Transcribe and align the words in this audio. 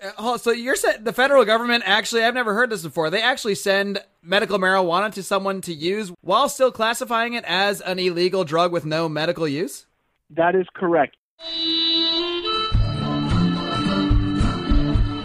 Uh, 0.00 0.38
so 0.38 0.50
you're 0.50 0.76
saying 0.76 1.04
the 1.04 1.12
federal 1.12 1.44
government 1.44 1.82
actually, 1.86 2.24
I've 2.24 2.34
never 2.34 2.54
heard 2.54 2.70
this 2.70 2.82
before. 2.82 3.10
They 3.10 3.22
actually 3.22 3.54
send 3.54 4.02
medical 4.22 4.58
marijuana 4.58 5.12
to 5.14 5.22
someone 5.22 5.60
to 5.62 5.74
use 5.74 6.10
while 6.22 6.48
still 6.48 6.72
classifying 6.72 7.34
it 7.34 7.44
as 7.44 7.80
an 7.82 7.98
illegal 7.98 8.44
drug 8.44 8.72
with 8.72 8.86
no 8.86 9.08
medical 9.08 9.46
use? 9.46 9.86
That 10.30 10.54
is 10.54 10.66
correct. 10.74 11.16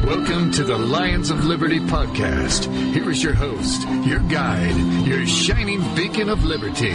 Welcome 0.03 0.51
to 0.51 0.63
the 0.63 0.77
Lions 0.77 1.29
of 1.29 1.45
Liberty 1.45 1.79
podcast. 1.79 2.65
Here 2.93 3.09
is 3.09 3.23
your 3.23 3.33
host, 3.33 3.87
your 4.05 4.19
guide, 4.19 4.75
your 5.07 5.25
shining 5.25 5.81
beacon 5.95 6.29
of 6.29 6.43
liberty, 6.43 6.93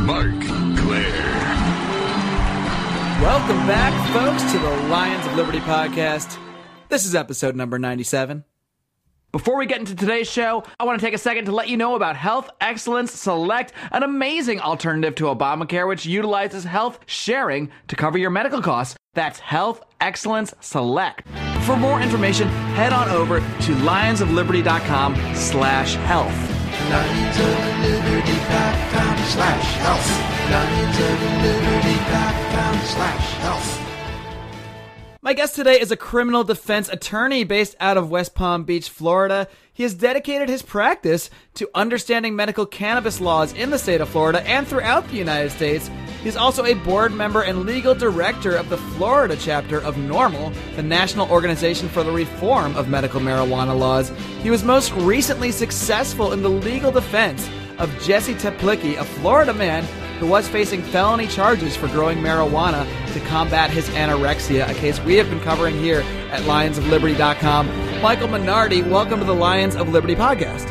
Marc 0.00 0.40
Clair. 0.76 1.12
Welcome 3.22 3.66
back, 3.66 4.12
folks, 4.12 4.52
to 4.52 4.58
the 4.58 4.70
Lions 4.88 5.26
of 5.26 5.34
Liberty 5.36 5.60
podcast. 5.60 6.38
This 6.88 7.04
is 7.04 7.14
episode 7.14 7.54
number 7.56 7.78
97. 7.78 8.44
Before 9.32 9.56
we 9.56 9.66
get 9.66 9.80
into 9.80 9.94
today's 9.94 10.30
show, 10.30 10.62
I 10.80 10.84
want 10.84 10.98
to 11.00 11.06
take 11.06 11.12
a 11.14 11.18
second 11.18 11.44
to 11.46 11.52
let 11.52 11.68
you 11.68 11.76
know 11.76 11.94
about 11.96 12.16
Health 12.16 12.48
Excellence 12.60 13.12
Select, 13.12 13.72
an 13.92 14.02
amazing 14.02 14.60
alternative 14.60 15.14
to 15.16 15.24
Obamacare, 15.24 15.86
which 15.86 16.06
utilizes 16.06 16.64
health 16.64 16.98
sharing 17.06 17.70
to 17.88 17.96
cover 17.96 18.16
your 18.16 18.30
medical 18.30 18.62
costs. 18.62 18.96
That's 19.14 19.38
Health 19.40 19.82
Excellence 20.00 20.54
Select. 20.60 21.26
For 21.64 21.76
more 21.76 22.00
information, 22.00 22.48
head 22.48 22.92
on 22.92 23.08
over 23.10 23.40
to 23.40 23.74
lionsofliberty.com 23.74 25.16
slash 25.34 25.94
health. 25.96 26.32
Lionsofliberty.com 26.88 29.18
slash 29.26 29.74
health. 29.78 30.08
Lionsofliberty.com 30.50 32.78
slash 32.86 33.32
health. 33.40 33.85
My 35.26 35.32
guest 35.32 35.56
today 35.56 35.80
is 35.80 35.90
a 35.90 35.96
criminal 35.96 36.44
defense 36.44 36.88
attorney 36.88 37.42
based 37.42 37.74
out 37.80 37.96
of 37.96 38.10
West 38.10 38.36
Palm 38.36 38.62
Beach, 38.62 38.88
Florida. 38.88 39.48
He 39.74 39.82
has 39.82 39.92
dedicated 39.92 40.48
his 40.48 40.62
practice 40.62 41.30
to 41.54 41.68
understanding 41.74 42.36
medical 42.36 42.64
cannabis 42.64 43.20
laws 43.20 43.52
in 43.52 43.70
the 43.70 43.78
state 43.80 44.00
of 44.00 44.08
Florida 44.08 44.40
and 44.48 44.68
throughout 44.68 45.08
the 45.08 45.16
United 45.16 45.50
States. 45.50 45.90
He's 46.22 46.36
also 46.36 46.64
a 46.64 46.74
board 46.74 47.12
member 47.12 47.42
and 47.42 47.66
legal 47.66 47.92
director 47.92 48.54
of 48.54 48.68
the 48.68 48.76
Florida 48.76 49.36
chapter 49.36 49.80
of 49.80 49.96
NORML, 49.96 50.54
the 50.76 50.84
National 50.84 51.28
Organization 51.28 51.88
for 51.88 52.04
the 52.04 52.12
Reform 52.12 52.76
of 52.76 52.88
Medical 52.88 53.20
Marijuana 53.20 53.76
Laws. 53.76 54.12
He 54.44 54.50
was 54.50 54.62
most 54.62 54.92
recently 54.92 55.50
successful 55.50 56.34
in 56.34 56.42
the 56.42 56.50
legal 56.50 56.92
defense 56.92 57.50
of 57.78 57.90
Jesse 58.00 58.34
Teplicki, 58.34 58.96
a 58.96 59.04
Florida 59.04 59.52
man 59.52 59.84
who 60.18 60.26
was 60.26 60.48
facing 60.48 60.82
felony 60.82 61.26
charges 61.26 61.76
for 61.76 61.88
growing 61.88 62.18
marijuana 62.18 62.86
to 63.12 63.20
combat 63.20 63.70
his 63.70 63.88
anorexia, 63.90 64.68
a 64.68 64.74
case 64.74 65.00
we 65.00 65.14
have 65.14 65.28
been 65.28 65.40
covering 65.40 65.76
here 65.78 66.00
at 66.30 66.40
lionsofliberty.com. 66.42 68.02
Michael 68.02 68.28
Minardi, 68.28 68.88
welcome 68.88 69.20
to 69.20 69.26
the 69.26 69.34
Lions 69.34 69.76
of 69.76 69.88
Liberty 69.88 70.14
podcast. 70.14 70.70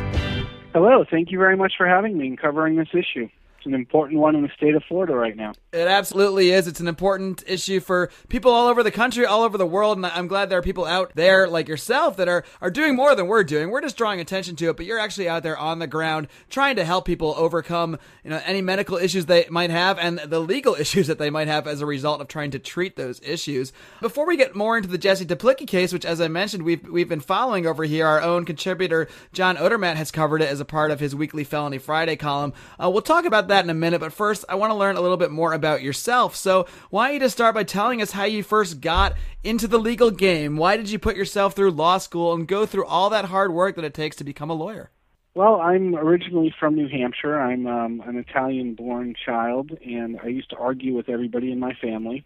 Hello, 0.73 1.05
thank 1.09 1.31
you 1.31 1.37
very 1.37 1.55
much 1.55 1.73
for 1.77 1.87
having 1.87 2.17
me 2.17 2.27
and 2.27 2.39
covering 2.39 2.75
this 2.75 2.89
issue 2.93 3.29
an 3.65 3.73
important 3.73 4.19
one 4.19 4.35
in 4.35 4.41
the 4.41 4.49
state 4.55 4.75
of 4.75 4.83
Florida 4.87 5.13
right 5.13 5.35
now. 5.35 5.53
It 5.71 5.87
absolutely 5.87 6.51
is. 6.51 6.67
It's 6.67 6.79
an 6.79 6.87
important 6.87 7.43
issue 7.47 7.79
for 7.79 8.09
people 8.29 8.51
all 8.51 8.67
over 8.67 8.83
the 8.83 8.91
country, 8.91 9.25
all 9.25 9.43
over 9.43 9.57
the 9.57 9.65
world, 9.65 9.97
and 9.97 10.05
I'm 10.05 10.27
glad 10.27 10.49
there 10.49 10.59
are 10.59 10.63
people 10.63 10.85
out 10.85 11.11
there 11.15 11.47
like 11.47 11.67
yourself 11.67 12.17
that 12.17 12.27
are 12.27 12.43
are 12.61 12.71
doing 12.71 12.95
more 12.95 13.15
than 13.15 13.27
we're 13.27 13.43
doing. 13.43 13.69
We're 13.69 13.81
just 13.81 13.97
drawing 13.97 14.19
attention 14.19 14.55
to 14.57 14.69
it, 14.69 14.77
but 14.77 14.85
you're 14.85 14.99
actually 14.99 15.29
out 15.29 15.43
there 15.43 15.57
on 15.57 15.79
the 15.79 15.87
ground 15.87 16.27
trying 16.49 16.75
to 16.77 16.85
help 16.85 17.05
people 17.05 17.33
overcome, 17.37 17.97
you 18.23 18.29
know, 18.29 18.41
any 18.45 18.61
medical 18.61 18.97
issues 18.97 19.25
they 19.25 19.45
might 19.49 19.69
have 19.69 19.97
and 19.99 20.19
the 20.19 20.39
legal 20.39 20.75
issues 20.79 21.07
that 21.07 21.17
they 21.17 21.29
might 21.29 21.47
have 21.47 21.67
as 21.67 21.81
a 21.81 21.85
result 21.85 22.21
of 22.21 22.27
trying 22.27 22.51
to 22.51 22.59
treat 22.59 22.95
those 22.95 23.21
issues. 23.21 23.73
Before 24.01 24.25
we 24.25 24.37
get 24.37 24.55
more 24.55 24.77
into 24.77 24.89
the 24.89 24.97
Jesse 24.97 25.25
Teplicki 25.25 25.67
case, 25.67 25.93
which 25.93 26.05
as 26.05 26.21
I 26.21 26.27
mentioned, 26.27 26.63
we've 26.63 26.87
we've 26.87 27.09
been 27.09 27.19
following 27.19 27.65
over 27.65 27.83
here, 27.83 28.05
our 28.05 28.21
own 28.21 28.45
contributor 28.45 29.07
John 29.33 29.57
Odermatt 29.57 29.95
has 29.95 30.11
covered 30.11 30.41
it 30.41 30.49
as 30.49 30.59
a 30.59 30.65
part 30.65 30.91
of 30.91 30.99
his 30.99 31.15
weekly 31.15 31.43
Felony 31.43 31.77
Friday 31.77 32.15
column. 32.15 32.53
Uh, 32.81 32.89
we'll 32.89 33.01
talk 33.01 33.25
about 33.25 33.47
that 33.47 33.54
that 33.55 33.63
in 33.63 33.69
a 33.69 33.73
minute, 33.73 34.01
but 34.01 34.11
first, 34.11 34.43
I 34.49 34.55
want 34.55 34.71
to 34.71 34.75
learn 34.75 34.97
a 34.97 35.01
little 35.01 35.17
bit 35.17 35.31
more 35.31 35.53
about 35.53 35.81
yourself. 35.81 36.35
So, 36.35 36.67
why 36.89 37.07
don't 37.07 37.13
you 37.15 37.19
just 37.21 37.35
start 37.35 37.55
by 37.55 37.63
telling 37.63 38.01
us 38.01 38.11
how 38.11 38.25
you 38.25 38.43
first 38.43 38.81
got 38.81 39.13
into 39.43 39.67
the 39.67 39.79
legal 39.79 40.11
game? 40.11 40.57
Why 40.57 40.75
did 40.75 40.89
you 40.89 40.99
put 40.99 41.15
yourself 41.15 41.53
through 41.53 41.71
law 41.71 41.97
school 41.97 42.33
and 42.33 42.47
go 42.47 42.65
through 42.65 42.85
all 42.85 43.09
that 43.11 43.25
hard 43.25 43.53
work 43.53 43.77
that 43.77 43.85
it 43.85 43.93
takes 43.93 44.17
to 44.17 44.23
become 44.23 44.49
a 44.49 44.53
lawyer? 44.53 44.91
Well, 45.35 45.61
I'm 45.61 45.95
originally 45.95 46.53
from 46.59 46.75
New 46.75 46.87
Hampshire. 46.87 47.39
I'm 47.39 47.65
um, 47.67 48.03
an 48.05 48.17
Italian-born 48.17 49.15
child, 49.25 49.71
and 49.85 50.19
I 50.21 50.27
used 50.27 50.49
to 50.51 50.57
argue 50.57 50.95
with 50.95 51.09
everybody 51.09 51.51
in 51.51 51.59
my 51.59 51.73
family. 51.81 52.25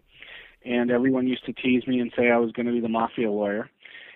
And 0.65 0.91
everyone 0.91 1.27
used 1.27 1.45
to 1.45 1.53
tease 1.53 1.87
me 1.87 1.99
and 1.99 2.11
say 2.17 2.29
I 2.29 2.37
was 2.37 2.51
going 2.51 2.65
to 2.65 2.71
be 2.71 2.81
the 2.81 2.89
mafia 2.89 3.31
lawyer. 3.31 3.69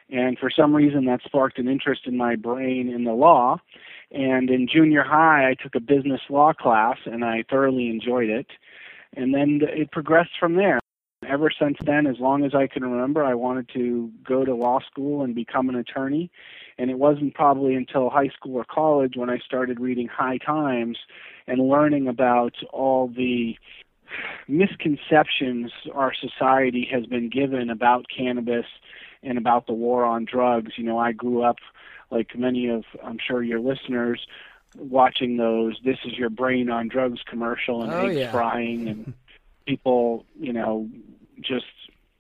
And 0.09 0.37
for 0.37 0.51
some 0.51 0.75
reason, 0.75 1.05
that 1.05 1.21
sparked 1.25 1.57
an 1.57 1.67
interest 1.67 2.01
in 2.05 2.17
my 2.17 2.35
brain 2.35 2.91
in 2.93 3.03
the 3.03 3.13
law. 3.13 3.57
And 4.13 4.49
in 4.51 4.67
junior 4.71 5.03
high, 5.03 5.49
I 5.49 5.55
took 5.61 5.73
a 5.75 5.79
business 5.79 6.21
law 6.29 6.53
class 6.53 6.97
and 7.05 7.25
I 7.25 7.43
thoroughly 7.49 7.89
enjoyed 7.89 8.29
it. 8.29 8.47
And 9.15 9.33
then 9.33 9.61
it 9.63 9.91
progressed 9.91 10.31
from 10.39 10.55
there. 10.55 10.79
Ever 11.27 11.49
since 11.57 11.77
then, 11.85 12.05
as 12.05 12.17
long 12.19 12.43
as 12.43 12.53
I 12.53 12.67
can 12.67 12.83
remember, 12.83 13.23
I 13.23 13.33
wanted 13.33 13.69
to 13.73 14.11
go 14.27 14.43
to 14.45 14.53
law 14.53 14.79
school 14.81 15.23
and 15.23 15.33
become 15.33 15.69
an 15.69 15.75
attorney. 15.75 16.29
And 16.77 16.91
it 16.91 16.99
wasn't 16.99 17.33
probably 17.33 17.75
until 17.75 18.09
high 18.09 18.29
school 18.29 18.55
or 18.55 18.65
college 18.65 19.13
when 19.15 19.29
I 19.29 19.39
started 19.39 19.79
reading 19.79 20.07
High 20.07 20.37
Times 20.37 20.97
and 21.47 21.69
learning 21.69 22.07
about 22.07 22.53
all 22.71 23.07
the 23.07 23.55
misconceptions 24.47 25.71
our 25.93 26.13
society 26.13 26.87
has 26.91 27.05
been 27.05 27.29
given 27.29 27.69
about 27.69 28.05
cannabis 28.15 28.65
and 29.23 29.37
about 29.37 29.67
the 29.67 29.73
war 29.73 30.05
on 30.05 30.25
drugs. 30.25 30.73
You 30.77 30.83
know, 30.83 30.97
I 30.97 31.11
grew 31.11 31.43
up 31.43 31.57
like 32.11 32.37
many 32.37 32.69
of 32.69 32.83
I'm 33.03 33.17
sure 33.25 33.43
your 33.43 33.59
listeners 33.59 34.25
watching 34.75 35.37
those 35.37 35.79
this 35.85 35.99
is 36.05 36.17
your 36.17 36.29
brain 36.29 36.69
on 36.69 36.87
drugs 36.87 37.21
commercial 37.27 37.83
and 37.83 37.93
oh, 37.93 38.05
eggs 38.07 38.17
yeah. 38.17 38.31
frying 38.31 38.87
and 38.87 39.13
people, 39.65 40.25
you 40.39 40.53
know, 40.53 40.89
just 41.39 41.65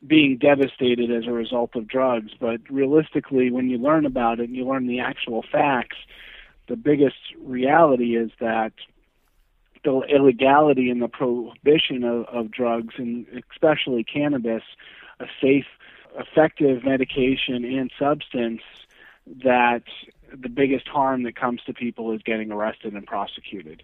being 0.05 0.37
devastated 0.37 1.11
as 1.11 1.25
a 1.27 1.31
result 1.31 1.75
of 1.75 1.87
drugs. 1.87 2.31
But 2.39 2.61
realistically, 2.69 3.51
when 3.51 3.69
you 3.69 3.77
learn 3.77 4.05
about 4.05 4.39
it 4.39 4.49
and 4.49 4.55
you 4.55 4.67
learn 4.67 4.87
the 4.87 4.99
actual 4.99 5.43
facts, 5.49 5.97
the 6.67 6.75
biggest 6.75 7.17
reality 7.39 8.15
is 8.15 8.31
that 8.39 8.73
the 9.83 10.01
illegality 10.09 10.89
and 10.89 11.01
the 11.01 11.07
prohibition 11.07 12.03
of, 12.03 12.25
of 12.25 12.51
drugs, 12.51 12.95
and 12.97 13.25
especially 13.51 14.03
cannabis, 14.03 14.63
a 15.19 15.25
safe, 15.41 15.65
effective 16.17 16.83
medication 16.83 17.63
and 17.65 17.91
substance 17.97 18.61
that 19.43 19.83
the 20.31 20.49
biggest 20.49 20.87
harm 20.87 21.23
that 21.23 21.35
comes 21.35 21.61
to 21.65 21.73
people 21.73 22.11
is 22.11 22.21
getting 22.23 22.51
arrested 22.51 22.93
and 22.93 23.05
prosecuted. 23.05 23.83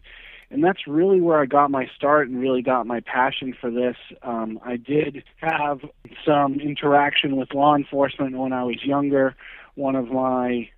And 0.51 0.63
that's 0.63 0.87
really 0.87 1.21
where 1.21 1.39
I 1.39 1.45
got 1.45 1.69
my 1.69 1.87
start 1.95 2.27
and 2.27 2.39
really 2.39 2.63
got 2.63 2.87
my 2.87 3.01
passion 3.01 3.55
for 3.59 3.69
this. 3.69 3.95
Um, 4.23 4.59
I 4.63 4.77
did 4.77 5.23
have 5.37 5.81
some 6.25 6.59
interaction 6.59 7.35
with 7.35 7.53
law 7.53 7.75
enforcement 7.75 8.35
when 8.35 8.51
I 8.51 8.63
was 8.63 8.83
younger. 8.83 9.35
One 9.75 9.95
of 9.95 10.07
my 10.07 10.69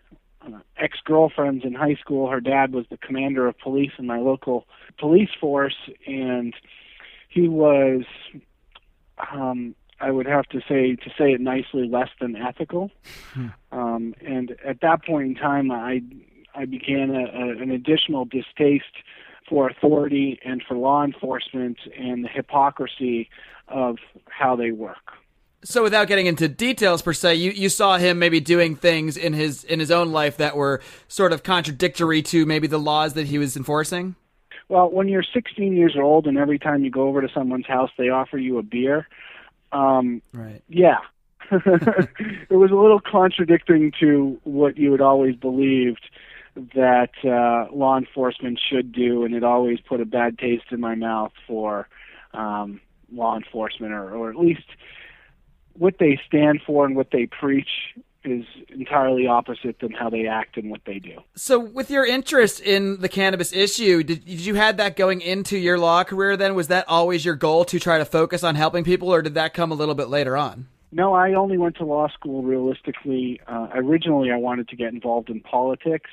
uh, 0.46 0.60
ex 0.78 0.98
girlfriends 1.06 1.64
in 1.64 1.74
high 1.74 1.96
school, 1.96 2.30
her 2.30 2.42
dad 2.42 2.74
was 2.74 2.86
the 2.90 2.98
commander 2.98 3.48
of 3.48 3.58
police 3.60 3.92
in 3.98 4.06
my 4.06 4.20
local 4.20 4.68
police 5.00 5.30
force, 5.40 5.78
and 6.06 6.54
he 7.30 7.48
was 7.48 8.04
um, 9.32 9.74
I 10.02 10.12
would 10.12 10.26
have 10.26 10.46
to 10.48 10.60
say, 10.68 10.96
to 10.96 11.10
say 11.18 11.32
it 11.32 11.42
nicely, 11.42 11.88
less 11.88 12.10
than 12.20 12.36
ethical. 12.36 12.92
Hmm. 13.34 13.48
Um, 13.72 14.16
and 14.26 14.56
at 14.66 14.82
that 14.82 15.06
point 15.06 15.28
in 15.28 15.36
time, 15.36 15.72
I 15.72 16.02
I 16.54 16.66
began 16.66 17.12
a, 17.12 17.24
a, 17.24 17.62
an 17.62 17.72
additional 17.72 18.26
distaste 18.26 18.84
for 19.48 19.70
authority 19.70 20.40
and 20.44 20.62
for 20.68 20.76
law 20.76 21.04
enforcement 21.04 21.78
and 21.98 22.24
the 22.24 22.30
hypocrisy 22.30 23.30
of 23.68 23.98
how 24.30 24.56
they 24.56 24.72
work. 24.72 25.14
So, 25.64 25.84
without 25.84 26.08
getting 26.08 26.26
into 26.26 26.48
details 26.48 27.02
per 27.02 27.14
se, 27.14 27.36
you, 27.36 27.52
you 27.52 27.70
saw 27.70 27.98
him 27.98 28.18
maybe 28.18 28.40
doing 28.40 28.76
things 28.76 29.16
in 29.16 29.34
his 29.34 29.64
in 29.64 29.80
his 29.80 29.92
own 29.92 30.12
life 30.12 30.38
that 30.38 30.56
were 30.56 30.82
sort 31.08 31.34
of 31.34 31.44
contradictory 31.44 32.24
to 32.24 32.46
maybe 32.48 32.66
the 32.66 32.80
laws 32.80 33.14
that 33.14 33.28
he 33.28 33.38
was 33.38 33.56
enforcing. 33.56 34.16
Well, 34.70 34.90
when 34.90 35.08
you're 35.08 35.24
16 35.24 35.74
years 35.76 35.96
old 36.02 36.28
and 36.28 36.38
every 36.38 36.58
time 36.58 36.84
you 36.84 36.90
go 36.90 37.08
over 37.08 37.22
to 37.22 37.28
someone's 37.34 37.68
house, 37.68 37.92
they 37.98 38.10
offer 38.10 38.38
you 38.38 38.58
a 38.58 38.64
beer 38.64 39.08
um, 39.72 40.22
right. 40.34 40.64
Yeah. 40.68 41.00
it 41.52 42.56
was 42.56 42.72
a 42.72 42.76
little 42.76 43.02
contradicting 43.02 43.92
to 44.00 44.40
what 44.44 44.78
you 44.78 44.92
had 44.92 45.02
always 45.02 45.36
believed 45.36 46.10
that 46.56 47.12
uh, 47.24 47.74
law 47.74 47.98
enforcement 47.98 48.60
should 48.70 48.92
do, 48.92 49.24
and 49.24 49.34
it 49.34 49.44
always 49.44 49.80
put 49.80 50.02
a 50.02 50.06
bad 50.06 50.38
taste 50.38 50.66
in 50.72 50.80
my 50.80 50.96
mouth 50.96 51.32
for 51.48 51.88
um, 52.34 52.80
law 53.12 53.36
enforcement, 53.36 53.94
or, 53.94 54.14
or 54.14 54.30
at 54.30 54.38
least 54.38 54.66
what 55.74 55.98
they 56.00 56.20
stand 56.28 56.62
for 56.66 56.86
and 56.86 56.96
what 56.96 57.12
they 57.12 57.26
preach 57.26 57.70
is 58.24 58.46
entirely 58.70 59.28
opposite 59.28 59.80
than 59.80 59.92
how 59.92 60.10
they 60.10 60.28
act 60.28 60.58
and 60.58 60.70
what 60.70 60.82
they 60.86 61.00
do. 61.00 61.18
So, 61.36 61.60
with 61.60 61.90
your 61.90 62.06
interest 62.06 62.60
in 62.60 63.02
the 63.02 63.10
cannabis 63.10 63.54
issue, 63.54 64.04
did, 64.04 64.26
did 64.26 64.40
you 64.42 64.56
had 64.56 64.78
that 64.78 64.96
going 64.96 65.22
into 65.22 65.58
your 65.58 65.78
law 65.78 66.04
career? 66.04 66.38
Then 66.38 66.56
was 66.56 66.68
that 66.68 66.86
always 66.88 67.26
your 67.26 67.36
goal 67.36 67.66
to 67.66 67.80
try 67.80 67.98
to 67.98 68.06
focus 68.06 68.44
on 68.44 68.56
helping 68.56 68.84
people, 68.84 69.10
or 69.14 69.22
did 69.22 69.34
that 69.36 69.54
come 69.54 69.72
a 69.72 69.76
little 69.76 69.96
bit 69.96 70.08
later 70.08 70.38
on? 70.38 70.68
No, 70.92 71.14
I 71.14 71.34
only 71.34 71.58
went 71.58 71.78
to 71.78 71.86
law 71.86 72.10
school 72.10 72.44
realistically. 72.44 73.40
Uh, 73.48 73.68
originally, 73.74 74.30
I 74.32 74.38
wanted 74.38 74.68
to 74.70 74.76
get 74.76 74.94
involved 74.94 75.30
in 75.30 75.40
politics, 75.40 76.10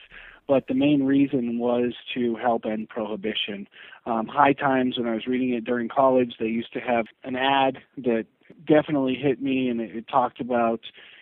but 0.46 0.69
the 0.69 0.75
main 0.75 1.02
reason 1.02 1.58
was 1.58 1.94
to 2.14 2.37
help 2.37 2.64
end 2.64 2.88
prohibition. 2.88 3.66
Um, 4.06 4.28
High 4.28 4.52
Times, 4.52 4.96
when 4.96 5.08
I 5.08 5.14
was 5.14 5.26
reading 5.26 5.52
it 5.52 5.64
during 5.64 5.88
college, 5.88 6.34
they 6.38 6.46
used 6.46 6.72
to 6.75 6.81
have 6.81 7.06
an 7.25 7.34
ad 7.34 7.78
that 7.99 8.26
definitely 8.66 9.16
hit 9.16 9.43
me, 9.43 9.69
and 9.69 9.81
it, 9.81 9.96
it 9.96 10.08
talked 10.08 10.40
about, 10.40 10.81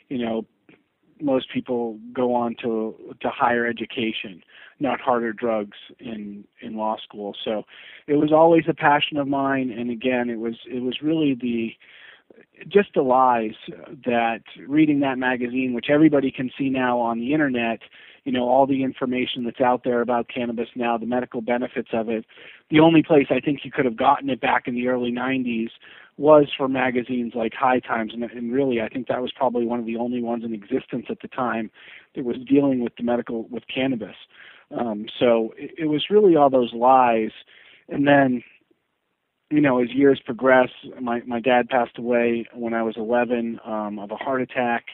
you 0.09 0.19
know, 0.19 0.45
most 1.21 1.53
people 1.53 1.99
go 2.13 2.35
on 2.35 2.57
to 2.63 2.95
to 3.21 3.29
higher 3.31 3.67
education, 3.67 4.43
not 4.81 5.01
harder 5.01 5.33
drugs 5.33 5.79
in 5.99 6.45
in 6.61 6.77
law 6.77 6.97
school. 7.03 7.35
So 7.45 7.65
it 8.07 8.15
was 8.15 8.33
always 8.33 8.65
a 8.69 8.75
passion 8.75 9.17
of 9.17 9.29
mine, 9.29 9.71
and 9.71 9.91
again, 9.91 10.31
it 10.31 10.39
was 10.39 10.57
it 10.67 10.83
was 10.83 11.03
really 11.03 11.35
the 11.35 11.75
just 12.69 12.91
the 12.95 13.03
lies 13.03 13.55
that 14.05 14.43
reading 14.67 15.01
that 15.01 15.19
magazine, 15.19 15.75
which 15.75 15.87
everybody 15.91 16.31
can 16.31 16.51
see 16.59 16.69
now 16.69 16.99
on 16.99 17.19
the 17.19 17.33
internet, 17.33 17.81
you 18.25 18.33
know, 18.33 18.49
all 18.49 18.67
the 18.67 18.83
information 18.83 19.45
that's 19.45 19.61
out 19.61 19.85
there 19.85 20.01
about 20.01 20.29
cannabis 20.29 20.69
now, 20.75 20.99
the 20.99 21.07
medical 21.07 21.41
benefits 21.41 21.91
of 21.93 22.09
it. 22.09 22.25
The 22.71 22.81
only 22.81 23.03
place 23.03 23.27
I 23.31 23.41
think 23.41 23.61
you 23.65 23.71
could 23.71 23.85
have 23.85 23.97
gotten 23.97 24.31
it 24.31 24.41
back 24.41 24.67
in 24.67 24.75
the 24.75 24.89
early 24.89 25.13
90s 25.13 25.71
was 26.19 26.47
for 26.57 26.69
magazines 26.69 27.33
like 27.35 27.53
High 27.55 27.81
Times, 27.81 28.13
and, 28.15 28.23
and 28.25 28.53
really, 28.53 28.81
I 28.81 28.89
think 28.89 29.09
that 29.09 29.21
was 29.21 29.33
probably 29.37 29.67
one 29.67 29.79
of 29.79 29.87
the 29.87 29.97
only 29.97 30.23
ones 30.23 30.45
in 30.45 30.55
existence 30.55 31.07
at 31.11 31.21
the 31.21 31.29
time 31.29 31.71
that 32.15 32.25
was 32.25 32.37
dealing 32.49 32.81
with 32.83 32.95
the 32.97 33.03
medical 33.03 33.47
with 33.49 33.65
cannabis. 33.73 34.17
Um, 34.77 35.07
so 35.19 35.53
it, 35.59 35.73
it 35.79 35.87
was 35.87 36.07
really 36.11 36.35
all 36.37 36.51
those 36.51 36.73
lies, 36.73 37.31
and 37.89 38.07
then 38.07 38.43
you 39.51 39.61
know, 39.61 39.81
as 39.81 39.91
years 39.93 40.21
progress, 40.25 40.71
my 41.01 41.21
my 41.27 41.41
dad 41.41 41.69
passed 41.69 41.99
away 41.99 42.47
when 42.53 42.75
I 42.75 42.83
was 42.83 42.95
11 42.97 43.61
um, 43.65 43.99
of 43.99 44.11
a 44.11 44.17
heart 44.17 44.43
attack, 44.43 44.87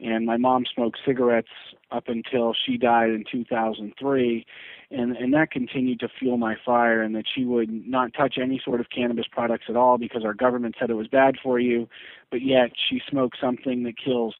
and 0.00 0.24
my 0.24 0.36
mom 0.36 0.64
smoked 0.74 0.98
cigarettes 1.04 1.48
up 1.90 2.04
until 2.08 2.54
she 2.54 2.78
died 2.78 3.10
in 3.10 3.24
2003, 3.30 4.46
and 4.90 5.16
and 5.16 5.34
that 5.34 5.50
continued 5.50 6.00
to 6.00 6.08
fuel 6.08 6.36
my 6.38 6.56
fire, 6.64 7.02
and 7.02 7.14
that 7.14 7.24
she 7.32 7.44
would 7.44 7.70
not 7.86 8.14
touch 8.14 8.38
any 8.40 8.60
sort 8.64 8.80
of 8.80 8.86
cannabis 8.90 9.26
products 9.30 9.66
at 9.68 9.76
all 9.76 9.98
because 9.98 10.24
our 10.24 10.34
government 10.34 10.76
said 10.78 10.90
it 10.90 10.94
was 10.94 11.08
bad 11.08 11.36
for 11.42 11.58
you, 11.58 11.88
but 12.30 12.42
yet 12.42 12.70
she 12.88 13.00
smoked 13.08 13.36
something 13.40 13.82
that 13.84 13.94
kills 14.02 14.34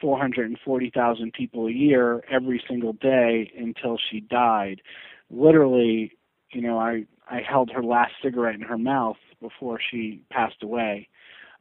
440,000 0.00 1.32
people 1.32 1.66
a 1.68 1.72
year 1.72 2.24
every 2.28 2.62
single 2.68 2.92
day 2.94 3.52
until 3.56 3.96
she 4.10 4.20
died. 4.20 4.82
Literally, 5.30 6.12
you 6.52 6.60
know, 6.60 6.78
I 6.78 7.04
I 7.30 7.40
held 7.48 7.70
her 7.70 7.82
last 7.82 8.12
cigarette 8.22 8.56
in 8.56 8.62
her 8.62 8.78
mouth 8.78 9.16
before 9.40 9.78
she 9.90 10.22
passed 10.30 10.62
away. 10.62 11.08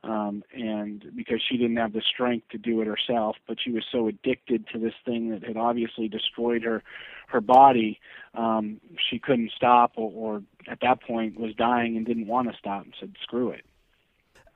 Um, 0.03 0.43
and 0.53 1.05
because 1.15 1.41
she 1.47 1.57
didn't 1.57 1.77
have 1.77 1.93
the 1.93 2.01
strength 2.01 2.49
to 2.49 2.57
do 2.57 2.81
it 2.81 2.87
herself, 2.87 3.35
but 3.47 3.57
she 3.63 3.71
was 3.71 3.85
so 3.91 4.07
addicted 4.07 4.67
to 4.69 4.79
this 4.79 4.95
thing 5.05 5.29
that 5.29 5.43
had 5.43 5.57
obviously 5.57 6.07
destroyed 6.07 6.63
her 6.63 6.83
her 7.27 7.41
body, 7.41 7.99
um, 8.33 8.81
she 9.09 9.17
couldn't 9.17 9.51
stop, 9.55 9.93
or, 9.95 10.11
or 10.13 10.43
at 10.67 10.79
that 10.81 11.01
point 11.01 11.39
was 11.39 11.53
dying 11.55 11.95
and 11.95 12.05
didn't 12.05 12.27
want 12.27 12.51
to 12.51 12.57
stop, 12.57 12.83
and 12.83 12.93
said, 12.99 13.15
"Screw 13.21 13.51
it." 13.51 13.63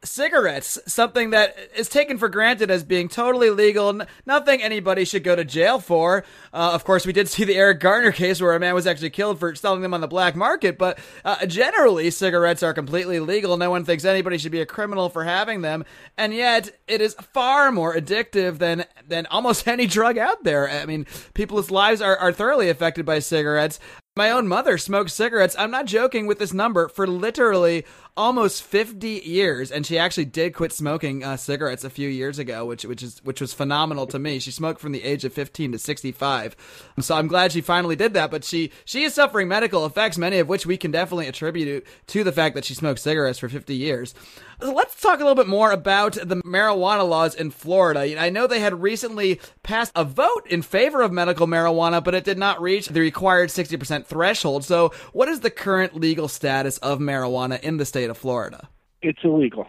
Cigarettes, 0.06 0.80
something 0.88 1.32
that 1.32 1.56
is 1.76 1.90
taken 1.90 2.18
for 2.18 2.30
granted 2.30 2.72
as 2.72 2.84
being 2.84 3.10
totally 3.10 3.50
legal, 3.50 4.02
nothing 4.26 4.62
anybody 4.62 5.06
should 5.06 5.24
go 5.24 5.36
to 5.36 5.44
jail 5.44 5.80
for. 5.80 6.24
Uh, 6.54 6.72
of 6.74 6.84
course, 6.84 7.06
we 7.06 7.14
did 7.14 7.28
see 7.30 7.44
the 7.44 7.56
Eric 7.56 7.80
Garner 7.80 8.12
case 8.12 8.42
where 8.42 8.54
a 8.54 8.60
man 8.60 8.74
was 8.74 8.88
actually 8.88 9.10
killed 9.10 9.40
for 9.40 9.56
selling 9.56 9.82
them 9.82 9.94
on 9.94 10.02
the 10.02 10.08
black 10.08 10.36
market, 10.36 10.78
but 10.78 11.00
uh, 11.24 11.46
generally, 11.46 12.10
cigarettes 12.12 12.64
are 12.64 12.74
completely 12.74 13.20
legal. 13.20 13.58
No 13.58 13.70
one 13.70 13.86
thinks 13.86 14.06
anybody 14.06 14.38
should 14.38 14.52
be 14.52 14.62
a 14.62 14.66
criminal 14.66 15.10
for 15.10 15.24
having 15.24 15.62
them, 15.62 15.84
and 16.18 16.34
yet 16.34 16.78
it 16.88 17.02
is 17.02 17.16
far 17.34 17.72
more 17.72 17.96
addictive 17.96 18.58
than 18.58 18.86
than 19.08 19.26
almost 19.28 19.68
any 19.68 19.88
drug 19.88 20.18
out 20.18 20.44
there. 20.44 20.70
I 20.70 20.86
mean, 20.86 21.06
people's 21.34 21.72
lives 21.72 22.02
are, 22.02 22.18
are 22.18 22.32
thoroughly 22.32 22.70
affected 22.70 23.06
by 23.06 23.20
cigarettes. 23.20 23.80
My 24.18 24.32
own 24.32 24.48
mother 24.48 24.78
smoked 24.78 25.12
cigarettes. 25.12 25.58
I'm 25.60 25.72
not 25.72 25.88
joking 25.88 26.26
with 26.26 26.40
this 26.40 26.54
number 26.54 26.88
for 26.88 27.06
literally 27.06 27.84
almost 28.18 28.64
50 28.64 29.22
years, 29.26 29.72
and 29.72 29.86
she 29.86 29.98
actually 29.98 30.26
did 30.26 30.54
quit 30.54 30.72
smoking 30.72 31.24
uh, 31.24 31.38
cigarettes 31.38 31.84
a 31.84 31.90
few 31.90 32.08
years 32.08 32.40
ago, 32.40 32.66
which 32.66 32.86
which 32.86 33.04
is 33.04 33.24
which 33.24 33.42
was 33.42 33.54
phenomenal 33.54 34.08
to 34.08 34.20
me. 34.20 34.40
She 34.40 34.52
smoked 34.52 34.80
from 34.80 34.92
the 34.92 35.04
age 35.04 35.26
of 35.26 35.34
15 35.34 35.74
to 35.74 35.80
65, 35.80 36.56
so 37.00 37.16
I'm 37.16 37.28
glad 37.28 37.52
she 37.52 37.62
finally 37.62 37.96
did 37.96 38.14
that. 38.14 38.32
But 38.32 38.44
she 38.44 38.72
she 38.86 39.04
is 39.04 39.14
suffering 39.14 39.48
medical 39.48 39.86
effects, 39.86 40.18
many 40.18 40.40
of 40.40 40.48
which 40.48 40.66
we 40.66 40.78
can 40.78 40.92
definitely 40.92 41.28
attribute 41.28 41.86
to 42.08 42.24
the 42.24 42.32
fact 42.32 42.56
that 42.56 42.66
she 42.66 42.74
smoked 42.74 43.00
cigarettes 43.00 43.40
for 43.40 43.50
50 43.50 43.76
years. 43.76 44.14
Let's 44.62 45.02
talk 45.02 45.20
a 45.20 45.24
little 45.24 45.36
bit 45.36 45.48
more 45.48 45.72
about 45.72 46.14
the 46.14 46.38
marijuana 46.38 47.08
laws 47.08 47.36
in 47.36 47.52
Florida. 47.52 48.20
I 48.20 48.30
know 48.30 48.48
they 48.48 48.62
had 48.62 48.82
recently 48.82 49.40
passed 49.64 49.92
a 49.96 50.06
vote 50.06 50.48
in 50.50 50.62
favor 50.62 51.02
of 51.02 51.12
medical 51.12 51.46
marijuana, 51.46 52.04
but 52.04 52.16
it 52.16 52.24
did 52.24 52.38
not 52.38 52.62
reach 52.62 52.88
the 52.88 53.02
required 53.02 53.50
60% 53.50 54.06
threshold. 54.06 54.64
So, 54.64 54.94
what 55.12 55.28
is 55.28 55.42
the 55.42 55.50
current 55.50 55.96
legal 55.96 56.28
status 56.28 56.78
of 56.78 57.00
marijuana 57.00 57.60
in 57.62 57.78
the 57.78 57.86
state 57.86 58.10
of 58.10 58.18
Florida? 58.18 58.70
It's 59.02 59.20
illegal. 59.24 59.68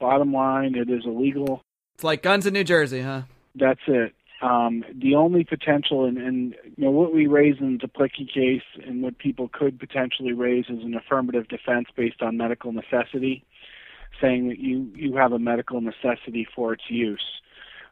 Bottom 0.00 0.32
line, 0.32 0.74
it 0.74 0.90
is 0.90 1.04
illegal. 1.04 1.62
It's 1.94 2.04
like 2.04 2.22
guns 2.22 2.46
in 2.46 2.54
New 2.54 2.64
Jersey, 2.64 3.02
huh? 3.02 3.22
That's 3.54 3.80
it. 3.86 4.14
Um, 4.42 4.84
the 4.94 5.14
only 5.16 5.44
potential, 5.44 6.06
and, 6.06 6.16
and 6.16 6.54
you 6.76 6.84
know 6.86 6.90
what 6.90 7.14
we 7.14 7.26
raise 7.26 7.56
in 7.60 7.78
the 7.80 7.88
Plicky 7.88 8.26
case, 8.26 8.62
and 8.84 9.02
what 9.02 9.18
people 9.18 9.50
could 9.52 9.78
potentially 9.78 10.32
raise 10.32 10.64
is 10.70 10.82
an 10.82 10.94
affirmative 10.94 11.46
defense 11.48 11.88
based 11.94 12.22
on 12.22 12.38
medical 12.38 12.72
necessity 12.72 13.44
saying 14.20 14.48
that 14.48 14.58
you 14.58 14.90
you 14.94 15.16
have 15.16 15.32
a 15.32 15.38
medical 15.38 15.80
necessity 15.80 16.46
for 16.54 16.72
its 16.72 16.84
use. 16.88 17.40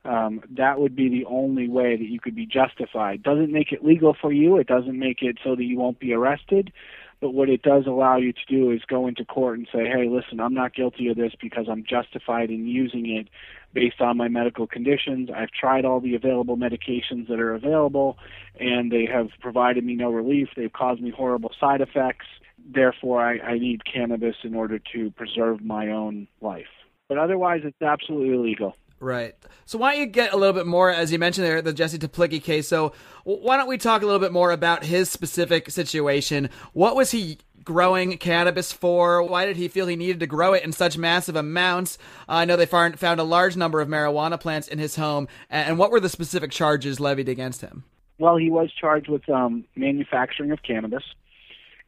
Um, 0.04 0.42
that 0.56 0.80
would 0.80 0.94
be 0.94 1.08
the 1.08 1.25
only 1.26 1.69
way 1.69 1.96
that 1.96 2.08
you 2.08 2.20
could 2.20 2.34
be 2.34 2.46
justified. 2.46 3.22
Doesn't 3.22 3.52
make 3.52 3.72
it 3.72 3.84
legal 3.84 4.16
for 4.19 4.32
you. 4.32 4.56
It 4.56 4.66
doesn't 4.66 4.98
make 4.98 5.22
it 5.22 5.38
so 5.42 5.56
that 5.56 5.64
you 5.64 5.76
won't 5.76 5.98
be 5.98 6.12
arrested. 6.12 6.72
But 7.20 7.30
what 7.30 7.48
it 7.48 7.62
does 7.62 7.84
allow 7.86 8.16
you 8.16 8.32
to 8.32 8.46
do 8.48 8.70
is 8.70 8.82
go 8.86 9.08
into 9.08 9.25
court 9.25 9.58
and 9.58 9.66
say, 9.72 9.86
hey, 9.86 10.08
listen, 10.08 10.38
I'm 10.38 10.54
not 10.54 10.72
guilty 10.72 11.08
of 11.08 11.16
this 11.16 11.32
because 11.40 11.66
I'm 11.69 11.84
justified 11.84 12.48
in 12.50 12.69
using 12.69 13.10
it 13.10 13.28
based 13.75 14.00
on 14.00 14.16
my 14.16 14.28
medical 14.28 14.69
conditions. 14.69 15.28
I've 15.34 15.50
tried 15.50 15.84
all 15.84 15.98
the 15.98 16.14
available 16.14 16.56
medications 16.56 17.26
that 17.28 17.40
are 17.40 17.54
available, 17.54 18.19
and 18.60 18.92
they 18.92 19.04
have 19.12 19.30
provided 19.40 19.84
me 19.84 19.96
no 19.96 20.10
relief. 20.10 20.50
They've 20.56 20.72
caused 20.72 21.02
me 21.02 21.10
horrible 21.10 21.50
side 21.58 21.80
effects 21.80 22.26
therefore 22.66 23.22
I, 23.22 23.38
I 23.38 23.58
need 23.58 23.84
cannabis 23.84 24.37
in 24.43 24.55
order 24.55 24.78
to 24.94 25.10
preserve 25.12 25.62
my 25.62 25.88
own 25.88 26.28
life. 26.40 26.66
But 27.08 27.19
otherwise, 27.19 27.62
it's 27.64 27.81
absolutely 27.81 28.34
illegal. 28.34 28.76
Right. 29.00 29.34
So 29.64 29.78
why 29.78 29.93
don't 29.93 30.00
you 30.00 30.06
get 30.06 30.32
a 30.32 30.37
little 30.37 30.52
bit 30.52 30.66
more, 30.66 30.90
as 30.90 31.12
you 31.12 31.19
mentioned 31.19 31.46
there, 31.46 31.62
the 31.62 31.72
Jesse 31.72 31.99
Teplicki 31.99 32.43
case. 32.43 32.66
So 32.66 32.92
why 33.25 33.56
don't 33.56 33.68
we 33.68 33.78
talk 33.78 34.02
a 34.02 34.04
little 34.04 34.21
bit 34.21 34.33
more 34.33 34.50
about 34.50 34.85
his 34.85 35.09
specific 35.09 35.71
situation? 35.71 36.50
What 36.73 36.97
was 36.97 37.12
he 37.12 37.38
growing 37.62 38.16
cannabis 38.18 38.73
for? 38.73 39.23
Why 39.23 39.47
did 39.47 39.56
he 39.56 39.68
feel 39.68 39.87
he 39.87 39.94
needed 39.94 40.21
to 40.21 40.26
grow 40.26 40.52
it 40.52 40.64
in 40.64 40.73
such 40.73 40.99
massive 40.99 41.37
amounts? 41.37 41.97
Uh, 42.28 42.33
I 42.33 42.44
know 42.44 42.56
they 42.56 42.66
found, 42.66 42.99
found 42.99 43.21
a 43.21 43.25
large 43.25 43.56
number 43.56 43.80
of 43.80 43.88
marijuana 43.88 44.40
plants 44.40 44.68
in 44.68 44.78
his 44.78 44.97
home. 44.97 45.28
And 45.49 45.78
what 45.78 45.90
were 45.90 46.00
the 46.00 46.09
specific 46.09 46.50
charges 46.50 46.99
levied 46.99 47.28
against 47.28 47.61
him? 47.61 47.85
Well, 48.18 48.37
he 48.37 48.50
was 48.50 48.73
charged 48.73 49.09
with 49.09 49.28
um, 49.28 49.64
manufacturing 49.76 50.50
of 50.50 50.62
cannabis 50.64 51.04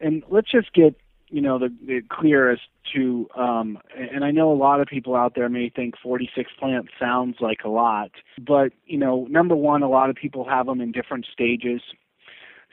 and 0.01 0.23
let's 0.29 0.51
just 0.51 0.73
get 0.73 0.95
you 1.31 1.41
know 1.41 1.57
the, 1.57 1.73
the 1.85 2.01
clear 2.09 2.51
as 2.51 2.59
to 2.93 3.27
um 3.35 3.79
and 3.97 4.25
I 4.25 4.31
know 4.31 4.51
a 4.51 4.55
lot 4.55 4.81
of 4.81 4.87
people 4.87 5.15
out 5.15 5.33
there 5.35 5.49
may 5.49 5.69
think 5.69 5.95
46 6.01 6.51
plants 6.59 6.89
sounds 6.99 7.37
like 7.39 7.59
a 7.63 7.69
lot 7.69 8.11
but 8.39 8.73
you 8.85 8.97
know 8.97 9.27
number 9.29 9.55
one 9.55 9.81
a 9.81 9.89
lot 9.89 10.09
of 10.09 10.15
people 10.15 10.47
have 10.47 10.65
them 10.65 10.81
in 10.81 10.91
different 10.91 11.25
stages. 11.31 11.81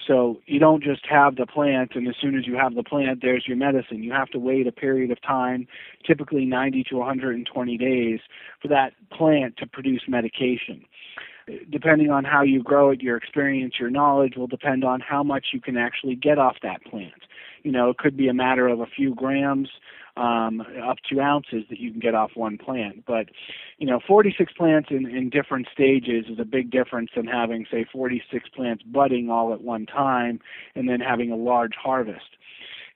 So 0.06 0.40
you 0.46 0.60
don't 0.60 0.82
just 0.82 1.04
have 1.06 1.36
the 1.36 1.44
plant 1.44 1.92
and 1.94 2.06
as 2.08 2.14
soon 2.20 2.38
as 2.38 2.46
you 2.46 2.56
have 2.56 2.74
the 2.74 2.84
plant 2.84 3.20
there's 3.22 3.46
your 3.46 3.56
medicine. 3.56 4.02
You 4.02 4.12
have 4.12 4.30
to 4.30 4.38
wait 4.38 4.66
a 4.66 4.72
period 4.72 5.10
of 5.10 5.20
time 5.22 5.66
typically 6.06 6.44
90 6.44 6.84
to 6.90 6.96
120 6.96 7.78
days 7.78 8.20
for 8.60 8.68
that 8.68 8.92
plant 9.12 9.56
to 9.58 9.66
produce 9.66 10.02
medication 10.08 10.84
depending 11.70 12.10
on 12.10 12.24
how 12.24 12.42
you 12.42 12.62
grow 12.62 12.90
it, 12.90 13.02
your 13.02 13.16
experience, 13.16 13.74
your 13.78 13.90
knowledge 13.90 14.34
will 14.36 14.46
depend 14.46 14.84
on 14.84 15.00
how 15.00 15.22
much 15.22 15.46
you 15.52 15.60
can 15.60 15.76
actually 15.76 16.14
get 16.14 16.38
off 16.38 16.56
that 16.62 16.84
plant. 16.84 17.22
You 17.62 17.72
know, 17.72 17.90
it 17.90 17.98
could 17.98 18.16
be 18.16 18.28
a 18.28 18.34
matter 18.34 18.68
of 18.68 18.80
a 18.80 18.86
few 18.86 19.14
grams 19.14 19.68
um, 20.16 20.62
up 20.82 20.98
to 21.10 21.20
ounces 21.20 21.64
that 21.70 21.78
you 21.78 21.90
can 21.90 22.00
get 22.00 22.14
off 22.14 22.32
one 22.34 22.58
plant. 22.58 23.04
But, 23.06 23.28
you 23.78 23.86
know, 23.86 24.00
46 24.06 24.52
plants 24.54 24.88
in, 24.90 25.06
in 25.06 25.30
different 25.30 25.68
stages 25.72 26.26
is 26.28 26.38
a 26.40 26.44
big 26.44 26.70
difference 26.70 27.10
than 27.14 27.26
having, 27.26 27.66
say, 27.70 27.86
46 27.90 28.48
plants 28.50 28.82
budding 28.82 29.30
all 29.30 29.52
at 29.52 29.62
one 29.62 29.86
time 29.86 30.40
and 30.74 30.88
then 30.88 31.00
having 31.00 31.30
a 31.30 31.36
large 31.36 31.74
harvest. 31.80 32.36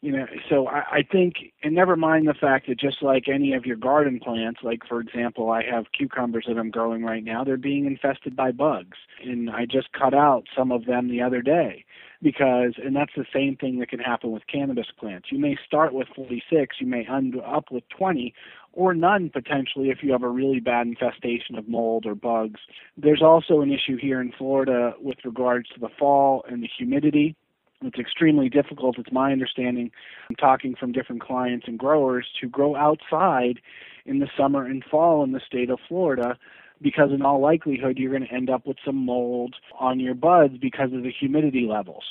You 0.02 0.10
know 0.10 0.26
so 0.50 0.66
I, 0.66 0.82
I 0.90 1.02
think 1.10 1.36
and 1.62 1.74
never 1.74 1.96
mind 1.96 2.28
the 2.28 2.34
fact 2.34 2.66
that 2.66 2.78
just 2.78 3.02
like 3.02 3.28
any 3.28 3.54
of 3.54 3.64
your 3.64 3.76
garden 3.76 4.20
plants 4.20 4.60
like 4.62 4.80
for 4.86 5.00
example 5.00 5.50
i 5.50 5.62
have 5.62 5.86
cucumbers 5.96 6.44
that 6.48 6.58
i'm 6.58 6.70
growing 6.70 7.04
right 7.04 7.24
now 7.24 7.44
they're 7.44 7.56
being 7.56 7.86
infested 7.86 8.36
by 8.36 8.50
bugs. 8.50 8.98
And 9.24 9.48
i 9.48 9.64
just 9.64 9.92
cut 9.92 10.12
out 10.12 10.44
some 10.54 10.72
of 10.72 10.84
them 10.84 11.08
the 11.08 11.22
other 11.22 11.40
day 11.40 11.84
because 12.20 12.74
and 12.84 12.94
that's 12.94 13.12
the 13.16 13.24
same 13.32 13.56
thing 13.56 13.78
that 13.78 13.88
can 13.88 14.00
happen 14.00 14.32
with 14.32 14.46
cannabis 14.46 14.88
plants. 14.98 15.28
You 15.30 15.38
may 15.38 15.56
start 15.64 15.94
with 15.94 16.08
46 16.14 16.76
you 16.80 16.86
may 16.86 17.06
end 17.08 17.36
up 17.40 17.70
with 17.70 17.84
20 17.96 18.34
or 18.72 18.94
none 18.94 19.30
potentially 19.30 19.90
if 19.90 20.02
you 20.02 20.10
have 20.12 20.24
a 20.24 20.28
really 20.28 20.58
bad 20.58 20.88
infestation 20.88 21.56
of 21.56 21.68
mold 21.68 22.06
or 22.06 22.16
bugs. 22.16 22.60
There's 22.96 23.22
also 23.22 23.60
an 23.60 23.70
issue 23.70 23.96
here 23.96 24.20
in 24.20 24.32
florida 24.36 24.94
with 25.00 25.18
regards 25.24 25.68
to 25.70 25.80
the 25.80 25.90
fall 25.96 26.44
and 26.48 26.62
the 26.62 26.68
humidity 26.76 27.36
it's 27.84 27.98
extremely 27.98 28.48
difficult, 28.48 28.98
it's 28.98 29.12
my 29.12 29.32
understanding, 29.32 29.90
I'm 30.28 30.36
talking 30.36 30.74
from 30.74 30.92
different 30.92 31.22
clients 31.22 31.66
and 31.66 31.78
growers, 31.78 32.26
to 32.40 32.48
grow 32.48 32.76
outside 32.76 33.60
in 34.04 34.18
the 34.18 34.28
summer 34.36 34.64
and 34.64 34.84
fall 34.84 35.22
in 35.24 35.32
the 35.32 35.40
state 35.40 35.70
of 35.70 35.78
Florida 35.88 36.38
because, 36.80 37.10
in 37.12 37.22
all 37.22 37.40
likelihood, 37.40 37.98
you're 37.98 38.10
going 38.10 38.26
to 38.28 38.34
end 38.34 38.50
up 38.50 38.66
with 38.66 38.76
some 38.84 38.96
mold 38.96 39.54
on 39.78 40.00
your 40.00 40.14
buds 40.14 40.58
because 40.58 40.92
of 40.92 41.02
the 41.04 41.12
humidity 41.12 41.66
levels. 41.68 42.04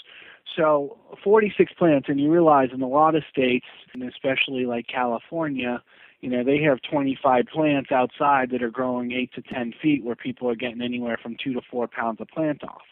So, 0.55 0.97
46 1.23 1.73
plants, 1.73 2.07
and 2.09 2.19
you 2.19 2.31
realize 2.31 2.69
in 2.73 2.81
a 2.81 2.87
lot 2.87 3.15
of 3.15 3.23
states, 3.29 3.65
and 3.93 4.03
especially 4.03 4.65
like 4.65 4.87
California, 4.87 5.81
you 6.21 6.29
know, 6.29 6.43
they 6.43 6.61
have 6.61 6.79
25 6.89 7.45
plants 7.51 7.91
outside 7.91 8.51
that 8.51 8.61
are 8.61 8.69
growing 8.69 9.11
8 9.11 9.33
to 9.33 9.41
10 9.41 9.73
feet 9.81 10.03
where 10.03 10.15
people 10.15 10.49
are 10.49 10.55
getting 10.55 10.81
anywhere 10.81 11.17
from 11.21 11.35
2 11.43 11.53
to 11.53 11.61
4 11.69 11.87
pounds 11.87 12.21
of 12.21 12.27
plant 12.27 12.63
off 12.63 12.83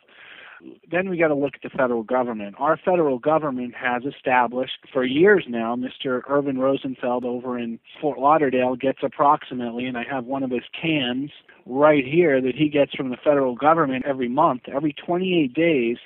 then 0.92 1.10
we 1.10 1.18
got 1.18 1.30
to 1.30 1.36
look 1.36 1.56
at 1.56 1.62
the 1.62 1.70
federal 1.70 2.04
government. 2.04 2.56
Our 2.60 2.76
federal 2.78 3.18
government 3.20 3.74
has 3.76 4.04
established 4.04 4.80
for 4.92 5.06
years 5.06 5.46
now, 5.48 5.74
Mr. 5.76 6.22
Irvin 6.28 6.58
Rosenfeld 6.60 7.24
over 7.26 7.58
in 7.58 7.80
Fort 8.02 8.20
Lauderdale 8.20 8.76
gets 8.76 9.00
approximately, 9.04 9.86
and 9.86 9.98
I 9.98 10.04
have 10.10 10.26
one 10.26 10.44
of 10.44 10.52
his 10.52 10.66
cans 10.80 11.32
right 11.66 12.06
here 12.06 12.40
that 12.42 12.56
he 12.56 12.70
gets 12.70 12.94
from 12.94 13.10
the 13.10 13.18
federal 13.18 13.56
government 13.56 14.06
every 14.06 14.28
month, 14.28 14.64
every 14.68 14.94
28 14.94 15.54
days. 15.54 15.98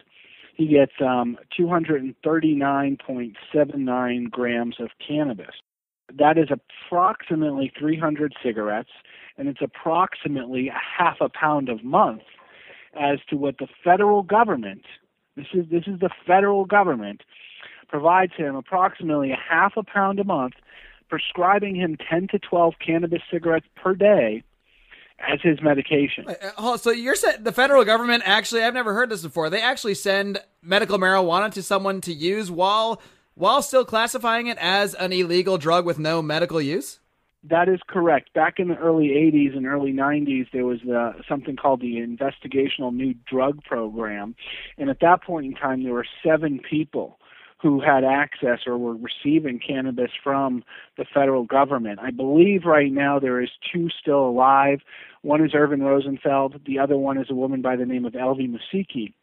He 0.56 0.68
gets 0.68 0.94
um, 1.02 1.38
239.79 1.60 4.32
grams 4.32 4.76
of 4.80 4.92
cannabis. 5.06 5.56
That 6.16 6.38
is 6.38 6.50
approximately 6.52 7.72
300 7.80 8.36
cigarettes, 8.44 8.92
and 9.38 9.48
it's 9.48 9.62
approximately 9.62 10.68
a 10.68 10.78
half 10.78 11.18
a 11.22 11.30
pound 11.30 11.70
of 11.70 11.84
month 11.84 12.22
as 13.00 13.20
to 13.30 13.36
what 13.36 13.58
the 13.58 13.68
federal 13.84 14.24
government 14.24 14.84
this 15.36 15.48
is 15.54 15.66
this 15.70 15.84
is 15.88 16.00
the 16.00 16.10
federal 16.28 16.66
government 16.66 17.22
provides 17.88 18.34
him 18.36 18.56
approximately 18.56 19.32
a 19.32 19.38
half 19.38 19.74
a 19.78 19.84
pound 19.84 20.20
a 20.20 20.24
month 20.24 20.54
prescribing 21.10 21.76
him 21.76 21.98
10 22.10 22.28
to 22.30 22.40
12 22.40 22.74
cannabis 22.84 23.22
cigarettes 23.32 23.68
per 23.76 23.94
day 23.94 24.44
as 25.20 25.40
his 25.42 25.62
medication. 25.62 26.26
Uh, 26.58 26.76
so 26.76 26.90
you're 26.90 27.16
saying 27.16 27.44
the 27.44 27.52
federal 27.52 27.86
government 27.86 28.24
actually 28.26 28.64
I've 28.64 28.74
never 28.74 28.94
heard 28.94 29.10
this 29.10 29.22
before. 29.22 29.50
They 29.50 29.62
actually 29.62 29.96
send 29.96 30.40
medical 30.62 30.98
marijuana 30.98 31.52
to 31.54 31.64
someone 31.64 32.02
to 32.02 32.14
use 32.14 32.50
while 32.50 33.02
while 33.36 33.62
still 33.62 33.86
classifying 33.86 34.48
it 34.48 34.58
as 34.60 34.94
an 34.94 35.12
illegal 35.12 35.58
drug 35.58 35.86
with 35.86 35.98
no 35.98 36.22
medical 36.22 36.62
use? 36.62 37.00
That 37.50 37.68
is 37.68 37.80
correct. 37.88 38.34
Back 38.34 38.58
in 38.58 38.70
the 38.70 38.78
early 38.78 39.10
80s 39.10 39.56
and 39.56 39.66
early 39.66 39.92
90s, 39.92 40.48
there 40.54 40.66
was 40.66 40.80
uh, 40.84 41.22
something 41.28 41.58
called 41.58 41.82
the 41.82 41.96
Investigational 41.96 42.94
New 42.94 43.14
Drug 43.30 43.62
Program. 43.64 44.36
And 44.78 44.90
at 44.90 45.02
that 45.02 45.24
point 45.24 45.48
in 45.48 45.54
time, 45.54 45.84
there 45.84 45.94
were 45.94 46.06
seven 46.26 46.60
people 46.60 47.20
who 47.62 47.82
had 47.82 48.04
access 48.04 48.60
or 48.68 48.78
were 48.78 48.96
receiving 48.96 49.60
cannabis 49.60 50.12
from 50.22 50.64
the 50.98 51.06
federal 51.14 51.46
government. 51.46 52.00
I 52.02 52.12
believe 52.12 52.66
right 52.66 52.92
now 52.92 53.20
there 53.20 53.42
is 53.42 53.50
two 53.72 53.90
still 53.90 54.26
alive. 54.26 54.80
One 55.22 55.44
is 55.44 55.52
Irvin 55.54 55.82
Rosenfeld. 55.82 56.60
The 56.66 56.80
other 56.80 56.98
one 56.98 57.18
is 57.18 57.28
a 57.30 57.34
woman 57.34 57.62
by 57.62 57.78
the 57.78 57.86
name 57.86 58.06
of 58.06 58.14
Elvy 58.14 58.50
Musikka. 58.50 59.14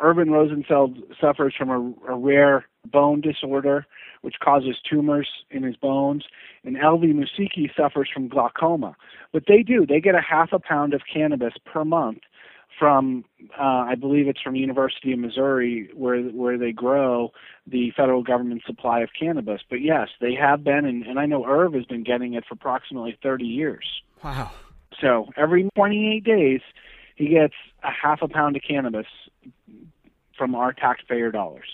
Irvin 0.00 0.30
Rosenfeld 0.30 0.98
suffers 1.20 1.54
from 1.56 1.70
a, 1.70 2.12
a 2.12 2.16
rare 2.16 2.66
bone 2.90 3.20
disorder 3.20 3.86
which 4.24 4.36
causes 4.42 4.76
tumors 4.88 5.28
in 5.50 5.62
his 5.62 5.76
bones, 5.76 6.24
and 6.64 6.76
Elvy 6.76 7.12
Musikka 7.12 7.68
suffers 7.76 8.08
from 8.12 8.26
glaucoma. 8.26 8.96
What 9.32 9.44
they 9.46 9.62
do, 9.62 9.84
they 9.84 10.00
get 10.00 10.14
a 10.14 10.20
half 10.22 10.48
a 10.52 10.58
pound 10.58 10.94
of 10.94 11.02
cannabis 11.12 11.52
per 11.66 11.84
month 11.84 12.20
from 12.78 13.24
uh, 13.58 13.62
I 13.62 13.94
believe 13.94 14.26
it's 14.26 14.40
from 14.40 14.56
University 14.56 15.12
of 15.12 15.18
Missouri 15.18 15.90
where 15.94 16.22
where 16.22 16.58
they 16.58 16.72
grow 16.72 17.32
the 17.66 17.92
federal 17.96 18.22
government 18.22 18.62
supply 18.66 19.00
of 19.00 19.10
cannabis. 19.18 19.60
But 19.68 19.82
yes, 19.82 20.08
they 20.20 20.34
have 20.34 20.64
been, 20.64 20.84
and, 20.84 21.04
and 21.04 21.18
I 21.18 21.26
know 21.26 21.44
Irv 21.44 21.74
has 21.74 21.84
been 21.84 22.02
getting 22.02 22.34
it 22.34 22.44
for 22.48 22.54
approximately 22.54 23.18
30 23.22 23.44
years. 23.44 23.84
Wow. 24.24 24.50
So 25.00 25.28
every 25.36 25.68
28 25.76 26.24
days, 26.24 26.60
he 27.14 27.28
gets 27.28 27.54
a 27.82 27.90
half 27.90 28.22
a 28.22 28.28
pound 28.28 28.56
of 28.56 28.62
cannabis 28.62 29.06
from 30.36 30.54
our 30.54 30.72
taxpayer 30.72 31.30
dollars. 31.30 31.68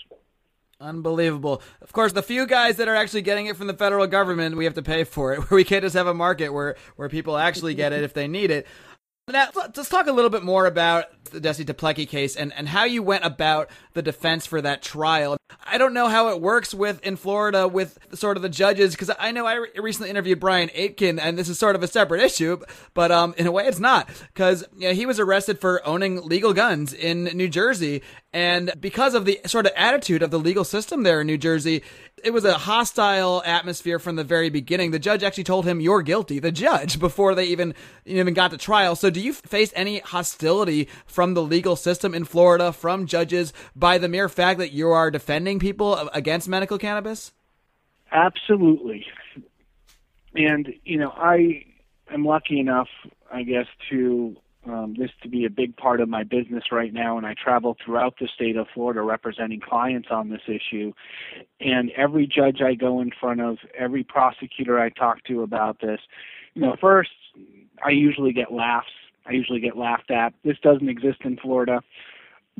Unbelievable. 0.79 1.61
Of 1.81 1.93
course, 1.93 2.11
the 2.11 2.23
few 2.23 2.47
guys 2.47 2.77
that 2.77 2.87
are 2.87 2.95
actually 2.95 3.21
getting 3.21 3.45
it 3.45 3.55
from 3.55 3.67
the 3.67 3.73
federal 3.75 4.07
government, 4.07 4.57
we 4.57 4.65
have 4.65 4.73
to 4.73 4.81
pay 4.81 5.03
for 5.03 5.33
it. 5.33 5.39
Where 5.39 5.47
we 5.57 5.63
can't 5.63 5.83
just 5.83 5.95
have 5.95 6.07
a 6.07 6.13
market 6.13 6.49
where, 6.49 6.75
where 6.95 7.07
people 7.07 7.37
actually 7.37 7.75
get 7.75 7.93
it 7.93 8.03
if 8.03 8.13
they 8.13 8.27
need 8.27 8.49
it. 8.49 8.65
Now, 9.31 9.47
let's 9.55 9.89
talk 9.89 10.07
a 10.07 10.11
little 10.11 10.29
bit 10.29 10.43
more 10.43 10.65
about 10.65 11.05
the 11.25 11.39
Jesse 11.39 11.63
Teplicki 11.63 12.07
case 12.07 12.35
and, 12.35 12.53
and 12.53 12.67
how 12.67 12.83
you 12.83 13.01
went 13.01 13.23
about 13.23 13.69
the 13.93 14.01
defense 14.01 14.45
for 14.45 14.61
that 14.61 14.81
trial. 14.81 15.37
I 15.65 15.77
don't 15.77 15.93
know 15.93 16.07
how 16.07 16.29
it 16.29 16.41
works 16.41 16.73
with 16.73 17.01
in 17.05 17.15
Florida 17.15 17.67
with 17.67 17.97
sort 18.13 18.37
of 18.37 18.43
the 18.43 18.49
judges 18.49 18.93
because 18.93 19.11
I 19.17 19.31
know 19.31 19.45
I 19.45 19.55
re- 19.55 19.69
recently 19.77 20.09
interviewed 20.09 20.39
Brian 20.39 20.69
Aitken 20.73 21.19
and 21.19 21.37
this 21.37 21.49
is 21.49 21.57
sort 21.57 21.75
of 21.75 21.83
a 21.83 21.87
separate 21.87 22.21
issue, 22.21 22.59
but 22.93 23.11
um, 23.11 23.33
in 23.37 23.47
a 23.47 23.51
way 23.51 23.65
it's 23.65 23.79
not 23.79 24.09
because 24.33 24.65
you 24.77 24.89
know, 24.89 24.93
he 24.93 25.05
was 25.05 25.19
arrested 25.19 25.59
for 25.59 25.85
owning 25.87 26.21
legal 26.27 26.53
guns 26.53 26.93
in 26.93 27.25
New 27.25 27.47
Jersey 27.47 28.01
and 28.33 28.73
because 28.79 29.13
of 29.13 29.25
the 29.25 29.39
sort 29.45 29.65
of 29.65 29.73
attitude 29.75 30.23
of 30.23 30.31
the 30.31 30.39
legal 30.39 30.63
system 30.63 31.03
there 31.03 31.21
in 31.21 31.27
New 31.27 31.37
Jersey, 31.37 31.83
it 32.23 32.31
was 32.31 32.45
a 32.45 32.53
hostile 32.53 33.41
atmosphere 33.45 33.99
from 33.99 34.15
the 34.15 34.23
very 34.23 34.49
beginning. 34.49 34.91
The 34.91 34.99
judge 34.99 35.23
actually 35.23 35.43
told 35.43 35.65
him, 35.65 35.79
"You're 35.79 36.01
guilty." 36.01 36.39
The 36.39 36.51
judge 36.51 36.99
before 37.07 37.35
they 37.35 37.45
even 37.45 37.73
even 38.05 38.33
got 38.33 38.51
to 38.51 38.57
trial. 38.57 38.95
So, 38.95 39.09
do 39.09 39.19
you 39.19 39.33
face 39.33 39.71
any 39.75 39.99
hostility 39.99 40.87
from 41.05 41.33
the 41.33 41.43
legal 41.43 41.75
system 41.75 42.13
in 42.13 42.25
Florida 42.25 42.71
from 42.71 43.05
judges 43.05 43.53
by 43.75 43.97
the 43.97 44.07
mere 44.07 44.29
fact 44.29 44.59
that 44.59 44.71
you 44.71 44.89
are 44.89 45.11
defending 45.11 45.59
people 45.59 46.09
against 46.13 46.47
medical 46.47 46.77
cannabis? 46.77 47.33
Absolutely. 48.11 49.05
And 50.35 50.73
you 50.83 50.97
know, 50.97 51.11
I 51.15 51.65
am 52.11 52.25
lucky 52.25 52.59
enough, 52.59 52.89
I 53.31 53.43
guess, 53.43 53.67
to 53.89 54.35
um, 54.65 54.95
this 54.97 55.09
to 55.23 55.29
be 55.29 55.45
a 55.45 55.49
big 55.49 55.75
part 55.75 56.01
of 56.01 56.09
my 56.09 56.23
business 56.23 56.65
right 56.71 56.93
now, 56.93 57.17
and 57.17 57.25
I 57.25 57.33
travel 57.33 57.75
throughout 57.83 58.15
the 58.19 58.27
state 58.33 58.55
of 58.55 58.67
Florida 58.73 59.01
representing 59.01 59.59
clients 59.59 60.09
on 60.11 60.29
this 60.29 60.41
issue. 60.47 60.93
And 61.59 61.91
every 61.97 62.27
judge 62.27 62.61
I 62.61 62.75
go 62.75 63.01
in 63.01 63.11
front 63.19 63.41
of, 63.41 63.57
every 63.77 64.03
prosecutor 64.03 64.79
I 64.79 64.89
talk 64.89 65.23
to 65.25 65.41
about 65.41 65.79
this, 65.81 65.99
you 66.53 66.61
know, 66.61 66.75
first 66.79 67.11
I 67.83 67.89
usually 67.89 68.33
get 68.33 68.51
laughs. 68.51 68.91
I 69.25 69.31
usually 69.31 69.59
get 69.59 69.77
laughed 69.77 70.11
at. 70.11 70.33
This 70.43 70.57
doesn't 70.61 70.89
exist 70.89 71.19
in 71.23 71.37
Florida. 71.37 71.81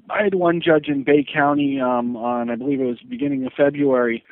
I 0.10 0.24
had 0.24 0.36
one 0.36 0.62
judge 0.62 0.88
in 0.88 1.04
Bay 1.04 1.26
County 1.32 1.80
um, 1.80 2.16
on, 2.16 2.50
I 2.50 2.56
believe 2.56 2.80
it 2.80 2.86
was 2.86 3.00
beginning 3.08 3.46
of 3.46 3.54
February, 3.54 4.24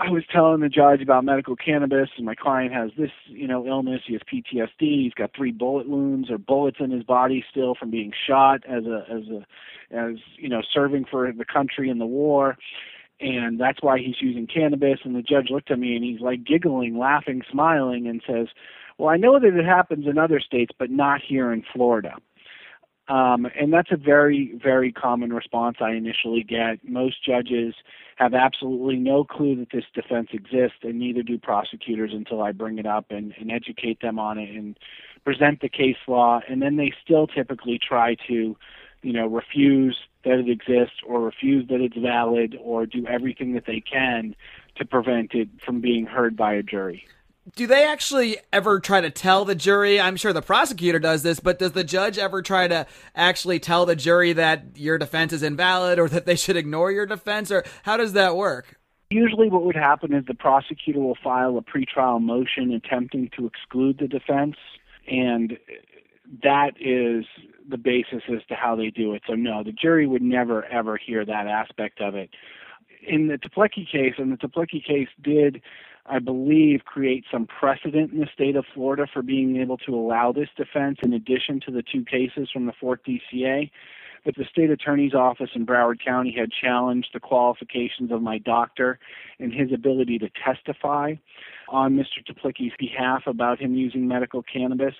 I 0.00 0.08
was 0.08 0.22
telling 0.32 0.60
the 0.60 0.70
judge 0.70 1.02
about 1.02 1.26
medical 1.26 1.54
cannabis, 1.56 2.08
and 2.16 2.24
my 2.24 2.34
client 2.34 2.72
has 2.72 2.90
this, 2.96 3.10
you 3.26 3.46
know, 3.46 3.66
illness. 3.66 4.00
He 4.06 4.14
has 4.14 4.22
PTSD. 4.22 5.04
He's 5.04 5.12
got 5.12 5.30
three 5.36 5.52
bullet 5.52 5.90
wounds 5.90 6.30
or 6.30 6.38
bullets 6.38 6.78
in 6.80 6.90
his 6.90 7.04
body 7.04 7.44
still 7.50 7.74
from 7.74 7.90
being 7.90 8.10
shot 8.26 8.64
as 8.66 8.86
a 8.86 9.04
as 9.10 9.28
a 9.28 9.46
as 9.94 10.16
you 10.36 10.48
know 10.48 10.62
serving 10.72 11.04
for 11.04 11.30
the 11.30 11.44
country 11.44 11.90
in 11.90 11.98
the 11.98 12.06
war, 12.06 12.56
and 13.20 13.60
that's 13.60 13.82
why 13.82 13.98
he's 13.98 14.22
using 14.22 14.46
cannabis. 14.46 15.00
And 15.04 15.14
the 15.14 15.22
judge 15.22 15.50
looked 15.50 15.70
at 15.70 15.78
me 15.78 15.94
and 15.96 16.04
he's 16.04 16.20
like 16.20 16.44
giggling, 16.44 16.96
laughing, 16.96 17.42
smiling, 17.50 18.06
and 18.06 18.22
says, 18.26 18.46
"Well, 18.96 19.10
I 19.10 19.18
know 19.18 19.38
that 19.38 19.54
it 19.54 19.66
happens 19.66 20.06
in 20.06 20.16
other 20.16 20.40
states, 20.40 20.72
but 20.78 20.90
not 20.90 21.20
here 21.20 21.52
in 21.52 21.62
Florida." 21.74 22.14
Um, 23.10 23.48
and 23.58 23.72
that's 23.72 23.90
a 23.90 23.96
very, 23.96 24.52
very 24.62 24.92
common 24.92 25.32
response 25.32 25.78
I 25.80 25.90
initially 25.90 26.44
get. 26.44 26.88
Most 26.88 27.24
judges 27.24 27.74
have 28.14 28.34
absolutely 28.34 28.98
no 28.98 29.24
clue 29.24 29.56
that 29.56 29.70
this 29.72 29.84
defense 29.92 30.28
exists, 30.32 30.78
and 30.82 31.00
neither 31.00 31.24
do 31.24 31.36
prosecutors 31.36 32.12
until 32.14 32.40
I 32.40 32.52
bring 32.52 32.78
it 32.78 32.86
up 32.86 33.06
and, 33.10 33.34
and 33.40 33.50
educate 33.50 34.00
them 34.00 34.20
on 34.20 34.38
it 34.38 34.50
and 34.50 34.78
present 35.24 35.60
the 35.60 35.68
case 35.68 35.96
law. 36.06 36.40
And 36.48 36.62
then 36.62 36.76
they 36.76 36.92
still 37.02 37.26
typically 37.26 37.80
try 37.80 38.14
to, 38.28 38.56
you 39.02 39.12
know, 39.12 39.26
refuse 39.26 39.98
that 40.24 40.38
it 40.38 40.48
exists 40.48 41.00
or 41.04 41.20
refuse 41.20 41.66
that 41.66 41.80
it's 41.80 41.96
valid 41.96 42.56
or 42.62 42.86
do 42.86 43.04
everything 43.08 43.54
that 43.54 43.66
they 43.66 43.80
can 43.80 44.36
to 44.76 44.84
prevent 44.84 45.34
it 45.34 45.48
from 45.60 45.80
being 45.80 46.06
heard 46.06 46.36
by 46.36 46.54
a 46.54 46.62
jury 46.62 47.04
do 47.56 47.66
they 47.66 47.84
actually 47.84 48.38
ever 48.52 48.80
try 48.80 49.00
to 49.00 49.10
tell 49.10 49.44
the 49.44 49.54
jury? 49.54 50.00
I'm 50.00 50.16
sure 50.16 50.32
the 50.32 50.42
prosecutor 50.42 50.98
does 50.98 51.22
this, 51.22 51.40
but 51.40 51.58
does 51.58 51.72
the 51.72 51.84
judge 51.84 52.18
ever 52.18 52.42
try 52.42 52.68
to 52.68 52.86
actually 53.14 53.58
tell 53.58 53.86
the 53.86 53.96
jury 53.96 54.32
that 54.34 54.76
your 54.76 54.98
defense 54.98 55.32
is 55.32 55.42
invalid 55.42 55.98
or 55.98 56.08
that 56.08 56.26
they 56.26 56.36
should 56.36 56.56
ignore 56.56 56.92
your 56.92 57.06
defense 57.06 57.50
or 57.50 57.64
how 57.82 57.96
does 57.96 58.12
that 58.12 58.36
work? 58.36 58.78
Usually, 59.10 59.48
what 59.48 59.64
would 59.64 59.74
happen 59.74 60.14
is 60.14 60.24
the 60.26 60.34
prosecutor 60.34 61.00
will 61.00 61.18
file 61.22 61.58
a 61.58 61.62
pretrial 61.62 62.20
motion 62.20 62.72
attempting 62.72 63.28
to 63.36 63.46
exclude 63.46 63.98
the 63.98 64.06
defense, 64.06 64.54
and 65.10 65.58
that 66.44 66.74
is 66.78 67.24
the 67.68 67.76
basis 67.76 68.22
as 68.32 68.44
to 68.48 68.54
how 68.54 68.76
they 68.76 68.90
do 68.90 69.12
it. 69.14 69.22
So, 69.26 69.34
no, 69.34 69.64
the 69.64 69.72
jury 69.72 70.06
would 70.06 70.22
never, 70.22 70.64
ever 70.66 70.96
hear 70.96 71.24
that 71.24 71.48
aspect 71.48 72.00
of 72.00 72.14
it. 72.14 72.30
In 73.04 73.26
the 73.26 73.36
Teplicki 73.36 73.90
case, 73.90 74.14
and 74.16 74.30
the 74.30 74.36
Teplicki 74.36 74.84
case 74.84 75.08
did, 75.20 75.60
I 76.10 76.18
believe, 76.18 76.80
create 76.84 77.24
some 77.30 77.46
precedent 77.46 78.12
in 78.12 78.20
the 78.20 78.28
state 78.32 78.56
of 78.56 78.64
Florida 78.74 79.06
for 79.12 79.22
being 79.22 79.56
able 79.56 79.78
to 79.78 79.94
allow 79.94 80.32
this 80.32 80.48
defense 80.56 80.98
in 81.02 81.12
addition 81.12 81.60
to 81.66 81.70
the 81.70 81.82
two 81.82 82.04
cases 82.04 82.50
from 82.52 82.66
the 82.66 82.72
4th 82.72 82.98
DCA. 83.06 83.70
But 84.24 84.34
the 84.36 84.44
state 84.50 84.70
attorney's 84.70 85.14
office 85.14 85.50
in 85.54 85.64
Broward 85.64 86.04
County 86.04 86.34
had 86.36 86.50
challenged 86.52 87.08
the 87.14 87.20
qualifications 87.20 88.10
of 88.10 88.20
my 88.20 88.38
doctor 88.38 88.98
and 89.38 89.52
his 89.52 89.72
ability 89.72 90.18
to 90.18 90.28
testify 90.44 91.14
on 91.70 91.96
Mr. 91.96 92.22
Teplicki's 92.26 92.74
behalf 92.78 93.22
about 93.26 93.60
him 93.60 93.74
using 93.74 94.06
medical 94.06 94.42
cannabis 94.42 94.94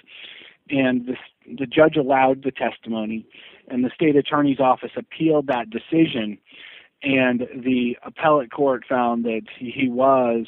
and 0.71 1.07
the, 1.07 1.17
the 1.59 1.67
judge 1.67 1.97
allowed 1.97 2.45
the 2.45 2.53
testimony, 2.53 3.27
and 3.69 3.85
the 3.85 3.91
state 3.95 4.17
attorney's 4.17 4.61
office 4.61 4.93
appealed 4.97 5.47
that 5.49 5.71
decision, 5.71 6.39
and 7.03 7.47
the 7.55 7.97
appellate 8.05 8.53
court 8.53 8.85
found 8.89 9.25
that 9.25 9.43
he 9.59 9.89
was 9.89 10.47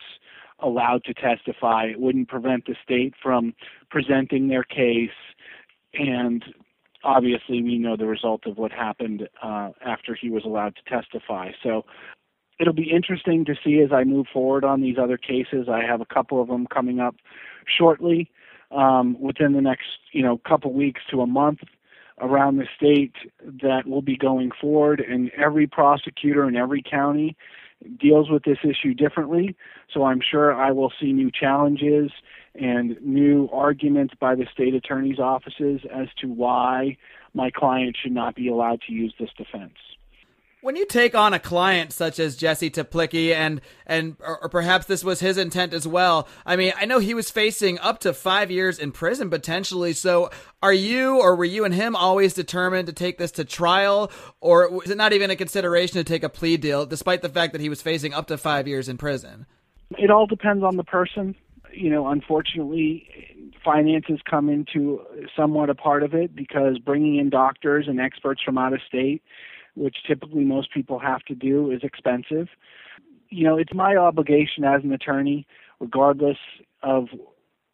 allowed 0.62 1.04
to 1.04 1.14
testify. 1.14 1.86
It 1.86 2.00
wouldn't 2.00 2.28
prevent 2.28 2.66
the 2.66 2.76
state 2.82 3.14
from 3.22 3.54
presenting 3.90 4.48
their 4.48 4.64
case, 4.64 5.10
and 5.94 6.44
obviously 7.04 7.62
we 7.62 7.78
know 7.78 7.96
the 7.96 8.06
result 8.06 8.46
of 8.46 8.58
what 8.58 8.72
happened 8.72 9.28
uh, 9.42 9.70
after 9.84 10.14
he 10.14 10.30
was 10.30 10.44
allowed 10.44 10.76
to 10.76 10.82
testify. 10.88 11.50
So 11.62 11.84
it'll 12.60 12.72
be 12.72 12.90
interesting 12.90 13.44
to 13.46 13.54
see 13.64 13.80
as 13.80 13.92
I 13.92 14.04
move 14.04 14.26
forward 14.32 14.64
on 14.64 14.80
these 14.80 14.96
other 14.98 15.18
cases. 15.18 15.68
I 15.68 15.82
have 15.84 16.00
a 16.00 16.06
couple 16.06 16.40
of 16.40 16.48
them 16.48 16.66
coming 16.66 17.00
up 17.00 17.16
shortly 17.66 18.30
um, 18.70 19.20
within 19.20 19.52
the 19.52 19.60
next 19.60 19.88
you 20.12 20.22
know 20.22 20.38
couple 20.38 20.72
weeks 20.72 21.00
to 21.10 21.20
a 21.20 21.26
month 21.26 21.60
around 22.20 22.56
the 22.56 22.66
state 22.76 23.14
that 23.62 23.86
will 23.86 24.02
be 24.02 24.16
going 24.16 24.50
forward, 24.60 25.00
and 25.00 25.30
every 25.36 25.66
prosecutor 25.66 26.46
in 26.48 26.56
every 26.56 26.82
county 26.82 27.36
deals 27.98 28.30
with 28.30 28.44
this 28.44 28.58
issue 28.62 28.94
differently. 28.94 29.56
So 29.92 30.04
I'm 30.04 30.20
sure 30.20 30.54
I 30.54 30.70
will 30.72 30.92
see 31.00 31.12
new 31.12 31.30
challenges 31.30 32.10
and 32.54 33.00
new 33.00 33.48
arguments 33.52 34.14
by 34.18 34.34
the 34.34 34.46
state 34.52 34.74
attorney's 34.74 35.18
offices 35.18 35.80
as 35.92 36.08
to 36.20 36.28
why 36.28 36.96
my 37.34 37.50
client 37.50 37.96
should 38.00 38.12
not 38.12 38.34
be 38.34 38.48
allowed 38.48 38.82
to 38.82 38.92
use 38.92 39.14
this 39.18 39.30
defense. 39.36 39.74
When 40.62 40.76
you 40.76 40.86
take 40.86 41.16
on 41.16 41.34
a 41.34 41.40
client 41.40 41.92
such 41.92 42.20
as 42.20 42.36
Jesse 42.36 42.70
Teplicki, 42.70 43.34
and 43.34 43.60
and 43.84 44.14
or, 44.20 44.48
perhaps 44.48 44.86
this 44.86 45.02
was 45.02 45.18
his 45.18 45.36
intent 45.36 45.74
as 45.74 45.88
well. 45.88 46.28
I 46.46 46.54
mean, 46.54 46.72
I 46.76 46.84
know 46.84 47.00
he 47.00 47.14
was 47.14 47.30
facing 47.30 47.80
up 47.80 47.98
to 48.00 48.14
five 48.14 48.48
years 48.48 48.78
in 48.78 48.92
prison 48.92 49.28
potentially. 49.28 49.92
So, 49.92 50.30
are 50.62 50.72
you 50.72 51.18
or 51.18 51.34
were 51.34 51.44
you 51.44 51.64
and 51.64 51.74
him 51.74 51.96
always 51.96 52.32
determined 52.32 52.86
to 52.86 52.92
take 52.92 53.18
this 53.18 53.32
to 53.32 53.44
trial, 53.44 54.12
or 54.40 54.70
was 54.70 54.88
it 54.88 54.96
not 54.96 55.12
even 55.12 55.32
a 55.32 55.36
consideration 55.36 55.94
to 55.96 56.04
take 56.04 56.22
a 56.22 56.28
plea 56.28 56.56
deal, 56.56 56.86
despite 56.86 57.22
the 57.22 57.28
fact 57.28 57.52
that 57.54 57.60
he 57.60 57.68
was 57.68 57.82
facing 57.82 58.14
up 58.14 58.28
to 58.28 58.38
five 58.38 58.68
years 58.68 58.88
in 58.88 58.96
prison? 58.96 59.46
It 59.98 60.12
all 60.12 60.26
depends 60.26 60.62
on 60.62 60.76
the 60.76 60.84
person. 60.84 61.34
You 61.72 61.90
know, 61.90 62.06
unfortunately, 62.06 63.52
finances 63.64 64.20
come 64.30 64.48
into 64.48 65.04
somewhat 65.34 65.70
a 65.70 65.74
part 65.74 66.04
of 66.04 66.14
it 66.14 66.36
because 66.36 66.78
bringing 66.78 67.16
in 67.16 67.30
doctors 67.30 67.88
and 67.88 68.00
experts 68.00 68.40
from 68.44 68.58
out 68.58 68.72
of 68.72 68.80
state 68.86 69.22
which 69.74 69.96
typically 70.06 70.44
most 70.44 70.72
people 70.72 70.98
have 70.98 71.22
to 71.22 71.34
do, 71.34 71.70
is 71.70 71.80
expensive. 71.82 72.48
You 73.28 73.44
know, 73.44 73.56
it's 73.56 73.74
my 73.74 73.96
obligation 73.96 74.64
as 74.64 74.84
an 74.84 74.92
attorney, 74.92 75.46
regardless 75.80 76.38
of 76.82 77.08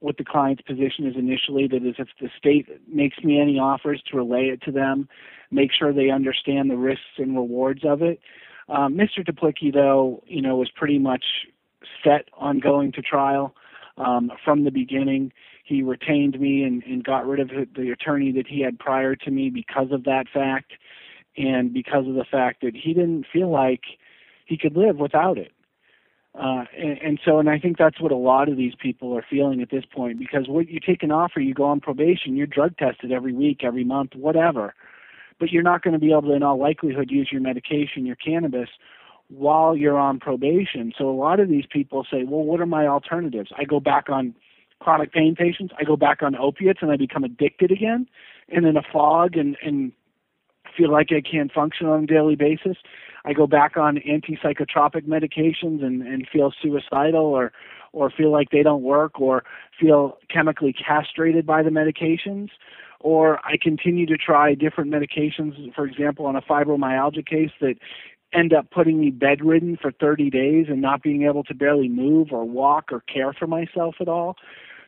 what 0.00 0.16
the 0.16 0.24
client's 0.24 0.62
position 0.62 1.06
is 1.06 1.16
initially, 1.16 1.66
that 1.66 1.84
is 1.84 1.96
if 1.98 2.08
the 2.20 2.28
state 2.38 2.68
makes 2.86 3.18
me 3.24 3.40
any 3.40 3.58
offers 3.58 4.00
to 4.10 4.16
relay 4.16 4.46
it 4.46 4.62
to 4.62 4.70
them, 4.70 5.08
make 5.50 5.70
sure 5.72 5.92
they 5.92 6.10
understand 6.10 6.70
the 6.70 6.76
risks 6.76 7.18
and 7.18 7.34
rewards 7.34 7.80
of 7.84 8.02
it. 8.02 8.20
Um, 8.68 8.94
Mr. 8.94 9.26
Teplicki, 9.26 9.72
though, 9.72 10.22
you 10.26 10.42
know, 10.42 10.56
was 10.56 10.70
pretty 10.70 10.98
much 10.98 11.24
set 12.04 12.26
on 12.34 12.60
going 12.60 12.92
to 12.92 13.02
trial 13.02 13.54
um, 13.96 14.30
from 14.44 14.64
the 14.64 14.70
beginning. 14.70 15.32
He 15.64 15.82
retained 15.82 16.38
me 16.38 16.62
and, 16.62 16.82
and 16.84 17.02
got 17.02 17.26
rid 17.26 17.40
of 17.40 17.50
the 17.74 17.90
attorney 17.90 18.30
that 18.32 18.46
he 18.46 18.60
had 18.60 18.78
prior 18.78 19.16
to 19.16 19.30
me 19.30 19.50
because 19.50 19.90
of 19.90 20.04
that 20.04 20.26
fact 20.32 20.72
and 21.38 21.72
because 21.72 22.06
of 22.06 22.14
the 22.14 22.24
fact 22.24 22.62
that 22.62 22.74
he 22.74 22.92
didn't 22.92 23.26
feel 23.32 23.50
like 23.50 23.82
he 24.46 24.58
could 24.58 24.76
live 24.76 24.96
without 24.96 25.38
it. 25.38 25.52
Uh, 26.34 26.64
and, 26.76 26.98
and 26.98 27.20
so, 27.24 27.38
and 27.38 27.48
I 27.48 27.58
think 27.58 27.78
that's 27.78 28.00
what 28.00 28.12
a 28.12 28.16
lot 28.16 28.48
of 28.48 28.56
these 28.56 28.74
people 28.80 29.16
are 29.16 29.24
feeling 29.28 29.60
at 29.60 29.70
this 29.70 29.84
point 29.84 30.18
because 30.18 30.46
what 30.46 30.68
you 30.68 30.78
take 30.78 31.02
an 31.02 31.10
offer, 31.10 31.40
you 31.40 31.54
go 31.54 31.64
on 31.64 31.80
probation, 31.80 32.36
you're 32.36 32.46
drug 32.46 32.76
tested 32.76 33.12
every 33.12 33.32
week, 33.32 33.64
every 33.64 33.84
month, 33.84 34.14
whatever, 34.14 34.74
but 35.40 35.50
you're 35.50 35.62
not 35.62 35.82
going 35.82 35.94
to 35.94 35.98
be 35.98 36.10
able 36.10 36.22
to, 36.22 36.32
in 36.32 36.42
all 36.42 36.58
likelihood, 36.58 37.10
use 37.10 37.28
your 37.32 37.40
medication, 37.40 38.06
your 38.06 38.16
cannabis, 38.16 38.68
while 39.28 39.76
you're 39.76 39.98
on 39.98 40.20
probation. 40.20 40.92
So 40.96 41.08
a 41.08 41.12
lot 41.12 41.40
of 41.40 41.48
these 41.48 41.66
people 41.70 42.06
say, 42.10 42.24
well, 42.24 42.44
what 42.44 42.60
are 42.60 42.66
my 42.66 42.86
alternatives? 42.86 43.50
I 43.56 43.64
go 43.64 43.80
back 43.80 44.08
on 44.08 44.34
chronic 44.80 45.12
pain 45.12 45.34
patients, 45.34 45.74
I 45.78 45.84
go 45.84 45.96
back 45.96 46.22
on 46.22 46.36
opiates, 46.36 46.80
and 46.82 46.90
I 46.90 46.96
become 46.96 47.24
addicted 47.24 47.72
again, 47.72 48.08
and 48.48 48.64
in 48.64 48.76
a 48.76 48.82
fog 48.92 49.36
and 49.36 49.56
and 49.62 49.92
feel 50.78 50.90
like 50.92 51.08
I 51.10 51.20
can't 51.20 51.52
function 51.52 51.86
on 51.86 52.04
a 52.04 52.06
daily 52.06 52.36
basis. 52.36 52.76
I 53.24 53.32
go 53.32 53.46
back 53.46 53.76
on 53.76 53.96
antipsychotropic 53.96 55.06
medications 55.06 55.84
and, 55.84 56.02
and 56.02 56.26
feel 56.32 56.52
suicidal 56.62 57.26
or 57.26 57.52
or 57.92 58.10
feel 58.10 58.30
like 58.30 58.50
they 58.50 58.62
don't 58.62 58.82
work 58.82 59.18
or 59.18 59.44
feel 59.80 60.18
chemically 60.30 60.74
castrated 60.74 61.46
by 61.46 61.62
the 61.62 61.70
medications. 61.70 62.50
Or 63.00 63.38
I 63.46 63.56
continue 63.60 64.06
to 64.06 64.16
try 64.16 64.54
different 64.54 64.90
medications 64.90 65.74
for 65.74 65.84
example 65.84 66.26
on 66.26 66.36
a 66.36 66.42
fibromyalgia 66.42 67.26
case 67.26 67.50
that 67.60 67.74
end 68.32 68.52
up 68.52 68.70
putting 68.70 69.00
me 69.00 69.10
bedridden 69.10 69.78
for 69.80 69.90
30 69.90 70.30
days 70.30 70.66
and 70.68 70.82
not 70.82 71.02
being 71.02 71.22
able 71.22 71.42
to 71.44 71.54
barely 71.54 71.88
move 71.88 72.28
or 72.30 72.44
walk 72.44 72.92
or 72.92 73.00
care 73.00 73.32
for 73.32 73.46
myself 73.46 73.96
at 74.00 74.08
all. 74.08 74.36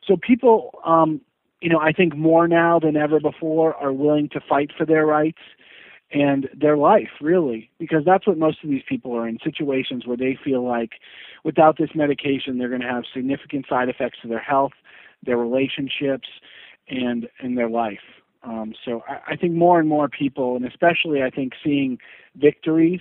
So 0.07 0.17
people 0.17 0.79
um 0.85 1.21
you 1.61 1.69
know 1.69 1.81
I 1.81 1.93
think 1.93 2.17
more 2.17 2.49
now 2.49 2.79
than 2.79 2.97
ever 2.97 3.21
before 3.21 3.75
are 3.75 3.93
willing 3.93 4.29
to 4.31 4.41
fight 4.41 4.71
for 4.77 4.87
their 4.87 5.05
rights 5.05 5.43
and 6.13 6.49
their 6.55 6.77
life 6.77 7.11
really 7.21 7.71
because 7.79 8.05
that's 8.05 8.27
what 8.27 8.37
most 8.37 8.59
of 8.65 8.71
these 8.71 8.83
people 8.89 9.17
are 9.17 9.29
in 9.29 9.39
situations 9.45 10.07
where 10.07 10.17
they 10.17 10.37
feel 10.43 10.67
like 10.67 10.93
without 11.45 11.79
this 11.79 11.91
medication 11.95 12.59
they're 12.59 12.69
going 12.69 12.81
to 12.81 12.87
have 12.89 13.05
significant 13.15 13.67
side 13.69 13.89
effects 13.89 14.19
to 14.23 14.29
their 14.29 14.41
health 14.41 14.73
their 15.25 15.37
relationships 15.37 16.29
and 16.89 17.29
in 17.43 17.55
their 17.55 17.69
life. 17.69 18.01
Um, 18.43 18.73
so 18.85 19.05
I, 19.07 19.33
I 19.33 19.37
think 19.37 19.53
more 19.53 19.79
and 19.79 19.89
more 19.89 20.09
people 20.09 20.57
and 20.57 20.65
especially 20.65 21.23
i 21.23 21.31
think 21.31 21.53
seeing 21.63 21.99
victories 22.37 23.01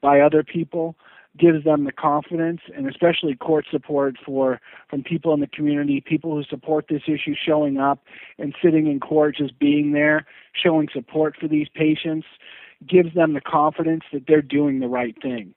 by 0.00 0.20
other 0.20 0.42
people 0.42 0.96
gives 1.38 1.64
them 1.64 1.84
the 1.84 1.92
confidence 1.92 2.60
and 2.76 2.88
especially 2.88 3.34
court 3.34 3.66
support 3.70 4.16
for 4.24 4.60
from 4.88 5.02
people 5.02 5.34
in 5.34 5.40
the 5.40 5.46
community, 5.46 6.00
people 6.00 6.34
who 6.34 6.44
support 6.44 6.86
this 6.88 7.02
issue 7.06 7.34
showing 7.34 7.78
up 7.78 8.04
and 8.38 8.54
sitting 8.62 8.86
in 8.86 9.00
court 9.00 9.36
just 9.36 9.58
being 9.58 9.92
there, 9.92 10.26
showing 10.52 10.88
support 10.92 11.34
for 11.38 11.48
these 11.48 11.68
patients 11.74 12.26
gives 12.86 13.14
them 13.14 13.34
the 13.34 13.40
confidence 13.40 14.04
that 14.12 14.24
they're 14.28 14.42
doing 14.42 14.80
the 14.80 14.88
right 14.88 15.16
thing. 15.20 15.54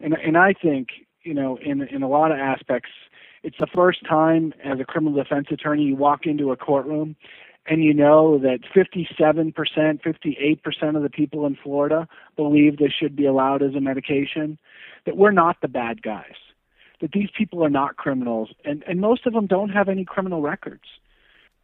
And 0.00 0.14
and 0.14 0.36
I 0.36 0.54
think, 0.54 0.88
you 1.22 1.34
know, 1.34 1.58
in 1.58 1.82
in 1.82 2.02
a 2.02 2.08
lot 2.08 2.32
of 2.32 2.38
aspects 2.38 2.90
it's 3.42 3.56
the 3.58 3.66
first 3.66 4.04
time 4.06 4.52
as 4.62 4.80
a 4.80 4.84
criminal 4.84 5.14
defense 5.22 5.46
attorney 5.50 5.84
you 5.84 5.96
walk 5.96 6.26
into 6.26 6.52
a 6.52 6.56
courtroom 6.56 7.16
and 7.70 7.84
you 7.84 7.94
know 7.94 8.36
that 8.38 8.58
57%, 8.74 9.54
58% 9.54 10.96
of 10.96 11.02
the 11.04 11.08
people 11.08 11.46
in 11.46 11.56
Florida 11.62 12.08
believe 12.34 12.76
this 12.76 12.92
should 12.92 13.14
be 13.14 13.26
allowed 13.26 13.62
as 13.62 13.76
a 13.76 13.80
medication 13.80 14.58
that 15.06 15.16
we're 15.16 15.30
not 15.30 15.56
the 15.62 15.68
bad 15.68 16.02
guys, 16.02 16.34
that 17.00 17.12
these 17.12 17.28
people 17.38 17.64
are 17.64 17.70
not 17.70 17.96
criminals, 17.96 18.50
and, 18.64 18.82
and 18.88 19.00
most 19.00 19.24
of 19.24 19.32
them 19.32 19.46
don't 19.46 19.68
have 19.68 19.88
any 19.88 20.04
criminal 20.04 20.42
records. 20.42 20.82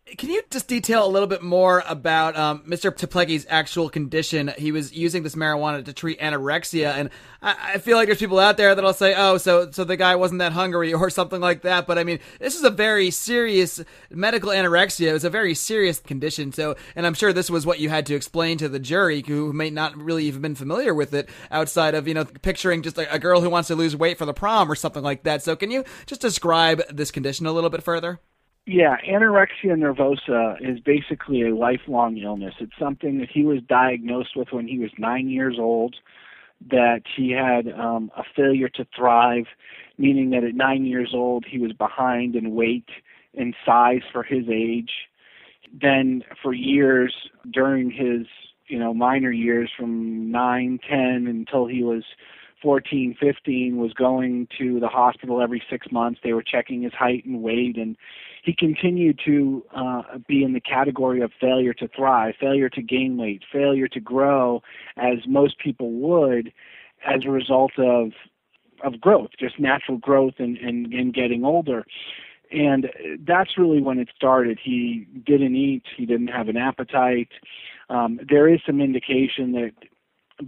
Can 0.07 0.31
you 0.31 0.41
just 0.51 0.69
detail 0.69 1.05
a 1.05 1.11
little 1.11 1.27
bit 1.27 1.43
more 1.43 1.83
about 1.85 2.37
um, 2.37 2.61
Mr. 2.61 2.97
Teplicki's 2.97 3.45
actual 3.51 3.89
condition? 3.89 4.53
He 4.57 4.71
was 4.71 4.93
using 4.93 5.25
this 5.25 5.35
marijuana 5.35 5.85
to 5.85 5.93
treat 5.93 6.21
anorexia, 6.21 6.93
and 6.93 7.11
I, 7.43 7.73
I, 7.75 7.79
feel 7.79 7.97
like 7.97 8.07
there's 8.07 8.21
people 8.21 8.39
out 8.39 8.57
there 8.57 8.73
that'll 8.73 8.93
say, 8.93 9.15
"Oh, 9.17 9.37
so 9.37 9.69
so 9.73 9.83
the 9.83 9.97
guy 9.97 10.15
wasn't 10.15 10.39
that 10.39 10.53
hungry" 10.53 10.95
or 10.95 11.11
something 11.11 11.41
like 11.41 11.63
that. 11.63 11.89
But 11.89 11.99
I 11.99 12.05
mean, 12.05 12.21
this 12.39 12.55
is 12.55 12.63
a 12.63 12.71
very 12.71 13.11
serious 13.11 13.83
medical 14.09 14.51
anorexia. 14.51 15.13
It's 15.13 15.25
a 15.25 15.31
very 15.31 15.55
serious 15.55 15.99
condition. 15.99 16.53
So, 16.53 16.77
and 16.95 17.05
I'm 17.05 17.15
sure 17.15 17.33
this 17.33 17.51
was 17.51 17.67
what 17.67 17.81
you 17.81 17.89
had 17.89 18.07
to 18.07 18.15
explain 18.15 18.59
to 18.59 18.69
the 18.69 18.79
jury, 18.79 19.25
who 19.27 19.53
may 19.53 19.71
not 19.71 19.97
really 19.97 20.27
even 20.27 20.41
been 20.41 20.55
familiar 20.55 20.95
with 20.95 21.15
it, 21.15 21.29
outside 21.51 21.97
of 21.97 22.07
you 22.07 22.15
know 22.15 22.25
picturing 22.25 22.83
just 22.83 22.97
a, 22.97 23.13
a 23.13 23.19
girl 23.19 23.41
who 23.41 23.51
wants 23.51 23.67
to 23.69 23.75
lose 23.75 23.97
weight 23.97 24.19
for 24.19 24.25
the 24.25 24.33
prom 24.33 24.71
or 24.71 24.77
something 24.77 25.03
like 25.03 25.25
that. 25.25 25.43
So, 25.43 25.57
can 25.57 25.73
you 25.73 25.83
just 26.07 26.21
describe 26.21 26.83
this 26.91 27.11
condition 27.11 27.45
a 27.47 27.53
little 27.53 27.71
bit 27.71 27.83
further? 27.83 28.21
Yeah, 28.67 28.97
anorexia 29.09 29.77
nervosa 29.77 30.57
is 30.61 30.81
basically 30.81 31.43
a 31.43 31.55
lifelong 31.55 32.19
illness. 32.19 32.55
It's 32.61 32.73
something 32.79 33.19
that 33.19 33.29
he 33.33 33.45
was 33.45 33.61
diagnosed 33.69 34.37
with 34.37 34.49
when 34.51 34.67
he 34.67 34.79
was 34.81 34.91
nine 34.99 35.29
years 35.29 35.57
old. 35.59 35.97
that 36.71 37.03
he 37.17 37.31
had 37.33 37.69
um, 37.79 38.11
a 38.17 38.23
failure 38.35 38.69
to 38.71 38.87
thrive, 38.97 39.45
meaning 39.99 40.31
that 40.31 40.45
at 40.45 40.55
nine 40.55 40.87
years 40.87 41.11
old 41.15 41.45
he 41.47 41.59
was 41.59 41.73
behind 41.73 42.35
in 42.35 42.55
weight 42.55 42.89
and 43.35 43.55
size 43.65 44.03
for 44.13 44.23
his 44.23 44.45
age. 44.51 44.91
Then 45.73 46.25
for 46.43 46.55
years 46.55 47.15
during 47.53 47.91
his 47.91 48.27
you 48.69 48.79
know 48.79 48.95
minor 48.95 49.31
years 49.31 49.71
from 49.77 50.31
nine, 50.31 50.81
ten 50.89 51.27
until 51.29 51.67
he 51.67 51.83
was 51.83 52.05
14, 52.63 53.17
15 53.21 53.77
was 53.77 53.93
going 53.93 54.49
to 54.59 54.81
the 54.81 54.89
hospital 54.89 55.43
every 55.43 55.63
six 55.71 55.93
months. 55.93 56.21
They 56.25 56.33
were 56.33 56.43
checking 56.43 56.83
his 56.83 56.95
height 56.95 57.25
and 57.25 57.43
weight, 57.43 57.77
and 57.77 57.97
he 58.47 58.55
continued 58.55 59.21
to 59.25 59.65
uh, 59.75 60.03
be 60.29 60.45
in 60.45 60.53
the 60.53 60.61
category 60.61 61.21
of 61.21 61.33
failure 61.41 61.75
to 61.75 61.89
thrive, 61.89 62.35
failure 62.41 62.69
to 62.69 62.81
gain 62.81 63.17
weight, 63.17 63.43
failure 63.53 63.89
to 63.89 63.99
grow, 63.99 64.63
as 64.97 65.19
most 65.27 65.59
people 65.59 65.91
would, 65.91 66.53
as 67.05 67.25
a 67.27 67.31
result 67.31 67.73
of 67.77 68.13
of 68.85 69.01
growth, 69.01 69.31
just 69.41 69.59
natural 69.59 69.97
growth 69.97 70.35
and, 70.39 70.59
and, 70.59 70.93
and 70.93 71.15
getting 71.15 71.45
older. 71.45 71.85
And 72.53 72.91
that's 73.27 73.57
really 73.57 73.81
when 73.81 73.99
it 73.99 74.11
started. 74.15 74.59
He 74.63 75.07
didn't 75.25 75.57
eat. 75.57 75.83
He 75.97 76.05
didn't 76.05 76.29
have 76.29 76.49
an 76.49 76.59
appetite. 76.59 77.31
Um, 77.89 78.21
there 78.29 78.47
is 78.53 78.61
some 78.67 78.83
indication 78.83 79.53
that 79.53 79.73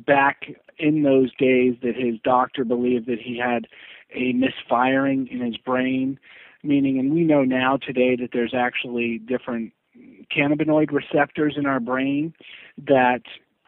back 0.06 0.42
in 0.78 1.02
those 1.02 1.34
days 1.36 1.76
that 1.82 1.96
his 1.96 2.16
doctor 2.22 2.64
believed 2.64 3.06
that 3.06 3.18
he 3.18 3.38
had 3.38 3.66
a 4.14 4.34
misfiring 4.34 5.26
in 5.28 5.40
his 5.40 5.56
brain, 5.56 6.20
meaning, 6.62 6.98
and 6.98 7.12
we 7.12 7.22
know 7.22 7.44
now 7.44 7.76
today 7.76 8.16
that 8.16 8.30
there's 8.32 8.54
actually 8.54 9.18
different 9.18 9.72
cannabinoid 10.34 10.92
receptors 10.92 11.54
in 11.56 11.66
our 11.66 11.80
brain 11.80 12.34
that 12.76 13.22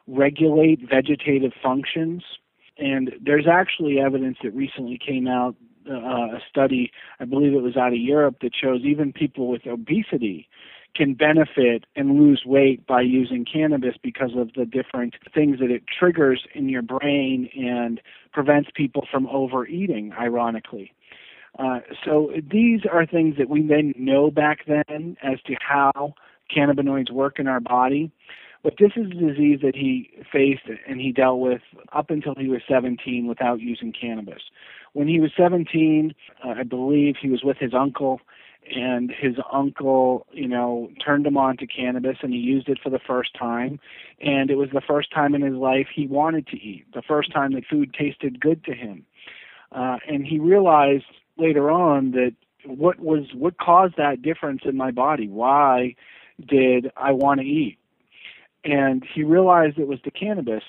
regulate 0.07 0.81
vegetative 0.89 1.53
functions. 1.63 2.23
And 2.79 3.13
there's 3.21 3.47
actually 3.47 4.01
evidence 4.01 4.39
that 4.43 4.55
recently 4.55 4.99
came 4.99 5.27
out, 5.27 5.55
uh, 5.89 5.95
a 5.95 6.41
study, 6.49 6.91
I 7.19 7.25
believe 7.25 7.53
it 7.53 7.63
was 7.63 7.77
out 7.77 7.93
of 7.93 7.99
Europe, 7.99 8.37
that 8.43 8.53
shows 8.55 8.83
even 8.85 9.13
people 9.13 9.49
with 9.49 9.67
obesity 9.67 10.49
can 10.95 11.15
benefit 11.15 11.85
and 11.95 12.19
lose 12.19 12.43
weight 12.45 12.87
by 12.87 13.01
using 13.01 13.45
cannabis 13.45 13.95
because 14.03 14.33
of 14.37 14.53
the 14.55 14.67
different 14.67 15.15
things 15.33 15.61
that 15.61 15.71
it 15.71 15.85
triggers 15.87 16.45
in 16.55 16.69
your 16.69 16.83
brain 16.83 17.49
and 17.57 18.01
prevents 18.33 18.71
people 18.75 19.07
from 19.11 19.27
overeating, 19.29 20.13
ironically. 20.13 20.93
Uh, 21.59 21.81
so 22.05 22.31
these 22.51 22.81
are 22.91 23.07
things 23.07 23.37
that 23.39 23.49
we 23.49 23.61
didn't 23.61 23.99
know 23.99 24.31
back 24.31 24.61
then 24.67 25.17
as 25.23 25.41
to 25.47 25.55
how 25.61 26.15
cannabinoids 26.55 27.11
work 27.11 27.39
in 27.39 27.47
our 27.47 27.61
body. 27.61 28.11
But 28.63 28.75
this 28.79 28.93
is 28.97 29.07
a 29.07 29.15
disease 29.15 29.61
that 29.63 29.75
he 29.75 30.11
faced 30.31 30.65
and 30.87 31.01
he 31.01 31.13
dealt 31.13 31.41
with 31.41 31.63
up 31.93 32.11
until 32.11 32.35
he 32.35 32.49
was 32.49 32.61
17 32.69 33.27
without 33.27 33.61
using 33.61 33.93
cannabis. 33.93 34.43
When 34.93 35.09
he 35.09 35.19
was 35.19 35.31
17, 35.37 36.15
uh, 36.45 36.49
I 36.49 36.63
believe 36.65 37.17
he 37.21 37.31
was 37.31 37.43
with 37.43 37.57
his 37.57 37.73
uncle 37.73 38.21
and 38.75 39.11
his 39.11 39.37
uncle, 39.51 40.27
you 40.33 40.47
know, 40.47 40.91
turned 41.05 41.27
him 41.27 41.39
on 41.39 41.57
to 41.57 41.67
cannabis 41.67 42.19
and 42.23 42.33
he 42.33 42.39
used 42.39 42.69
it 42.69 42.79
for 42.83 42.91
the 42.91 42.99
first 42.99 43.35
time. 43.35 43.81
And 44.21 44.51
it 44.51 44.57
was 44.57 44.69
the 44.73 44.83
first 44.83 45.11
time 45.13 45.35
in 45.35 45.41
his 45.41 45.55
life 45.55 45.87
he 45.95 46.07
wanted 46.07 46.47
to 46.49 46.57
eat, 46.61 46.85
the 46.93 47.03
first 47.03 47.33
time 47.33 47.53
that 47.53 47.65
food 47.67 47.95
tasted 47.99 48.41
good 48.41 48.63
to 48.65 48.75
him. 48.75 49.07
Uh, 49.73 49.99
and 50.07 50.27
he 50.27 50.39
realized 50.39 51.05
later 51.41 51.71
on 51.71 52.13
that 52.13 52.35
what 52.65 53.01
was 53.01 53.25
what 53.35 53.59
caused 53.59 53.97
that 53.97 54.23
difference 54.23 54.63
in 54.65 54.77
my 54.77 54.91
body? 54.91 55.29
Why 55.29 55.95
did 56.47 56.91
I 56.97 57.13
want 57.13 57.41
to 57.41 57.47
eat? 57.47 57.79
And 58.65 59.05
he 59.15 59.23
realized 59.23 59.79
it 59.79 59.89
was 59.89 60.01
the 60.05 60.11
cannabis. 60.11 60.63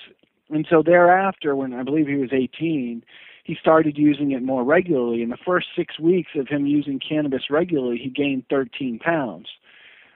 And 0.50 0.66
so 0.70 0.82
thereafter, 0.84 1.56
when 1.56 1.74
I 1.74 1.84
believe 1.84 2.08
he 2.08 2.16
was 2.16 2.32
18, 2.34 3.04
he 3.44 3.56
started 3.60 3.98
using 3.98 4.32
it 4.32 4.44
more 4.44 4.64
regularly. 4.64 5.22
In 5.22 5.30
the 5.30 5.38
first 5.38 5.68
six 5.76 6.00
weeks 6.00 6.32
of 6.36 6.48
him 6.48 6.66
using 6.66 7.00
cannabis 7.00 7.50
regularly, 7.50 7.98
he 7.98 8.10
gained 8.10 8.46
13 8.50 9.00
pounds. 9.00 9.48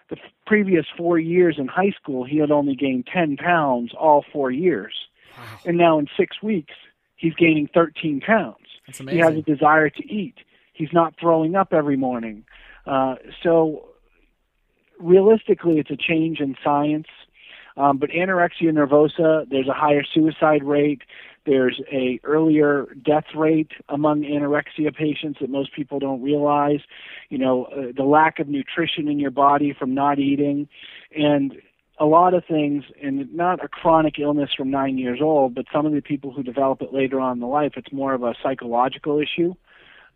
The 0.10 0.18
f- 0.18 0.32
previous 0.46 0.86
four 0.96 1.18
years 1.18 1.56
in 1.58 1.68
high 1.68 1.91
school, 1.91 2.24
he 2.24 2.38
had 2.38 2.52
only 2.52 2.76
gained 2.76 3.08
10 3.12 3.38
pounds 3.38 3.91
all 3.98 4.24
four 4.32 4.52
years. 4.52 4.94
Wow. 5.38 5.60
And 5.65 5.78
now 5.78 6.00
in 6.00 6.08
six 6.15 6.41
weeks, 6.44 6.74
he's 7.15 7.34
gaining 7.34 7.68
13 7.74 8.22
pounds. 8.22 8.64
He 9.15 9.17
has 9.19 9.36
a 9.36 9.41
desire 9.41 9.89
to 9.89 10.13
eat. 10.13 10.36
He's 10.74 10.93
not 10.93 11.15
throwing 11.19 11.56
up 11.56 11.74
every 11.74 11.98
morning. 11.98 12.45
Uh, 12.86 13.15
so, 13.41 13.89
realistically, 15.00 15.80
it's 15.80 15.89
a 15.89 15.98
change 15.98 16.39
in 16.39 16.56
science. 16.63 17.08
Um, 17.78 17.98
but 17.98 18.10
anorexia 18.10 18.71
nervosa, 18.71 19.50
there's 19.50 19.67
a 19.67 19.74
higher 19.74 20.04
suicide 20.04 20.63
rate. 20.63 21.02
There's 21.45 21.80
a 21.91 22.19
earlier 22.24 22.88
death 23.04 23.36
rate 23.36 23.71
among 23.89 24.24
anorexia 24.24 24.95
patients 24.95 25.39
that 25.41 25.50
most 25.50 25.74
people 25.76 26.00
don't 26.00 26.21
realize. 26.21 26.80
You 27.30 27.38
know, 27.38 27.65
uh, 27.65 27.91
the 27.95 28.04
lack 28.04 28.39
of 28.39 28.48
nutrition 28.48 29.08
in 29.08 29.19
your 29.19 29.32
body 29.32 29.76
from 29.78 29.93
not 29.93 30.19
eating, 30.19 30.67
and 31.15 31.54
a 31.97 32.05
lot 32.05 32.34
of 32.34 32.43
things, 32.45 32.84
and 33.01 33.34
not 33.34 33.63
a 33.63 33.67
chronic 33.67 34.19
illness 34.19 34.49
from 34.55 34.69
nine 34.69 34.97
years 34.97 35.19
old, 35.21 35.55
but 35.55 35.65
some 35.71 35.86
of 35.86 35.93
the 35.93 36.01
people 36.01 36.31
who 36.31 36.43
develop 36.43 36.81
it 36.81 36.93
later 36.93 37.19
on 37.19 37.41
in 37.41 37.47
life, 37.47 37.73
it's 37.77 37.91
more 37.91 38.13
of 38.13 38.23
a 38.23 38.36
psychological 38.43 39.19
issue 39.19 39.55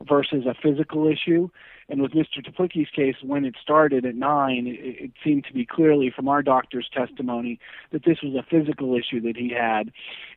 versus 0.08 0.46
a 0.46 0.54
physical 0.54 1.08
issue. 1.08 1.50
And 1.90 2.02
with 2.02 2.12
Mr. 2.12 2.44
Teplicki's 2.46 2.90
case, 2.92 3.16
when 3.24 3.46
it 3.46 3.56
started 3.62 4.06
at 4.06 4.16
nine, 4.16 4.68
it, 4.68 5.04
it 5.06 5.12
seemed 5.24 5.46
to 5.46 5.54
be 5.54 5.66
clearly 5.66 6.12
from 6.16 6.28
our 6.28 6.44
doctor's 6.44 6.88
testimony 6.94 7.60
that 7.92 8.06
this 8.06 8.20
was 8.22 8.36
a 8.36 8.44
physical 8.44 8.96
issue 8.96 9.22
that 9.22 9.36
he 9.36 9.50
had. 9.50 9.92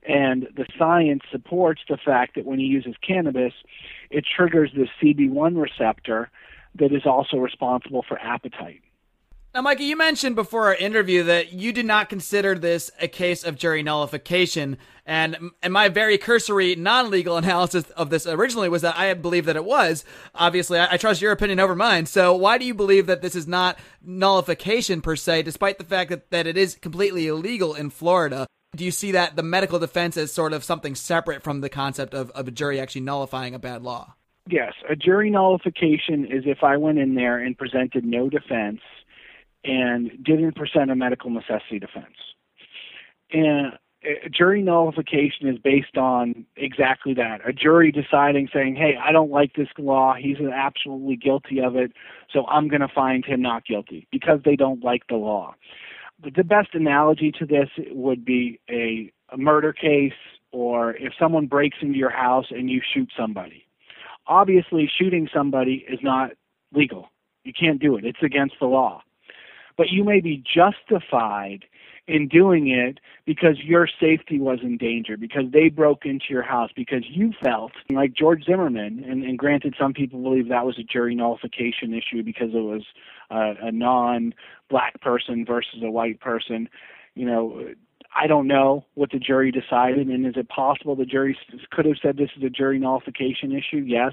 And 0.09 0.49
the 0.57 0.67
science 0.79 1.23
supports 1.31 1.83
the 1.89 1.99
fact 1.99 2.37
that 2.37 2.47
when 2.47 2.59
he 2.59 2.65
uses 2.65 2.95
cannabis, 3.07 3.53
it 4.11 4.25
triggers 4.25 4.71
the 4.75 4.89
CB1 5.01 5.61
receptor 5.61 6.31
that 6.77 6.93
is 6.93 7.05
also 7.05 7.37
responsible 7.37 8.03
for 8.07 8.19
appetite. 8.19 8.81
Now, 9.55 9.61
Mikey, 9.61 9.85
you 9.85 9.99
mentioned 9.99 10.35
before 10.35 10.69
our 10.69 10.75
interview 10.75 11.25
that 11.25 11.53
you 11.53 11.75
did 11.75 11.85
not 11.85 12.09
consider 12.09 12.55
this 12.55 12.91
a 12.99 13.07
case 13.07 13.45
of 13.45 13.59
jury 13.59 13.83
nullification, 13.83 14.79
and 15.05 15.51
and 15.63 15.75
my 15.75 15.91
very 15.91 16.17
cursory 16.17 16.75
non-legal 16.75 17.37
analysis 17.37 17.85
of 17.91 18.09
this 18.09 18.27
originally 18.27 18.71
was 18.71 18.81
that 18.81 18.97
I 18.97 19.13
believe 19.13 19.45
that 19.45 19.57
it 19.57 19.67
was. 19.67 20.07
Obviously, 20.35 20.79
I, 20.79 20.95
I, 20.95 20.97
trust 20.97 21.21
your 21.21 21.33
opinion 21.33 21.61
over 21.61 21.77
mine. 21.77 22.07
So, 22.07 22.35
why 22.35 22.57
do 22.57 22.65
you 22.65 22.73
believe 22.73 23.05
that 23.09 23.21
this 23.21 23.35
is 23.35 23.47
not 23.47 23.79
nullification 24.03 25.03
per 25.03 25.17
se, 25.17 25.43
despite 25.43 25.77
the 25.77 25.85
fact 25.85 26.09
that, 26.09 26.31
that 26.31 26.47
it 26.47 26.57
is 26.57 26.77
completely 26.77 27.27
illegal 27.27 27.75
in 27.75 27.91
Florida? 27.91 28.47
Do 28.75 28.87
you 28.87 28.91
see 28.91 29.13
that 29.13 29.37
the 29.37 29.43
medical 29.43 29.79
defense 29.79 30.17
as 30.17 30.33
sort 30.33 30.55
of 30.55 30.65
something 30.65 30.95
separate 30.95 31.43
from 31.43 31.61
the 31.61 31.69
concept 31.69 32.15
of, 32.15 32.31
of 32.31 32.49
a 32.49 32.51
jury 32.51 32.81
actually 32.81 33.03
nullifying 33.03 33.55
a 33.55 33.59
bad 33.59 33.83
law? 33.83 34.15
Yes, 34.49 34.73
a 34.89 34.97
jury 34.97 35.29
nullification 35.29 36.25
is 36.25 36.45
if 36.47 36.65
I 36.65 36.79
went 36.79 36.99
in 36.99 37.15
there 37.15 37.39
and 37.39 37.57
presented 37.57 38.07
no 38.07 38.31
defense 38.31 38.81
and 39.65 40.11
didn't 40.23 40.57
present 40.57 40.91
a 40.91 40.97
medical 40.97 41.31
necessity 41.31 41.79
defense. 41.79 42.17
And 43.33 43.79
a 44.05 44.29
jury 44.29 44.63
nullification 44.63 45.49
is 45.49 45.59
based 45.59 45.97
on 45.97 46.45
exactly 46.57 47.15
that. 47.15 47.41
A 47.47 47.53
jury 47.53 47.93
deciding, 47.93 48.49
saying, 48.53 48.75
hey, 48.75 48.99
I 49.01 49.13
don't 49.13 49.31
like 49.31 49.55
this 49.55 49.69
law. 49.79 50.15
He's 50.15 50.39
absolutely 50.41 51.17
guilty 51.17 51.61
of 51.61 51.77
it, 51.77 51.93
so 52.33 52.47
I'm 52.47 52.69
going 52.69 52.81
to 52.81 52.89
find 52.89 53.25
him 53.25 53.41
not 53.41 53.65
guilty 53.65 54.09
because 54.11 54.41
they 54.45 54.57
don't 54.57 54.83
like 54.83 55.07
the 55.09 55.17
law. 55.17 55.55
But 56.21 56.35
the 56.35 56.45
best 56.45 56.75
analogy 56.75 57.33
to 57.39 57.47
this 57.47 57.69
would 57.91 58.25
be 58.25 58.61
a, 58.69 59.13
a 59.33 59.37
murder 59.37 59.73
case 59.73 60.13
or 60.51 60.95
if 60.97 61.13
someone 61.19 61.47
breaks 61.47 61.79
into 61.81 61.99
your 61.99 62.11
house 62.11 62.47
and 62.51 62.69
you 62.69 62.81
shoot 62.93 63.11
somebody. 63.17 63.65
Obviously, 64.27 64.91
shooting 64.99 65.29
somebody 65.33 65.85
is 65.89 65.99
not 66.03 66.33
legal. 66.73 67.09
You 67.45 67.53
can't 67.53 67.81
do 67.81 67.97
it, 67.97 68.05
it's 68.05 68.23
against 68.23 68.57
the 68.61 68.67
law 68.67 69.03
but 69.83 69.91
you 69.91 70.05
may 70.05 70.21
be 70.21 70.41
justified 70.47 71.65
in 72.07 72.29
doing 72.29 72.69
it 72.69 73.01
because 73.27 73.59
your 73.65 73.89
safety 74.01 74.39
was 74.39 74.61
in 74.63 74.77
danger, 74.77 75.17
because 75.17 75.43
they 75.53 75.69
broke 75.71 76.07
into 76.07 76.27
your 76.31 76.45
house, 76.45 76.71
because 76.77 77.03
you 77.09 77.33
felt 77.43 77.73
like 77.91 78.13
George 78.15 78.45
Zimmerman, 78.45 79.05
and, 79.05 79.25
and 79.25 79.37
granted, 79.37 79.75
some 79.77 79.93
people 79.93 80.23
believe 80.23 80.49
that 80.49 80.65
was 80.65 80.79
a 80.79 80.85
jury 80.85 81.17
nullification 81.17 81.93
issue 81.93 82.23
because 82.23 82.51
it 82.55 82.63
was 82.63 82.83
uh, 83.33 83.55
a 83.61 83.73
non 83.73 84.33
black 84.71 85.01
person 85.01 85.45
versus 85.45 85.81
a 85.83 85.91
white 85.91 86.21
person. 86.21 86.69
You 87.17 87.27
know, 87.27 87.67
I 88.15 88.29
don't 88.29 88.47
know 88.47 88.85
what 88.95 89.11
the 89.11 89.19
jury 89.19 89.51
decided, 89.51 90.07
and 90.07 90.25
is 90.25 90.35
it 90.37 90.49
possible 90.49 90.95
the 90.95 91.05
jury 91.05 91.37
could 91.73 91.87
have 91.87 91.97
said 92.01 92.19
this 92.19 92.31
is 92.37 92.45
a 92.45 92.51
jury 92.51 92.79
nullification 92.79 93.51
issue? 93.51 93.83
Yes 93.85 94.13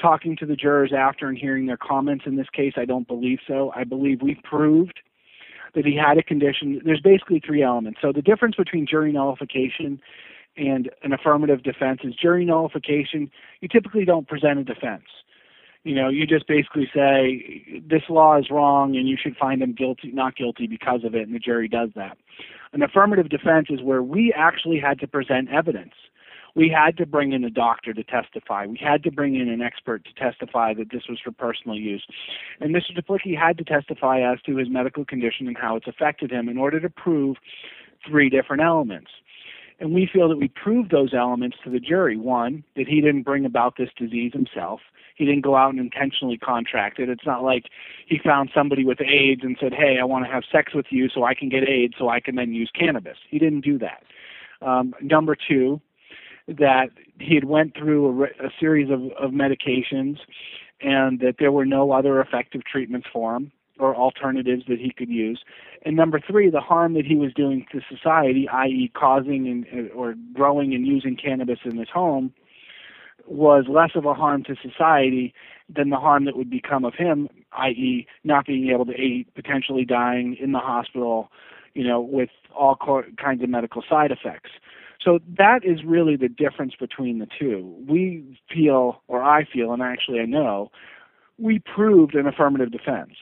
talking 0.00 0.36
to 0.36 0.46
the 0.46 0.56
jurors 0.56 0.92
after 0.96 1.28
and 1.28 1.38
hearing 1.38 1.66
their 1.66 1.76
comments 1.76 2.24
in 2.26 2.36
this 2.36 2.48
case, 2.52 2.74
I 2.76 2.84
don't 2.84 3.06
believe 3.06 3.38
so. 3.46 3.72
I 3.74 3.84
believe 3.84 4.22
we've 4.22 4.42
proved 4.42 5.00
that 5.74 5.84
he 5.84 5.96
had 5.96 6.18
a 6.18 6.22
condition. 6.22 6.80
There's 6.84 7.00
basically 7.00 7.40
three 7.44 7.62
elements. 7.62 7.98
So 8.00 8.12
the 8.12 8.22
difference 8.22 8.56
between 8.56 8.86
jury 8.86 9.12
nullification 9.12 10.00
and 10.56 10.90
an 11.02 11.12
affirmative 11.12 11.62
defense 11.62 12.00
is 12.04 12.14
jury 12.14 12.44
nullification, 12.44 13.30
you 13.60 13.68
typically 13.68 14.04
don't 14.04 14.28
present 14.28 14.58
a 14.58 14.64
defense. 14.64 15.04
You 15.82 15.94
know, 15.94 16.08
you 16.08 16.26
just 16.26 16.46
basically 16.48 16.88
say 16.94 17.82
this 17.86 18.02
law 18.08 18.38
is 18.38 18.46
wrong 18.50 18.96
and 18.96 19.06
you 19.06 19.18
should 19.20 19.36
find 19.36 19.60
him 19.60 19.74
guilty, 19.74 20.10
not 20.12 20.36
guilty 20.36 20.66
because 20.66 21.04
of 21.04 21.14
it, 21.14 21.26
and 21.26 21.34
the 21.34 21.38
jury 21.38 21.68
does 21.68 21.90
that. 21.94 22.16
An 22.72 22.82
affirmative 22.82 23.28
defense 23.28 23.66
is 23.68 23.82
where 23.82 24.02
we 24.02 24.32
actually 24.34 24.80
had 24.80 24.98
to 25.00 25.06
present 25.06 25.50
evidence. 25.50 25.92
We 26.54 26.68
had 26.68 26.96
to 26.98 27.06
bring 27.06 27.32
in 27.32 27.42
a 27.42 27.50
doctor 27.50 27.92
to 27.92 28.04
testify. 28.04 28.66
We 28.66 28.78
had 28.78 29.02
to 29.04 29.10
bring 29.10 29.34
in 29.34 29.48
an 29.48 29.60
expert 29.60 30.04
to 30.04 30.14
testify 30.14 30.72
that 30.74 30.90
this 30.92 31.02
was 31.08 31.18
for 31.22 31.32
personal 31.32 31.76
use. 31.76 32.06
And 32.60 32.74
Mr. 32.74 32.96
Teplicki 32.96 33.36
had 33.36 33.58
to 33.58 33.64
testify 33.64 34.20
as 34.20 34.40
to 34.42 34.56
his 34.56 34.68
medical 34.68 35.04
condition 35.04 35.48
and 35.48 35.56
how 35.56 35.76
it's 35.76 35.88
affected 35.88 36.30
him 36.30 36.48
in 36.48 36.56
order 36.56 36.78
to 36.80 36.88
prove 36.88 37.36
three 38.06 38.30
different 38.30 38.62
elements. 38.62 39.10
And 39.80 39.92
we 39.92 40.08
feel 40.10 40.28
that 40.28 40.36
we 40.36 40.48
proved 40.48 40.92
those 40.92 41.12
elements 41.12 41.56
to 41.64 41.70
the 41.70 41.80
jury. 41.80 42.16
One, 42.16 42.62
that 42.76 42.86
he 42.86 43.00
didn't 43.00 43.22
bring 43.22 43.44
about 43.44 43.76
this 43.76 43.90
disease 43.96 44.32
himself. 44.32 44.80
He 45.16 45.24
didn't 45.24 45.42
go 45.42 45.56
out 45.56 45.70
and 45.70 45.80
intentionally 45.80 46.38
contract 46.38 46.98
it. 46.98 47.08
It's 47.08 47.26
not 47.26 47.42
like 47.42 47.64
he 48.06 48.18
found 48.22 48.50
somebody 48.54 48.84
with 48.84 49.00
AIDS 49.00 49.42
and 49.42 49.56
said, 49.60 49.72
"Hey, 49.72 49.98
I 50.00 50.04
want 50.04 50.24
to 50.24 50.30
have 50.30 50.44
sex 50.50 50.74
with 50.74 50.86
you 50.90 51.08
so 51.08 51.24
I 51.24 51.34
can 51.34 51.48
get 51.48 51.68
AIDS 51.68 51.94
so 51.98 52.08
I 52.08 52.20
can 52.20 52.36
then 52.36 52.52
use 52.52 52.70
cannabis." 52.72 53.18
He 53.28 53.38
didn't 53.38 53.60
do 53.62 53.78
that. 53.78 54.04
Um, 54.62 54.94
number 55.00 55.36
two, 55.36 55.80
that 56.48 56.88
he 57.18 57.34
had 57.34 57.44
went 57.44 57.76
through 57.76 58.24
a, 58.24 58.46
a 58.46 58.50
series 58.58 58.90
of, 58.90 59.02
of 59.12 59.32
medications 59.32 60.18
and 60.80 61.20
that 61.20 61.36
there 61.38 61.52
were 61.52 61.64
no 61.64 61.92
other 61.92 62.20
effective 62.20 62.62
treatments 62.64 63.06
for 63.12 63.36
him 63.36 63.52
or 63.78 63.94
alternatives 63.96 64.64
that 64.68 64.78
he 64.78 64.92
could 64.96 65.08
use. 65.08 65.42
And 65.84 65.96
number 65.96 66.20
three, 66.20 66.48
the 66.50 66.60
harm 66.60 66.94
that 66.94 67.04
he 67.04 67.16
was 67.16 67.32
doing 67.34 67.66
to 67.72 67.80
society, 67.88 68.48
i.e., 68.48 68.90
causing 68.94 69.48
and, 69.48 69.90
uh, 69.90 69.92
or 69.94 70.14
growing 70.32 70.74
and 70.74 70.86
using 70.86 71.16
cannabis 71.16 71.58
in 71.64 71.76
his 71.76 71.88
home, 71.88 72.32
was 73.26 73.64
less 73.68 73.90
of 73.94 74.04
a 74.04 74.14
harm 74.14 74.44
to 74.44 74.54
society 74.62 75.34
than 75.74 75.90
the 75.90 75.96
harm 75.96 76.24
that 76.26 76.36
would 76.36 76.50
become 76.50 76.84
of 76.84 76.94
him, 76.94 77.28
i.e., 77.52 78.06
not 78.22 78.46
being 78.46 78.68
able 78.68 78.84
to 78.84 78.94
eat, 78.94 79.26
potentially 79.34 79.84
dying 79.84 80.36
in 80.38 80.52
the 80.52 80.58
hospital, 80.58 81.30
you 81.74 81.84
know, 81.84 82.00
with 82.00 82.30
all 82.54 82.76
co- 82.76 83.02
kinds 83.16 83.42
of 83.42 83.48
medical 83.48 83.82
side 83.88 84.10
effects. 84.10 84.50
So 85.04 85.18
that 85.36 85.64
is 85.64 85.84
really 85.84 86.16
the 86.16 86.28
difference 86.28 86.74
between 86.78 87.18
the 87.18 87.28
two. 87.38 87.74
We 87.86 88.40
feel, 88.52 89.02
or 89.06 89.22
I 89.22 89.44
feel, 89.44 89.72
and 89.72 89.82
actually 89.82 90.20
I 90.20 90.24
know, 90.24 90.70
we 91.38 91.58
proved 91.58 92.14
an 92.14 92.26
affirmative 92.26 92.72
defense. 92.72 93.12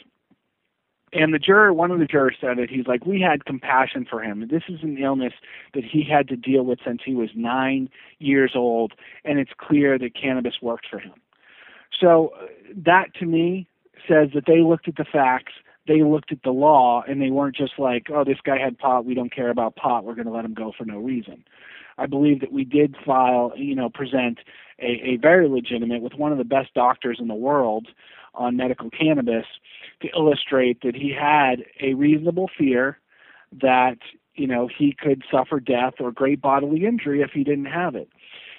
And 1.14 1.34
the 1.34 1.38
juror, 1.38 1.74
one 1.74 1.90
of 1.90 1.98
the 1.98 2.06
jurors 2.06 2.36
said 2.40 2.58
it. 2.58 2.70
He's 2.70 2.86
like, 2.86 3.04
we 3.04 3.20
had 3.20 3.44
compassion 3.44 4.06
for 4.08 4.22
him. 4.22 4.48
This 4.50 4.62
is 4.68 4.82
an 4.82 4.96
illness 4.96 5.34
that 5.74 5.84
he 5.84 6.02
had 6.02 6.28
to 6.28 6.36
deal 6.36 6.62
with 6.62 6.78
since 6.86 7.02
he 7.04 7.14
was 7.14 7.30
nine 7.34 7.90
years 8.18 8.52
old, 8.54 8.94
and 9.24 9.38
it's 9.38 9.50
clear 9.58 9.98
that 9.98 10.14
cannabis 10.14 10.54
worked 10.62 10.86
for 10.90 10.98
him. 10.98 11.14
So 12.00 12.32
uh, 12.40 12.46
that 12.76 13.14
to 13.16 13.26
me 13.26 13.66
says 14.08 14.30
that 14.34 14.44
they 14.46 14.60
looked 14.60 14.88
at 14.88 14.96
the 14.96 15.04
facts, 15.04 15.52
they 15.86 16.02
looked 16.02 16.32
at 16.32 16.42
the 16.44 16.50
law, 16.50 17.02
and 17.06 17.20
they 17.20 17.30
weren't 17.30 17.56
just 17.56 17.78
like, 17.78 18.06
oh, 18.12 18.24
this 18.24 18.38
guy 18.44 18.58
had 18.58 18.78
pot, 18.78 19.04
we 19.04 19.14
don't 19.14 19.34
care 19.34 19.50
about 19.50 19.76
pot, 19.76 20.04
we're 20.04 20.14
going 20.14 20.26
to 20.26 20.32
let 20.32 20.44
him 20.44 20.54
go 20.54 20.72
for 20.76 20.84
no 20.84 20.98
reason. 20.98 21.44
I 21.98 22.06
believe 22.06 22.40
that 22.40 22.52
we 22.52 22.64
did 22.64 22.96
file, 23.04 23.52
you 23.56 23.74
know, 23.74 23.90
present 23.90 24.38
a, 24.78 25.10
a 25.10 25.16
very 25.16 25.48
legitimate 25.48 26.02
with 26.02 26.14
one 26.14 26.32
of 26.32 26.38
the 26.38 26.44
best 26.44 26.72
doctors 26.74 27.18
in 27.20 27.28
the 27.28 27.34
world 27.34 27.88
on 28.34 28.56
medical 28.56 28.90
cannabis 28.90 29.46
to 30.00 30.08
illustrate 30.16 30.80
that 30.82 30.94
he 30.94 31.12
had 31.12 31.64
a 31.80 31.94
reasonable 31.94 32.48
fear 32.56 32.98
that 33.60 33.98
you 34.34 34.46
know 34.46 34.68
he 34.78 34.96
could 34.98 35.22
suffer 35.30 35.60
death 35.60 35.94
or 36.00 36.10
great 36.10 36.40
bodily 36.40 36.86
injury 36.86 37.20
if 37.20 37.30
he 37.32 37.44
didn't 37.44 37.66
have 37.66 37.94
it 37.94 38.08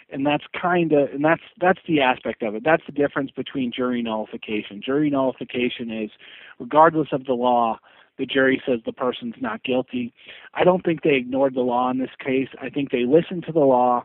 and 0.10 0.26
that's 0.26 0.44
kind 0.60 0.92
of 0.92 1.10
and 1.10 1.24
that's 1.24 1.42
that's 1.60 1.80
the 1.88 2.02
aspect 2.02 2.44
of 2.44 2.56
it 2.56 2.64
that's 2.64 2.84
the 2.86 2.92
difference 2.92 3.32
between 3.32 3.72
jury 3.72 4.02
nullification 4.02 4.82
jury 4.84 5.10
nullification 5.10 5.92
is 5.92 6.12
regardless 6.60 7.10
of 7.12 7.26
the 7.26 7.34
law 7.34 7.78
the 8.18 8.26
jury 8.26 8.62
says 8.66 8.80
the 8.86 8.94
person's 8.94 9.36
not 9.42 9.64
guilty 9.64 10.14
i 10.54 10.64
don't 10.64 10.84
think 10.84 11.02
they 11.04 11.16
ignored 11.16 11.56
the 11.56 11.62
law 11.62 11.90
in 11.90 12.00
this 12.00 12.16
case 12.24 12.50
i 12.62 12.70
think 12.70 12.92
they 12.92 13.06
listened 13.06 13.44
to 13.46 13.52
the 13.52 13.60
law 13.60 14.04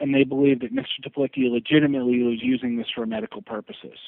and 0.00 0.14
they 0.14 0.24
believe 0.24 0.60
that 0.60 0.74
Mr. 0.74 1.02
Teplicki 1.04 1.50
legitimately 1.50 2.22
was 2.22 2.38
using 2.42 2.76
this 2.76 2.86
for 2.94 3.06
medical 3.06 3.42
purposes. 3.42 3.98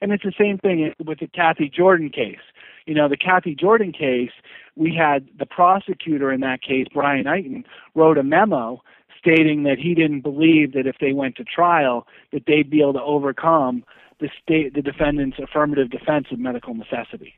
And 0.00 0.12
it's 0.12 0.22
the 0.22 0.32
same 0.38 0.58
thing 0.58 0.92
with 1.04 1.18
the 1.18 1.26
Cathy 1.26 1.68
Jordan 1.68 2.10
case. 2.10 2.38
You 2.86 2.94
know, 2.94 3.08
the 3.08 3.16
Cathy 3.16 3.54
Jordan 3.54 3.92
case, 3.92 4.30
we 4.76 4.94
had 4.94 5.28
the 5.38 5.46
prosecutor 5.46 6.32
in 6.32 6.40
that 6.40 6.62
case, 6.62 6.86
Brian 6.92 7.24
Eiten, 7.24 7.64
wrote 7.94 8.18
a 8.18 8.22
memo 8.22 8.82
stating 9.20 9.64
that 9.64 9.78
he 9.78 9.94
didn't 9.94 10.22
believe 10.22 10.72
that 10.72 10.86
if 10.86 10.96
they 11.00 11.12
went 11.12 11.36
to 11.36 11.44
trial 11.44 12.06
that 12.32 12.44
they'd 12.46 12.70
be 12.70 12.80
able 12.80 12.94
to 12.94 13.02
overcome 13.02 13.84
the 14.18 14.30
state 14.42 14.74
the 14.74 14.82
defendant's 14.82 15.38
affirmative 15.38 15.90
defense 15.90 16.26
of 16.30 16.38
medical 16.38 16.74
necessity. 16.74 17.34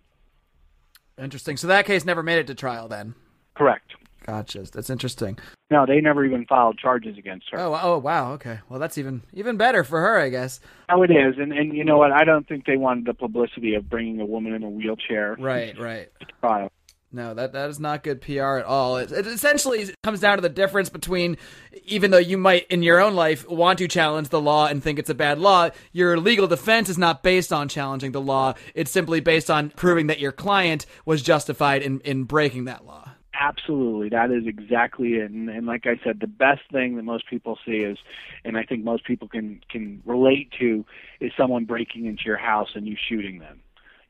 Interesting. 1.19 1.57
So 1.57 1.67
that 1.67 1.87
case 1.87 2.05
never 2.05 2.23
made 2.23 2.39
it 2.39 2.47
to 2.47 2.55
trial 2.55 2.89
then. 2.89 3.15
Correct. 3.55 3.93
Gotcha. 4.27 4.63
That's 4.73 4.89
interesting. 4.89 5.39
No, 5.71 5.85
they 5.85 6.01
never 6.01 6.25
even 6.25 6.47
filed 6.47 6.79
charges 6.79 7.19
against 7.19 7.47
her. 7.51 7.59
Oh, 7.59 7.79
oh, 7.83 7.99
wow. 7.99 8.33
Okay. 8.35 8.61
Well, 8.69 8.79
that's 8.79 8.97
even 8.97 9.23
even 9.33 9.57
better 9.57 9.83
for 9.83 10.01
her, 10.01 10.19
I 10.21 10.29
guess. 10.29 10.61
Oh, 10.89 11.03
it 11.03 11.11
is, 11.11 11.35
and 11.39 11.53
and 11.53 11.77
you 11.77 11.85
know 11.85 11.99
what? 11.99 12.13
I 12.13 12.25
don't 12.25 12.47
think 12.47 12.65
they 12.65 12.77
wanted 12.77 13.07
the 13.07 13.15
publicity 13.15 13.75
of 13.75 13.91
bringing 13.91 14.21
a 14.21 14.27
woman 14.27 14.55
in 14.55 14.63
a 14.63 14.71
wheelchair. 14.71 15.37
Right, 15.39 15.77
right. 15.79 16.09
To 16.21 16.27
trial. 16.41 16.71
No, 17.15 17.35
that 17.35 17.53
that 17.53 17.69
is 17.69 17.79
not 17.79 18.03
good 18.03 18.23
PR 18.23 18.57
at 18.57 18.65
all. 18.65 18.97
It, 18.97 19.13
it 19.13 19.27
essentially 19.27 19.95
comes 20.03 20.21
down 20.21 20.39
to 20.39 20.41
the 20.41 20.49
difference 20.49 20.89
between, 20.89 21.37
even 21.85 22.11
though 22.11 22.19
you 22.19 22.39
might 22.39 22.67
in 22.69 22.83
your 22.83 23.01
own 23.01 23.15
life 23.15 23.47
want 23.49 23.79
to 23.81 23.89
challenge 23.89 24.31
the 24.31 24.41
law 24.41 24.67
and 24.67 24.83
think 24.83 24.99
it's 24.99 25.11
a 25.11 25.15
bad 25.15 25.39
law, 25.39 25.69
your 25.93 26.19
legal 26.19 26.47
defense 26.47 26.89
is 26.89 26.97
not 26.97 27.23
based 27.23 27.53
on 27.53 27.69
challenging 27.69 28.13
the 28.13 28.21
law. 28.21 28.55
It's 28.75 28.91
simply 28.91 29.21
based 29.21 29.51
on 29.51 29.71
proving 29.71 30.07
that 30.07 30.21
your 30.21 30.33
client 30.33 30.87
was 31.05 31.23
justified 31.23 31.83
in 31.83 32.01
in 32.01 32.25
breaking 32.25 32.65
that 32.65 32.87
law. 32.87 33.11
Absolutely, 33.39 34.09
that 34.11 34.31
is 34.31 34.47
exactly 34.47 35.15
it. 35.15 35.31
And, 35.31 35.51
and 35.51 35.67
like 35.67 35.87
I 35.87 36.01
said, 36.03 36.21
the 36.21 36.27
best 36.27 36.63
thing 36.71 36.97
that 36.97 37.03
most 37.03 37.27
people 37.29 37.59
see 37.67 37.79
is, 37.79 37.99
and 38.45 38.57
I 38.57 38.63
think 38.63 38.85
most 38.85 39.05
people 39.05 39.29
can 39.29 39.61
can 39.69 40.03
relate 40.07 40.51
to, 40.61 40.87
is 41.21 41.33
someone 41.37 41.67
breaking 41.67 42.07
into 42.07 42.23
your 42.25 42.39
house 42.39 42.71
and 42.75 42.87
you 42.87 42.97
shooting 42.97 43.39
them. 43.39 43.61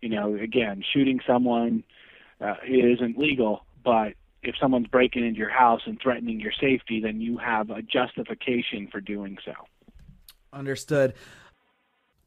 You 0.01 0.09
know, 0.09 0.37
again, 0.37 0.85
shooting 0.93 1.21
someone 1.27 1.83
uh, 2.43 2.55
isn't 2.67 3.19
legal, 3.19 3.65
but 3.85 4.15
if 4.43 4.57
someone's 4.61 4.89
breaking 4.89 5.25
into 5.25 5.39
your 5.39 5.51
house 5.51 5.83
and 5.87 6.01
threatening 6.01 6.41
your 6.41 6.53
safety, 6.53 7.01
then 7.01 7.21
you 7.21 7.39
have 7.39 7.71
a 7.71 7.83
justification 7.83 8.89
for 8.91 9.01
doing 9.01 9.39
so. 9.45 9.53
Understood. 10.53 11.15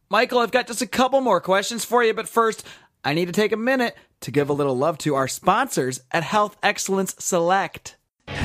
Michael, 0.10 0.40
I've 0.40 0.52
got 0.52 0.68
just 0.68 0.82
a 0.82 0.88
couple 0.88 1.20
more 1.22 1.42
questions 1.42 1.84
for 1.84 2.04
you, 2.04 2.14
but 2.14 2.30
first, 2.30 2.66
I 3.04 3.14
need 3.14 3.26
to 3.26 3.32
take 3.32 3.52
a 3.52 3.58
minute 3.58 3.96
to 4.22 4.32
give 4.32 4.50
a 4.50 4.54
little 4.54 4.78
love 4.78 4.98
to 5.00 5.16
our 5.16 5.28
sponsors 5.28 6.02
at 6.12 6.24
Health 6.24 6.58
Excellence 6.64 7.16
Select. 7.20 7.98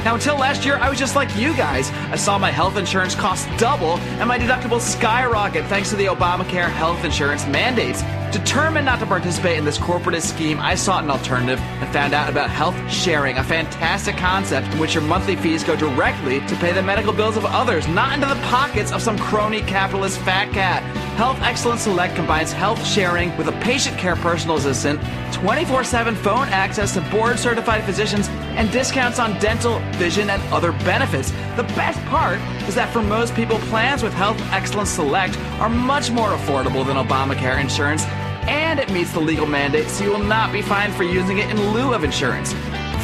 Now, 0.04 0.14
until 0.14 0.36
last 0.36 0.64
year, 0.64 0.76
I 0.76 0.88
was 0.88 0.98
just 0.98 1.14
like 1.14 1.34
you 1.36 1.54
guys. 1.54 1.90
I 2.10 2.16
saw 2.16 2.38
my 2.38 2.50
health 2.50 2.76
insurance 2.78 3.14
cost 3.14 3.46
double 3.58 3.98
and 4.18 4.28
my 4.28 4.38
deductible 4.38 4.80
skyrocket 4.80 5.66
thanks 5.66 5.90
to 5.90 5.96
the 5.96 6.06
Obamacare 6.06 6.70
health 6.70 7.04
insurance 7.04 7.46
mandates. 7.46 8.02
Determined 8.32 8.86
not 8.86 9.00
to 9.00 9.06
participate 9.06 9.58
in 9.58 9.64
this 9.64 9.76
corporatist 9.76 10.22
scheme, 10.22 10.58
I 10.58 10.74
sought 10.74 11.04
an 11.04 11.10
alternative 11.10 11.58
and 11.60 11.92
found 11.92 12.14
out 12.14 12.30
about 12.30 12.48
health 12.48 12.76
sharing, 12.90 13.36
a 13.38 13.44
fantastic 13.44 14.16
concept 14.16 14.68
in 14.68 14.78
which 14.78 14.94
your 14.94 15.02
monthly 15.02 15.36
fees 15.36 15.64
go 15.64 15.76
directly 15.76 16.40
to 16.46 16.56
pay 16.56 16.72
the 16.72 16.82
medical 16.82 17.12
bills 17.12 17.36
of 17.36 17.44
others, 17.44 17.86
not 17.88 18.14
into 18.14 18.26
the 18.26 18.40
pockets 18.46 18.92
of 18.92 19.02
some 19.02 19.18
crony 19.18 19.60
capitalist 19.62 20.18
fat 20.20 20.50
cat. 20.52 20.82
Health 21.16 21.40
Excellence 21.42 21.82
Select 21.82 22.14
combines 22.16 22.52
health 22.52 22.84
sharing 22.86 23.36
with 23.36 23.48
a 23.48 23.52
patient 23.60 23.98
care 23.98 24.16
personal 24.16 24.56
assistant, 24.56 25.00
24 25.32 25.84
7 25.84 26.14
phone 26.14 26.48
access 26.48 26.94
to 26.94 27.00
board 27.10 27.38
certified 27.38 27.84
physicians, 27.84 28.28
and 28.56 28.70
discounts 28.70 29.18
on 29.18 29.38
dental, 29.38 29.78
vision, 29.92 30.30
and 30.30 30.42
other 30.52 30.72
benefits. 30.72 31.30
The 31.56 31.64
best 31.74 32.02
part 32.06 32.38
is 32.68 32.74
that 32.74 32.92
for 32.92 33.02
most 33.02 33.34
people, 33.34 33.58
plans 33.70 34.02
with 34.02 34.14
Health 34.14 34.40
Excellence 34.52 34.90
Select 34.90 35.38
are 35.60 35.68
much 35.68 36.10
more 36.10 36.30
affordable 36.30 36.86
than 36.86 36.96
Obamacare 36.96 37.60
insurance 37.60 38.04
and 38.48 38.80
it 38.80 38.90
meets 38.90 39.12
the 39.12 39.20
legal 39.20 39.46
mandate, 39.46 39.88
so 39.88 40.04
you 40.04 40.10
will 40.10 40.18
not 40.18 40.52
be 40.52 40.62
fined 40.62 40.94
for 40.94 41.04
using 41.04 41.38
it 41.38 41.50
in 41.50 41.72
lieu 41.72 41.94
of 41.94 42.04
insurance. 42.04 42.52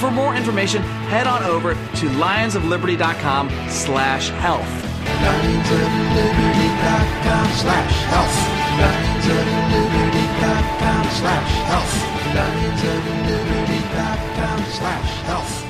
For 0.01 0.11
more 0.11 0.35
information, 0.35 0.83
head 1.09 1.27
on 1.27 1.43
over 1.45 1.75
to 1.75 2.09
lionsofliberty.com 2.09 3.51
slash 3.69 4.29
health. 4.31 4.67
Lionsofliberty.com 6.77 7.49
slash 7.57 8.05
health. 8.07 8.37
Lionsofliberty.com 8.77 11.05
slash 11.11 11.53
health. 11.65 11.95
Lionsofliberty.com 12.35 14.65
slash 14.73 15.11
health. 15.23 15.65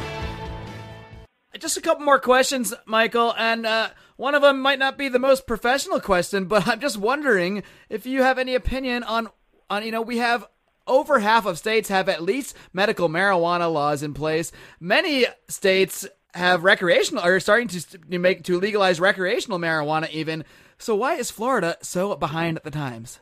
Just 1.59 1.77
a 1.77 1.81
couple 1.81 2.05
more 2.05 2.19
questions, 2.19 2.75
Michael, 2.85 3.33
and 3.39 3.65
uh, 3.65 3.89
one 4.17 4.35
of 4.35 4.43
them 4.43 4.61
might 4.61 4.79
not 4.79 4.99
be 4.99 5.09
the 5.09 5.19
most 5.19 5.47
professional 5.47 6.01
question, 6.01 6.45
but 6.47 6.69
I'm 6.69 6.81
just 6.81 6.99
wondering 6.99 7.63
if 7.89 8.05
you 8.05 8.23
have 8.23 8.39
any 8.39 8.55
opinion 8.55 9.03
on 9.03 9.29
on 9.71 9.85
you 9.85 9.91
know 9.91 10.03
we 10.03 10.19
have 10.19 10.47
over 10.87 11.19
half 11.19 11.47
of 11.47 11.59
states 11.59 11.89
have 11.89 12.09
at 12.09 12.23
least 12.23 12.55
medical 12.73 13.09
marijuana 13.09 13.73
laws 13.73 14.03
in 14.03 14.15
place. 14.15 14.53
Many 14.81 15.27
states 15.49 16.07
have 16.35 16.63
recreational 16.63 17.25
are 17.25 17.41
starting 17.41 17.69
to 17.69 18.19
make 18.19 18.45
to 18.45 18.61
legalize 18.61 19.01
recreational 19.01 19.59
marijuana 19.59 20.09
even. 20.11 20.45
So 20.79 20.95
why 20.95 21.15
is 21.15 21.31
Florida 21.31 21.77
so 21.83 22.15
behind 22.17 22.61
the 22.65 22.71
times? 22.71 23.21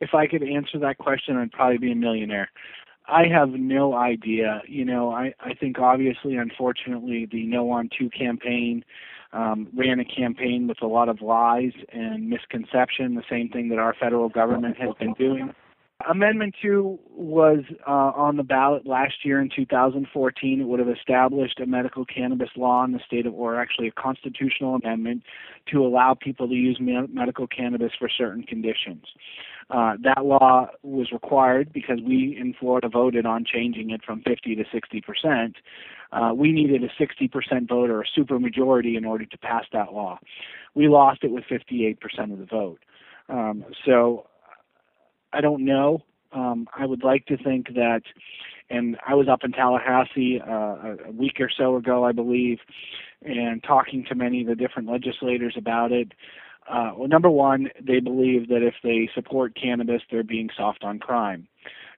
If 0.00 0.14
I 0.14 0.26
could 0.26 0.42
answer 0.42 0.78
that 0.80 0.98
question, 0.98 1.36
I'd 1.36 1.52
probably 1.52 1.78
be 1.78 1.92
a 1.92 1.96
millionaire. 1.96 2.50
I 3.06 3.24
have 3.26 3.50
no 3.50 3.94
idea. 3.94 4.62
You 4.66 4.84
know, 4.84 5.10
I, 5.10 5.34
I 5.40 5.54
think 5.54 5.78
obviously, 5.78 6.36
unfortunately, 6.36 7.26
the 7.30 7.46
No 7.46 7.70
on 7.70 7.88
Two 7.96 8.10
campaign 8.10 8.84
um, 9.32 9.68
ran 9.74 9.98
a 9.98 10.04
campaign 10.04 10.68
with 10.68 10.82
a 10.82 10.86
lot 10.86 11.08
of 11.08 11.20
lies 11.22 11.72
and 11.92 12.28
misconception, 12.28 13.14
the 13.14 13.24
same 13.30 13.48
thing 13.48 13.68
that 13.70 13.78
our 13.78 13.94
federal 13.98 14.28
government 14.28 14.76
has 14.76 14.90
been 14.98 15.14
doing. 15.14 15.54
Amendment 16.08 16.54
2 16.62 16.98
was 17.10 17.60
uh, 17.86 17.90
on 17.90 18.36
the 18.36 18.42
ballot 18.42 18.86
last 18.86 19.24
year 19.24 19.40
in 19.40 19.50
2014. 19.54 20.60
It 20.60 20.64
would 20.64 20.78
have 20.78 20.88
established 20.88 21.60
a 21.60 21.66
medical 21.66 22.04
cannabis 22.04 22.50
law 22.56 22.84
in 22.84 22.92
the 22.92 23.00
state 23.06 23.26
of, 23.26 23.34
or 23.34 23.60
actually 23.60 23.88
a 23.88 23.92
constitutional 23.92 24.74
amendment 24.74 25.22
to 25.70 25.84
allow 25.84 26.14
people 26.14 26.48
to 26.48 26.54
use 26.54 26.80
me- 26.80 27.06
medical 27.10 27.46
cannabis 27.46 27.92
for 27.98 28.08
certain 28.08 28.42
conditions. 28.42 29.04
Uh, 29.70 29.94
that 30.02 30.24
law 30.24 30.68
was 30.82 31.12
required 31.12 31.72
because 31.72 31.98
we 32.04 32.36
in 32.38 32.54
Florida 32.58 32.88
voted 32.88 33.24
on 33.24 33.44
changing 33.44 33.90
it 33.90 34.02
from 34.04 34.22
50 34.22 34.54
to 34.56 34.64
60 34.72 35.00
percent. 35.00 35.56
Uh, 36.12 36.32
we 36.34 36.52
needed 36.52 36.84
a 36.84 36.88
60 36.98 37.28
percent 37.28 37.68
vote 37.68 37.88
or 37.88 38.02
a 38.02 38.04
supermajority 38.18 38.96
in 38.96 39.04
order 39.04 39.24
to 39.24 39.38
pass 39.38 39.64
that 39.72 39.92
law. 39.92 40.18
We 40.74 40.88
lost 40.88 41.20
it 41.22 41.30
with 41.30 41.44
58 41.48 42.00
percent 42.00 42.32
of 42.32 42.38
the 42.38 42.46
vote. 42.46 42.80
Um, 43.28 43.64
so 43.86 44.26
I 45.32 45.40
don't 45.40 45.64
know. 45.64 46.02
Um, 46.32 46.68
I 46.74 46.86
would 46.86 47.04
like 47.04 47.26
to 47.26 47.36
think 47.36 47.74
that, 47.74 48.02
and 48.70 48.96
I 49.06 49.14
was 49.14 49.28
up 49.28 49.40
in 49.44 49.52
Tallahassee 49.52 50.40
uh, 50.40 50.96
a 51.06 51.12
week 51.12 51.40
or 51.40 51.50
so 51.54 51.76
ago, 51.76 52.04
I 52.04 52.12
believe, 52.12 52.58
and 53.22 53.62
talking 53.62 54.04
to 54.08 54.14
many 54.14 54.40
of 54.42 54.46
the 54.46 54.54
different 54.54 54.88
legislators 54.88 55.54
about 55.56 55.92
it. 55.92 56.12
Uh, 56.68 56.92
well, 56.96 57.08
number 57.08 57.30
one, 57.30 57.68
they 57.80 58.00
believe 58.00 58.48
that 58.48 58.62
if 58.62 58.74
they 58.82 59.10
support 59.14 59.56
cannabis, 59.60 60.02
they're 60.10 60.22
being 60.22 60.48
soft 60.56 60.84
on 60.84 60.98
crime. 60.98 61.48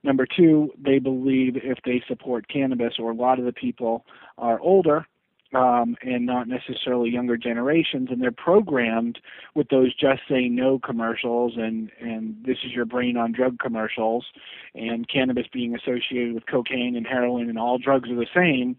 Number 0.03 0.27
two, 0.27 0.71
they 0.79 0.99
believe 0.99 1.57
if 1.57 1.79
they 1.85 2.03
support 2.07 2.49
cannabis, 2.49 2.95
or 2.99 3.11
a 3.11 3.15
lot 3.15 3.39
of 3.39 3.45
the 3.45 3.53
people 3.53 4.05
are 4.37 4.61
older, 4.61 5.07
um, 5.55 5.97
and 6.03 6.27
not 6.27 6.49
necessarily 6.49 7.11
younger 7.11 7.37
generations, 7.37 8.09
and 8.11 8.21
they're 8.21 8.33
programmed 8.33 9.19
with 9.55 9.69
those 9.69 9.95
just 9.95 10.23
say 10.29 10.49
no 10.49 10.79
commercials 10.79 11.55
and 11.57 11.91
and 12.01 12.37
this 12.45 12.59
is 12.65 12.73
your 12.73 12.85
brain 12.85 13.17
on 13.17 13.33
drug 13.33 13.59
commercials, 13.59 14.27
and 14.75 15.09
cannabis 15.09 15.47
being 15.53 15.75
associated 15.75 16.35
with 16.35 16.47
cocaine 16.47 16.97
and 16.97 17.07
heroin 17.07 17.49
and 17.49 17.59
all 17.59 17.79
drugs 17.79 18.11
are 18.11 18.17
the 18.17 18.27
same, 18.35 18.77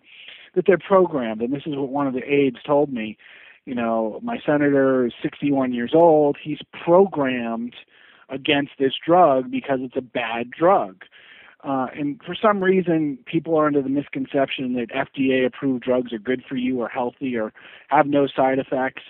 that 0.55 0.65
they're 0.65 0.77
programmed, 0.77 1.41
and 1.41 1.53
this 1.53 1.63
is 1.65 1.75
what 1.75 1.89
one 1.89 2.07
of 2.07 2.13
the 2.13 2.23
aides 2.23 2.57
told 2.65 2.91
me. 2.91 3.17
You 3.65 3.73
know, 3.73 4.19
my 4.21 4.37
senator 4.45 5.07
is 5.07 5.13
61 5.23 5.73
years 5.73 5.91
old. 5.93 6.37
He's 6.41 6.59
programmed 6.83 7.75
against 8.29 8.73
this 8.79 8.93
drug 9.05 9.49
because 9.49 9.79
it's 9.81 9.97
a 9.97 10.01
bad 10.01 10.51
drug. 10.51 11.03
Uh, 11.65 11.87
and 11.97 12.21
for 12.23 12.35
some 12.39 12.63
reason, 12.63 13.17
people 13.25 13.57
are 13.57 13.65
under 13.65 13.81
the 13.81 13.89
misconception 13.89 14.75
that 14.75 14.89
FDA 14.89 15.45
approved 15.45 15.83
drugs 15.83 16.13
are 16.13 16.19
good 16.19 16.43
for 16.47 16.55
you 16.55 16.79
or 16.79 16.87
healthy 16.87 17.35
or 17.35 17.53
have 17.87 18.05
no 18.05 18.27
side 18.27 18.59
effects, 18.59 19.01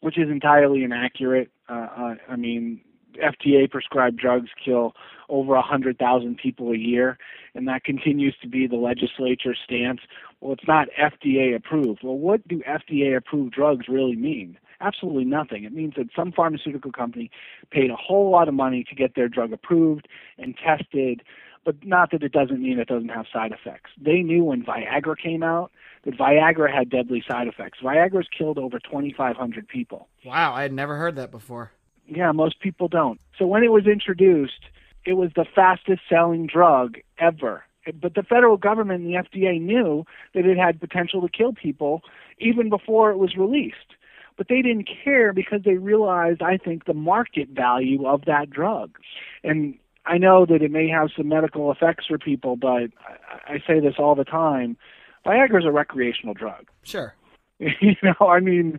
which 0.00 0.16
is 0.16 0.30
entirely 0.30 0.84
inaccurate. 0.84 1.50
Uh, 1.68 1.88
uh, 1.96 2.14
I 2.28 2.36
mean, 2.36 2.80
FDA 3.16 3.68
prescribed 3.68 4.16
drugs 4.16 4.50
kill 4.64 4.94
over 5.28 5.54
100,000 5.54 6.36
people 6.36 6.70
a 6.70 6.76
year, 6.76 7.18
and 7.54 7.66
that 7.66 7.82
continues 7.82 8.36
to 8.42 8.48
be 8.48 8.68
the 8.68 8.76
legislature's 8.76 9.58
stance. 9.64 10.00
Well, 10.40 10.52
it's 10.52 10.68
not 10.68 10.88
FDA 11.00 11.56
approved. 11.56 12.00
Well, 12.04 12.18
what 12.18 12.46
do 12.46 12.62
FDA 12.68 13.16
approved 13.16 13.52
drugs 13.52 13.86
really 13.88 14.16
mean? 14.16 14.56
Absolutely 14.80 15.24
nothing. 15.24 15.64
It 15.64 15.72
means 15.72 15.94
that 15.96 16.08
some 16.16 16.32
pharmaceutical 16.32 16.90
company 16.92 17.30
paid 17.70 17.90
a 17.90 17.96
whole 17.96 18.30
lot 18.30 18.48
of 18.48 18.54
money 18.54 18.84
to 18.88 18.94
get 18.94 19.14
their 19.14 19.28
drug 19.28 19.52
approved 19.52 20.08
and 20.38 20.56
tested, 20.56 21.22
but 21.64 21.84
not 21.84 22.10
that 22.12 22.22
it 22.22 22.32
doesn't 22.32 22.62
mean 22.62 22.78
it 22.78 22.88
doesn't 22.88 23.10
have 23.10 23.26
side 23.30 23.52
effects. 23.52 23.90
They 24.00 24.22
knew 24.22 24.44
when 24.44 24.64
Viagra 24.64 25.18
came 25.18 25.42
out 25.42 25.70
that 26.04 26.16
Viagra 26.16 26.74
had 26.74 26.88
deadly 26.88 27.22
side 27.28 27.46
effects. 27.46 27.78
Viagra's 27.82 28.28
killed 28.36 28.58
over 28.58 28.78
2,500 28.78 29.68
people. 29.68 30.08
Wow, 30.24 30.54
I 30.54 30.62
had 30.62 30.72
never 30.72 30.96
heard 30.96 31.16
that 31.16 31.30
before. 31.30 31.72
Yeah, 32.06 32.32
most 32.32 32.60
people 32.60 32.88
don't. 32.88 33.20
So 33.38 33.46
when 33.46 33.62
it 33.62 33.70
was 33.70 33.86
introduced, 33.86 34.64
it 35.04 35.14
was 35.14 35.30
the 35.36 35.44
fastest 35.44 36.00
selling 36.08 36.46
drug 36.46 36.96
ever. 37.18 37.64
But 38.00 38.14
the 38.14 38.22
federal 38.22 38.56
government 38.56 39.04
and 39.04 39.12
the 39.12 39.18
FDA 39.18 39.60
knew 39.60 40.04
that 40.34 40.46
it 40.46 40.56
had 40.56 40.80
potential 40.80 41.20
to 41.22 41.28
kill 41.28 41.52
people 41.52 42.02
even 42.38 42.70
before 42.70 43.10
it 43.10 43.18
was 43.18 43.36
released 43.36 43.94
but 44.40 44.48
they 44.48 44.62
didn't 44.62 44.88
care 45.04 45.34
because 45.34 45.60
they 45.66 45.74
realized, 45.74 46.40
I 46.40 46.56
think, 46.56 46.86
the 46.86 46.94
market 46.94 47.50
value 47.50 48.06
of 48.06 48.24
that 48.24 48.48
drug. 48.48 48.96
And 49.44 49.74
I 50.06 50.16
know 50.16 50.46
that 50.46 50.62
it 50.62 50.70
may 50.70 50.88
have 50.88 51.10
some 51.14 51.28
medical 51.28 51.70
effects 51.70 52.06
for 52.06 52.16
people, 52.16 52.56
but 52.56 52.88
I, 53.06 53.52
I 53.56 53.62
say 53.66 53.80
this 53.80 53.96
all 53.98 54.14
the 54.14 54.24
time: 54.24 54.78
Viagra 55.26 55.58
is 55.58 55.66
a 55.66 55.70
recreational 55.70 56.32
drug. 56.32 56.70
Sure. 56.84 57.14
you 57.58 57.96
know, 58.02 58.28
I 58.28 58.40
mean, 58.40 58.78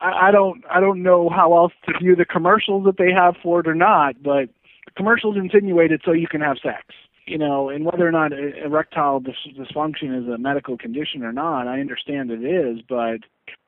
I, 0.00 0.26
I 0.26 0.30
don't, 0.32 0.64
I 0.68 0.80
don't 0.80 1.04
know 1.04 1.30
how 1.30 1.56
else 1.56 1.72
to 1.84 1.96
view 2.00 2.16
the 2.16 2.24
commercials 2.24 2.84
that 2.86 2.98
they 2.98 3.12
have 3.12 3.36
for 3.40 3.60
it 3.60 3.68
or 3.68 3.76
not, 3.76 4.20
but 4.24 4.48
the 4.86 4.92
commercials 4.96 5.36
insinuate 5.36 5.92
it 5.92 6.00
so 6.04 6.10
you 6.10 6.26
can 6.26 6.40
have 6.40 6.56
sex 6.60 6.82
you 7.28 7.38
know, 7.38 7.68
and 7.70 7.84
whether 7.84 8.06
or 8.06 8.12
not 8.12 8.30
erectile 8.32 9.20
dysfunction 9.20 10.16
is 10.16 10.32
a 10.32 10.38
medical 10.38 10.78
condition 10.78 11.24
or 11.24 11.32
not, 11.32 11.66
I 11.66 11.80
understand 11.80 12.30
it 12.30 12.44
is, 12.44 12.84
but 12.88 13.18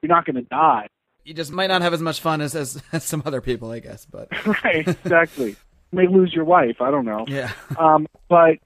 you're 0.01 0.09
not 0.09 0.27
going 0.27 0.37
to 0.37 0.42
die 0.42 0.87
you 1.24 1.35
just 1.35 1.52
might 1.52 1.66
not 1.66 1.83
have 1.83 1.92
as 1.92 2.00
much 2.00 2.20
fun 2.20 2.40
as, 2.40 2.54
as, 2.54 2.83
as 2.92 3.04
some 3.04 3.22
other 3.24 3.40
people, 3.40 3.70
I 3.70 3.81
guess. 3.81 4.07
But 4.07 4.28
right, 4.64 4.87
exactly. 4.87 5.50
you 5.50 5.57
may 5.92 6.07
lose 6.07 6.33
your 6.33 6.44
wife. 6.44 6.81
I 6.81 6.90
don't 6.90 7.04
know. 7.04 7.24
Yeah. 7.28 7.52
Um, 7.78 8.07
but 8.28 8.59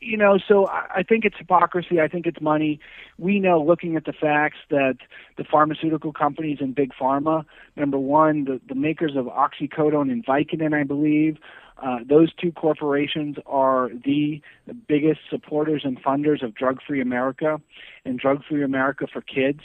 you 0.00 0.16
know, 0.16 0.38
so 0.38 0.68
I 0.68 1.02
think 1.02 1.24
it's 1.24 1.36
hypocrisy. 1.36 2.00
I 2.00 2.06
think 2.06 2.26
it's 2.26 2.40
money. 2.40 2.78
We 3.18 3.40
know, 3.40 3.60
looking 3.60 3.96
at 3.96 4.04
the 4.04 4.12
facts, 4.12 4.58
that 4.70 4.98
the 5.36 5.44
pharmaceutical 5.44 6.12
companies 6.12 6.58
and 6.60 6.72
big 6.72 6.92
pharma, 6.98 7.44
number 7.76 7.98
one, 7.98 8.44
the, 8.44 8.60
the 8.68 8.76
makers 8.76 9.16
of 9.16 9.26
oxycodone 9.26 10.12
and 10.12 10.24
Vicodin, 10.24 10.72
I 10.72 10.84
believe, 10.84 11.38
uh, 11.82 11.98
those 12.08 12.32
two 12.34 12.52
corporations 12.52 13.36
are 13.46 13.90
the 14.04 14.40
biggest 14.86 15.20
supporters 15.30 15.82
and 15.84 16.02
funders 16.02 16.42
of 16.42 16.54
Drug 16.54 16.80
Free 16.86 17.00
America 17.00 17.60
and 18.04 18.18
Drug 18.18 18.44
Free 18.44 18.62
America 18.62 19.06
for 19.12 19.20
Kids 19.20 19.60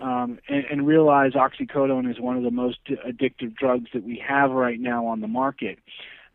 um, 0.00 0.38
and, 0.48 0.64
and 0.70 0.86
realize 0.86 1.32
oxycodone 1.32 2.10
is 2.10 2.20
one 2.20 2.36
of 2.36 2.42
the 2.42 2.50
most 2.50 2.78
addictive 2.86 3.56
drugs 3.56 3.90
that 3.92 4.04
we 4.04 4.22
have 4.26 4.50
right 4.50 4.80
now 4.80 5.06
on 5.06 5.20
the 5.20 5.28
market. 5.28 5.78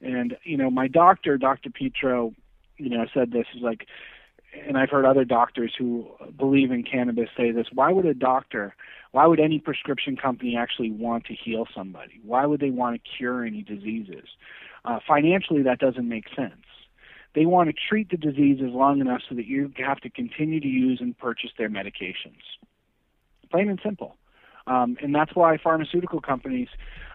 And 0.02 0.36
you 0.44 0.58
know, 0.58 0.70
my 0.70 0.88
doctor, 0.88 1.38
Dr. 1.38 1.70
Petro, 1.70 2.34
you 2.78 2.90
know, 2.90 3.06
said 3.14 3.32
this 3.32 3.48
is 3.56 3.62
like, 3.62 3.88
and 4.68 4.78
I've 4.78 4.90
heard 4.90 5.06
other 5.06 5.26
doctors 5.26 5.74
who 5.78 6.08
believe 6.38 6.72
in 6.72 6.84
cannabis 6.84 7.30
say 7.36 7.52
this. 7.52 7.68
Why 7.74 7.92
would 7.92 8.06
a 8.06 8.14
doctor, 8.14 8.76
why 9.12 9.26
would 9.26 9.40
any 9.40 9.60
prescription 9.60 10.16
company 10.16 10.56
actually 10.58 10.92
want 10.92 11.26
to 11.26 11.34
heal 11.34 11.66
somebody? 11.74 12.20
Why 12.24 12.46
would 12.46 12.60
they 12.60 12.70
want 12.70 13.02
to 13.02 13.10
cure 13.18 13.46
any 13.46 13.64
diseases? 13.64 14.28
Uh, 14.86 15.00
financially, 15.08 15.64
that 15.64 15.80
doesn't 15.80 16.08
make 16.08 16.26
sense. 16.36 16.66
They 17.34 17.46
want 17.46 17.70
to 17.70 17.76
treat 17.90 18.12
the 18.12 18.18
diseases 18.18 18.70
long 18.72 19.00
enough 19.00 19.22
so 19.28 19.34
that 19.36 19.48
you 19.48 19.72
have 19.78 20.02
to 20.02 20.10
continue 20.10 20.60
to 20.60 20.68
use 20.68 21.00
and 21.02 21.18
purchase 21.18 21.50
their 21.58 21.70
medications 21.70 22.44
plain 23.54 23.70
and 23.70 23.80
simple. 23.84 24.18
Um, 24.66 24.98
and 25.02 25.14
that's 25.14 25.36
why 25.36 25.58
pharmaceutical 25.58 26.22
companies 26.22 26.70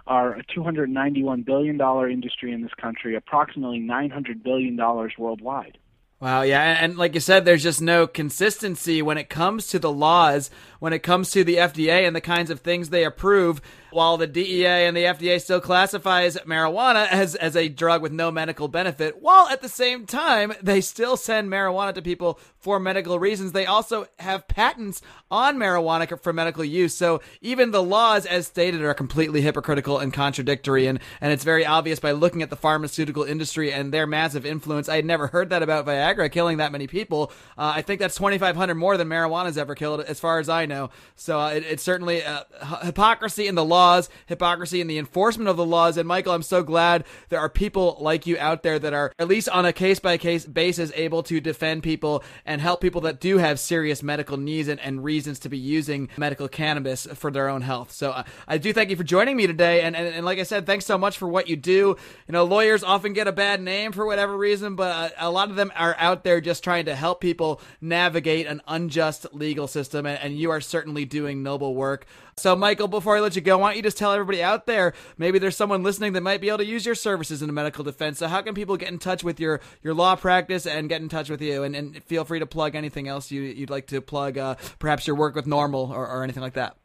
are 0.06 0.34
a 0.34 0.44
$291 0.44 1.44
billion 1.44 1.80
industry 2.10 2.52
in 2.52 2.62
this 2.62 2.72
country, 2.80 3.16
approximately 3.16 3.80
$900 3.80 4.42
billion 4.42 4.76
worldwide. 4.76 5.78
Wow, 6.20 6.42
yeah, 6.42 6.62
and 6.80 6.96
like 6.96 7.14
you 7.14 7.20
said, 7.20 7.44
there's 7.44 7.62
just 7.62 7.80
no 7.80 8.08
consistency 8.08 9.02
when 9.02 9.18
it 9.18 9.28
comes 9.28 9.68
to 9.68 9.78
the 9.78 9.92
laws, 9.92 10.50
when 10.80 10.92
it 10.92 11.00
comes 11.00 11.30
to 11.30 11.44
the 11.44 11.56
FDA 11.56 12.06
and 12.06 12.14
the 12.14 12.20
kinds 12.20 12.50
of 12.50 12.60
things 12.60 12.90
they 12.90 13.04
approve 13.04 13.60
while 13.90 14.16
the 14.16 14.26
DEA 14.26 14.86
and 14.86 14.96
the 14.96 15.04
FDA 15.04 15.40
still 15.40 15.60
classifies 15.60 16.36
marijuana 16.38 17.08
as, 17.08 17.34
as 17.34 17.56
a 17.56 17.68
drug 17.68 18.02
with 18.02 18.12
no 18.12 18.30
medical 18.30 18.68
benefit, 18.68 19.22
while 19.22 19.48
at 19.48 19.62
the 19.62 19.68
same 19.68 20.06
time 20.06 20.52
they 20.62 20.80
still 20.80 21.16
send 21.16 21.50
marijuana 21.50 21.94
to 21.94 22.02
people 22.02 22.38
for 22.58 22.78
medical 22.80 23.18
reasons. 23.18 23.52
They 23.52 23.66
also 23.66 24.06
have 24.18 24.48
patents 24.48 25.00
on 25.30 25.56
marijuana 25.56 26.20
for 26.20 26.32
medical 26.32 26.64
use. 26.64 26.94
So 26.94 27.20
even 27.40 27.70
the 27.70 27.82
laws, 27.82 28.26
as 28.26 28.46
stated, 28.46 28.82
are 28.82 28.94
completely 28.94 29.40
hypocritical 29.40 29.98
and 29.98 30.12
contradictory. 30.12 30.86
And, 30.86 30.98
and 31.20 31.32
it's 31.32 31.44
very 31.44 31.64
obvious 31.64 32.00
by 32.00 32.12
looking 32.12 32.42
at 32.42 32.50
the 32.50 32.56
pharmaceutical 32.56 33.22
industry 33.22 33.72
and 33.72 33.92
their 33.92 34.06
massive 34.06 34.44
influence. 34.44 34.88
I 34.88 34.96
had 34.96 35.04
never 35.04 35.28
heard 35.28 35.50
that 35.50 35.62
about 35.62 35.86
Viagra 35.86 36.30
killing 36.30 36.58
that 36.58 36.72
many 36.72 36.86
people. 36.86 37.32
Uh, 37.56 37.72
I 37.76 37.82
think 37.82 38.00
that's 38.00 38.16
2,500 38.16 38.74
more 38.74 38.96
than 38.96 39.08
marijuana's 39.08 39.56
ever 39.56 39.74
killed, 39.74 40.00
as 40.00 40.20
far 40.20 40.38
as 40.38 40.48
I 40.48 40.66
know. 40.66 40.90
So 41.16 41.40
uh, 41.40 41.50
it, 41.50 41.64
it's 41.64 41.82
certainly 41.82 42.24
uh, 42.24 42.44
hypocrisy 42.82 43.46
in 43.46 43.54
the 43.54 43.64
law 43.64 43.77
laws, 43.78 44.08
hypocrisy 44.26 44.80
in 44.80 44.88
the 44.88 44.98
enforcement 44.98 45.48
of 45.48 45.56
the 45.56 45.64
laws. 45.64 45.96
And 45.96 46.08
Michael, 46.08 46.32
I'm 46.32 46.42
so 46.42 46.62
glad 46.64 47.04
there 47.28 47.38
are 47.38 47.48
people 47.48 47.96
like 48.00 48.26
you 48.26 48.36
out 48.38 48.62
there 48.62 48.78
that 48.78 48.92
are 48.92 49.12
at 49.18 49.28
least 49.28 49.48
on 49.48 49.64
a 49.64 49.72
case 49.72 50.00
by 50.00 50.18
case 50.18 50.44
basis 50.44 50.90
able 50.96 51.22
to 51.22 51.40
defend 51.40 51.82
people 51.84 52.24
and 52.44 52.60
help 52.60 52.80
people 52.80 53.02
that 53.02 53.20
do 53.20 53.38
have 53.38 53.60
serious 53.60 54.02
medical 54.02 54.36
needs 54.36 54.68
and, 54.68 54.80
and 54.80 55.04
reasons 55.04 55.38
to 55.38 55.48
be 55.48 55.58
using 55.58 56.08
medical 56.16 56.48
cannabis 56.48 57.06
for 57.14 57.30
their 57.30 57.48
own 57.48 57.62
health. 57.62 57.92
So 57.92 58.10
uh, 58.10 58.24
I 58.48 58.58
do 58.58 58.72
thank 58.72 58.90
you 58.90 58.96
for 58.96 59.04
joining 59.04 59.36
me 59.36 59.46
today. 59.46 59.82
And, 59.82 59.94
and, 59.94 60.08
and 60.08 60.26
like 60.26 60.40
I 60.40 60.42
said, 60.42 60.66
thanks 60.66 60.84
so 60.84 60.98
much 60.98 61.16
for 61.16 61.28
what 61.28 61.48
you 61.48 61.54
do. 61.54 61.96
You 62.26 62.32
know, 62.32 62.44
lawyers 62.44 62.82
often 62.82 63.12
get 63.12 63.28
a 63.28 63.32
bad 63.32 63.62
name 63.62 63.92
for 63.92 64.04
whatever 64.04 64.36
reason, 64.36 64.74
but 64.74 64.90
uh, 64.90 65.28
a 65.28 65.30
lot 65.30 65.50
of 65.50 65.56
them 65.56 65.70
are 65.76 65.94
out 65.98 66.24
there 66.24 66.40
just 66.40 66.64
trying 66.64 66.86
to 66.86 66.96
help 66.96 67.20
people 67.20 67.60
navigate 67.80 68.46
an 68.46 68.60
unjust 68.66 69.26
legal 69.32 69.68
system. 69.68 70.04
And, 70.04 70.18
and 70.18 70.36
you 70.36 70.50
are 70.50 70.60
certainly 70.60 71.04
doing 71.04 71.44
noble 71.44 71.74
work. 71.76 72.06
So, 72.38 72.56
Michael, 72.56 72.88
before 72.88 73.16
I 73.16 73.20
let 73.20 73.36
you 73.36 73.42
go, 73.42 73.58
why 73.58 73.70
don't 73.70 73.76
you 73.76 73.82
just 73.82 73.98
tell 73.98 74.12
everybody 74.12 74.42
out 74.42 74.66
there, 74.66 74.94
maybe 75.16 75.38
there's 75.38 75.56
someone 75.56 75.82
listening 75.82 76.12
that 76.14 76.22
might 76.22 76.40
be 76.40 76.48
able 76.48 76.58
to 76.58 76.64
use 76.64 76.86
your 76.86 76.94
services 76.94 77.42
in 77.42 77.48
a 77.48 77.52
medical 77.52 77.84
defense. 77.84 78.18
So, 78.18 78.28
how 78.28 78.42
can 78.42 78.54
people 78.54 78.76
get 78.76 78.88
in 78.88 78.98
touch 78.98 79.24
with 79.24 79.40
your, 79.40 79.60
your 79.82 79.94
law 79.94 80.16
practice 80.16 80.66
and 80.66 80.88
get 80.88 81.00
in 81.00 81.08
touch 81.08 81.30
with 81.30 81.42
you? 81.42 81.62
And, 81.62 81.74
and 81.74 82.02
feel 82.04 82.24
free 82.24 82.38
to 82.38 82.46
plug 82.46 82.74
anything 82.74 83.08
else 83.08 83.30
you, 83.30 83.42
you'd 83.42 83.70
like 83.70 83.86
to 83.88 84.00
plug, 84.00 84.38
uh, 84.38 84.56
perhaps 84.78 85.06
your 85.06 85.16
work 85.16 85.34
with 85.34 85.46
NORML 85.46 85.90
or, 85.90 86.06
or 86.06 86.24
anything 86.24 86.42
like 86.42 86.54
that. 86.54 86.76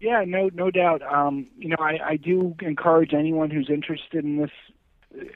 Yeah, 0.00 0.24
no, 0.26 0.50
no 0.52 0.70
doubt. 0.70 1.02
Um, 1.02 1.48
you 1.56 1.68
know, 1.70 1.78
I, 1.78 1.98
I 2.04 2.16
do 2.16 2.54
encourage 2.60 3.14
anyone 3.14 3.50
who's 3.50 3.70
interested 3.70 4.24
in 4.24 4.36
this 4.36 4.50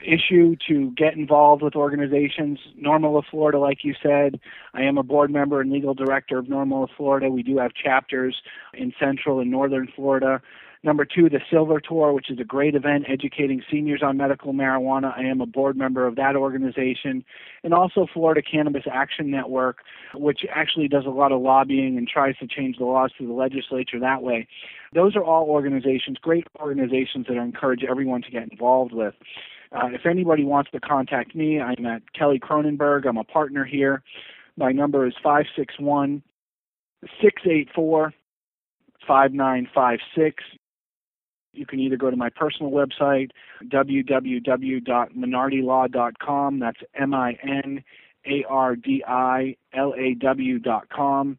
issue 0.03 0.55
to 0.67 0.91
get 0.91 1.15
involved 1.15 1.61
with 1.61 1.75
organizations. 1.75 2.59
NORML 2.79 3.17
of 3.17 3.25
Florida, 3.29 3.59
like 3.59 3.79
you 3.83 3.93
said, 4.01 4.39
I 4.73 4.83
am 4.83 4.97
a 4.97 5.03
board 5.03 5.31
member 5.31 5.61
and 5.61 5.71
legal 5.71 5.93
director 5.93 6.37
of 6.37 6.45
NORML 6.45 6.83
of 6.83 6.89
Florida. 6.95 7.29
We 7.29 7.43
do 7.43 7.57
have 7.57 7.73
chapters 7.73 8.41
in 8.73 8.93
Central 8.99 9.39
and 9.39 9.51
Northern 9.51 9.87
Florida. 9.95 10.41
Number 10.83 11.05
two, 11.05 11.29
the 11.29 11.41
Silver 11.51 11.79
Tour, 11.79 12.11
which 12.11 12.31
is 12.31 12.39
a 12.39 12.43
great 12.43 12.73
event 12.73 13.05
educating 13.07 13.61
seniors 13.69 14.01
on 14.03 14.17
medical 14.17 14.51
marijuana. 14.51 15.15
I 15.15 15.21
am 15.21 15.39
a 15.39 15.45
board 15.45 15.77
member 15.77 16.07
of 16.07 16.15
that 16.15 16.35
organization. 16.35 17.23
And 17.63 17.71
also 17.71 18.07
Florida 18.11 18.41
Cannabis 18.41 18.85
Action 18.91 19.29
Network, 19.29 19.77
which 20.15 20.39
actually 20.51 20.87
does 20.87 21.05
a 21.05 21.11
lot 21.11 21.31
of 21.31 21.39
lobbying 21.39 21.99
and 21.99 22.07
tries 22.07 22.35
to 22.37 22.47
change 22.47 22.77
the 22.77 22.85
laws 22.85 23.11
through 23.15 23.27
the 23.27 23.33
legislature 23.33 23.99
that 23.99 24.23
way. 24.23 24.47
Those 24.93 25.15
are 25.15 25.23
all 25.23 25.43
organizations, 25.49 26.17
great 26.19 26.47
organizations 26.59 27.27
that 27.27 27.37
I 27.37 27.43
encourage 27.43 27.83
everyone 27.87 28.23
to 28.23 28.31
get 28.31 28.51
involved 28.51 28.91
with. 28.91 29.13
Uh, 29.71 29.87
if 29.93 30.05
anybody 30.05 30.43
wants 30.43 30.69
to 30.71 30.79
contact 30.79 31.35
me, 31.35 31.59
I'm 31.59 31.85
at 31.85 32.01
Kelley 32.13 32.39
Kronenberg. 32.39 33.07
I'm 33.07 33.17
a 33.17 33.23
partner 33.23 33.63
here. 33.63 34.03
My 34.57 34.71
number 34.71 35.07
is 35.07 35.13
561 35.23 36.21
684 37.21 38.13
5956. 39.07 40.43
You 41.53 41.65
can 41.65 41.79
either 41.79 41.97
go 41.97 42.09
to 42.09 42.15
my 42.15 42.29
personal 42.29 42.71
website, 42.71 43.31
www.minardilaw.com. 43.65 46.59
That's 46.59 46.79
M 46.95 47.13
I 47.13 47.37
N 47.43 47.83
A 48.25 48.45
R 48.47 48.75
D 48.75 49.03
I 49.07 49.55
L 49.73 49.93
A 49.97 50.13
W.com. 50.15 51.37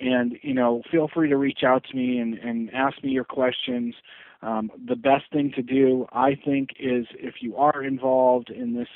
And, 0.00 0.38
you 0.42 0.54
know, 0.54 0.82
feel 0.90 1.08
free 1.08 1.28
to 1.28 1.36
reach 1.36 1.62
out 1.64 1.84
to 1.84 1.96
me 1.96 2.18
and, 2.18 2.34
and 2.34 2.74
ask 2.74 3.00
me 3.04 3.10
your 3.10 3.24
questions. 3.24 3.94
Um, 4.44 4.70
the 4.86 4.96
best 4.96 5.24
thing 5.32 5.52
to 5.56 5.62
do, 5.62 6.06
I 6.12 6.34
think, 6.34 6.70
is 6.78 7.06
if 7.14 7.36
you 7.40 7.56
are 7.56 7.82
involved 7.82 8.50
in 8.50 8.74
this 8.74 8.88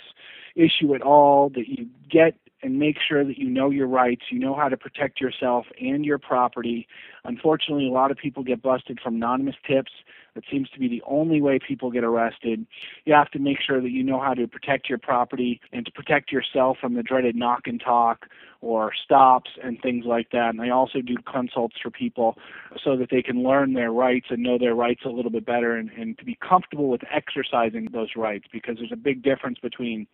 issue 0.55 0.95
at 0.95 1.01
all, 1.01 1.49
that 1.55 1.69
you 1.69 1.87
get 2.11 2.35
and 2.63 2.79
make 2.79 2.97
sure 3.07 3.25
that 3.25 3.39
you 3.39 3.49
know 3.49 3.71
your 3.71 3.87
rights, 3.87 4.23
you 4.31 4.39
know 4.39 4.55
how 4.55 4.69
to 4.69 4.77
protect 4.77 5.21
yourself 5.21 5.67
and 5.81 6.05
your 6.05 6.19
property. 6.19 6.89
Unfortunately, 7.25 7.87
a 7.87 7.93
lot 7.93 8.11
of 8.11 8.17
people 8.17 8.43
get 8.43 8.63
busted 8.63 8.99
from 9.03 9.17
anonymous 9.17 9.57
tips. 9.67 9.93
That 10.35 10.45
seems 10.51 10.69
to 10.71 10.79
be 10.79 10.89
the 10.89 11.03
only 11.07 11.41
way 11.41 11.59
people 11.59 11.91
get 11.91 12.05
arrested. 12.05 12.67
You 13.05 13.15
have 13.15 13.31
to 13.33 13.39
make 13.39 13.59
sure 13.65 13.81
that 13.81 13.91
you 13.91 14.03
know 14.03 14.21
how 14.21 14.35
to 14.35 14.47
protect 14.47 14.89
your 14.89 14.99
property 14.99 15.61
and 15.73 15.85
to 15.87 15.93
protect 15.93 16.31
yourself 16.31 16.79
from 16.81 16.95
the 16.95 17.03
dreaded 17.03 17.35
knock 17.35 17.63
and 17.67 17.81
talk 17.81 18.27
or 18.61 18.93
stops 19.05 19.51
and 19.63 19.81
things 19.81 20.05
like 20.05 20.31
that. 20.31 20.51
And 20.51 20.61
I 20.61 20.71
also 20.71 21.01
do 21.01 21.17
consults 21.31 21.77
for 21.83 21.91
people 21.91 22.37
so 22.85 22.97
that 22.97 23.09
they 23.11 23.23
can 23.23 23.43
learn 23.43 23.73
their 23.73 23.93
rights 23.93 24.27
and 24.31 24.43
know 24.43 24.59
their 24.59 24.75
rights 24.75 25.03
a 25.05 25.11
little 25.11 25.31
bit 25.31 25.47
better 25.47 25.77
and, 25.77 25.91
and 25.91 26.19
to 26.19 26.25
be 26.25 26.37
comfortable 26.37 26.89
with 26.89 27.03
exercising 27.13 27.89
those 27.93 28.11
rights 28.17 28.47
because 28.53 28.77
there's 28.79 28.93
a 28.93 28.97
big 28.97 29.23
difference 29.23 29.59
between 29.61 30.07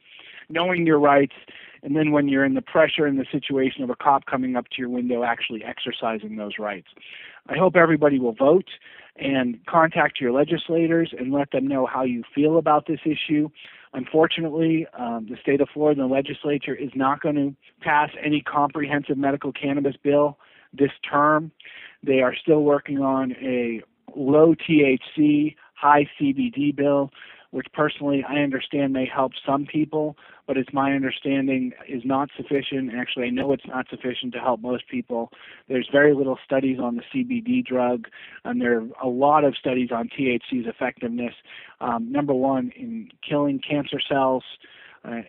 knowing 0.48 0.86
your 0.86 0.98
rights 0.98 1.34
and 1.82 1.94
then 1.94 2.12
when 2.12 2.28
you're 2.28 2.44
in 2.44 2.54
the 2.54 2.62
pressure 2.62 3.06
and 3.06 3.18
the 3.18 3.26
situation 3.30 3.84
of 3.84 3.90
a 3.90 3.96
cop 3.96 4.24
coming 4.26 4.56
up 4.56 4.66
to 4.70 4.76
your 4.78 4.88
window 4.88 5.22
actually 5.22 5.62
exercising 5.62 6.36
those 6.36 6.58
rights. 6.58 6.88
I 7.48 7.58
hope 7.58 7.76
everybody 7.76 8.18
will 8.18 8.32
vote 8.32 8.68
and 9.16 9.58
contact 9.66 10.20
your 10.20 10.32
legislators 10.32 11.12
and 11.16 11.30
let 11.30 11.50
them 11.50 11.68
know 11.68 11.86
how 11.86 12.02
you 12.02 12.24
feel 12.34 12.56
about 12.56 12.86
this 12.86 13.00
issue. 13.04 13.50
Unfortunately, 13.92 14.86
um, 14.98 15.26
the 15.30 15.36
state 15.40 15.60
of 15.60 15.68
Florida 15.72 16.00
and 16.00 16.10
the 16.10 16.14
legislature 16.14 16.74
is 16.74 16.90
not 16.94 17.20
going 17.20 17.36
to 17.36 17.54
pass 17.80 18.10
any 18.22 18.40
comprehensive 18.40 19.18
medical 19.18 19.52
cannabis 19.52 19.94
bill 20.02 20.38
this 20.72 20.90
term. 21.08 21.52
They 22.02 22.20
are 22.20 22.34
still 22.34 22.62
working 22.62 22.98
on 22.98 23.32
a 23.40 23.82
low 24.16 24.54
THC, 24.54 25.54
high 25.74 26.08
CBD 26.18 26.74
bill 26.74 27.10
which 27.54 27.68
personally 27.72 28.24
I 28.28 28.40
understand 28.40 28.92
may 28.92 29.06
help 29.06 29.30
some 29.46 29.64
people, 29.64 30.16
but 30.48 30.56
it's 30.56 30.72
my 30.72 30.92
understanding 30.92 31.70
is 31.88 32.02
not 32.04 32.28
sufficient. 32.36 32.92
Actually, 32.92 33.26
I 33.26 33.30
know 33.30 33.52
it's 33.52 33.66
not 33.68 33.86
sufficient 33.88 34.32
to 34.32 34.40
help 34.40 34.60
most 34.60 34.88
people. 34.88 35.30
There's 35.68 35.88
very 35.92 36.14
little 36.14 36.36
studies 36.44 36.80
on 36.80 36.96
the 36.96 37.02
CBD 37.14 37.64
drug, 37.64 38.08
and 38.44 38.60
there 38.60 38.78
are 38.80 38.86
a 39.00 39.08
lot 39.08 39.44
of 39.44 39.54
studies 39.56 39.90
on 39.92 40.08
THC's 40.08 40.66
effectiveness. 40.66 41.34
Um, 41.80 42.10
number 42.10 42.34
one, 42.34 42.72
in 42.74 43.10
killing 43.26 43.60
cancer 43.60 44.00
cells, 44.00 44.42
uh, 45.04 45.20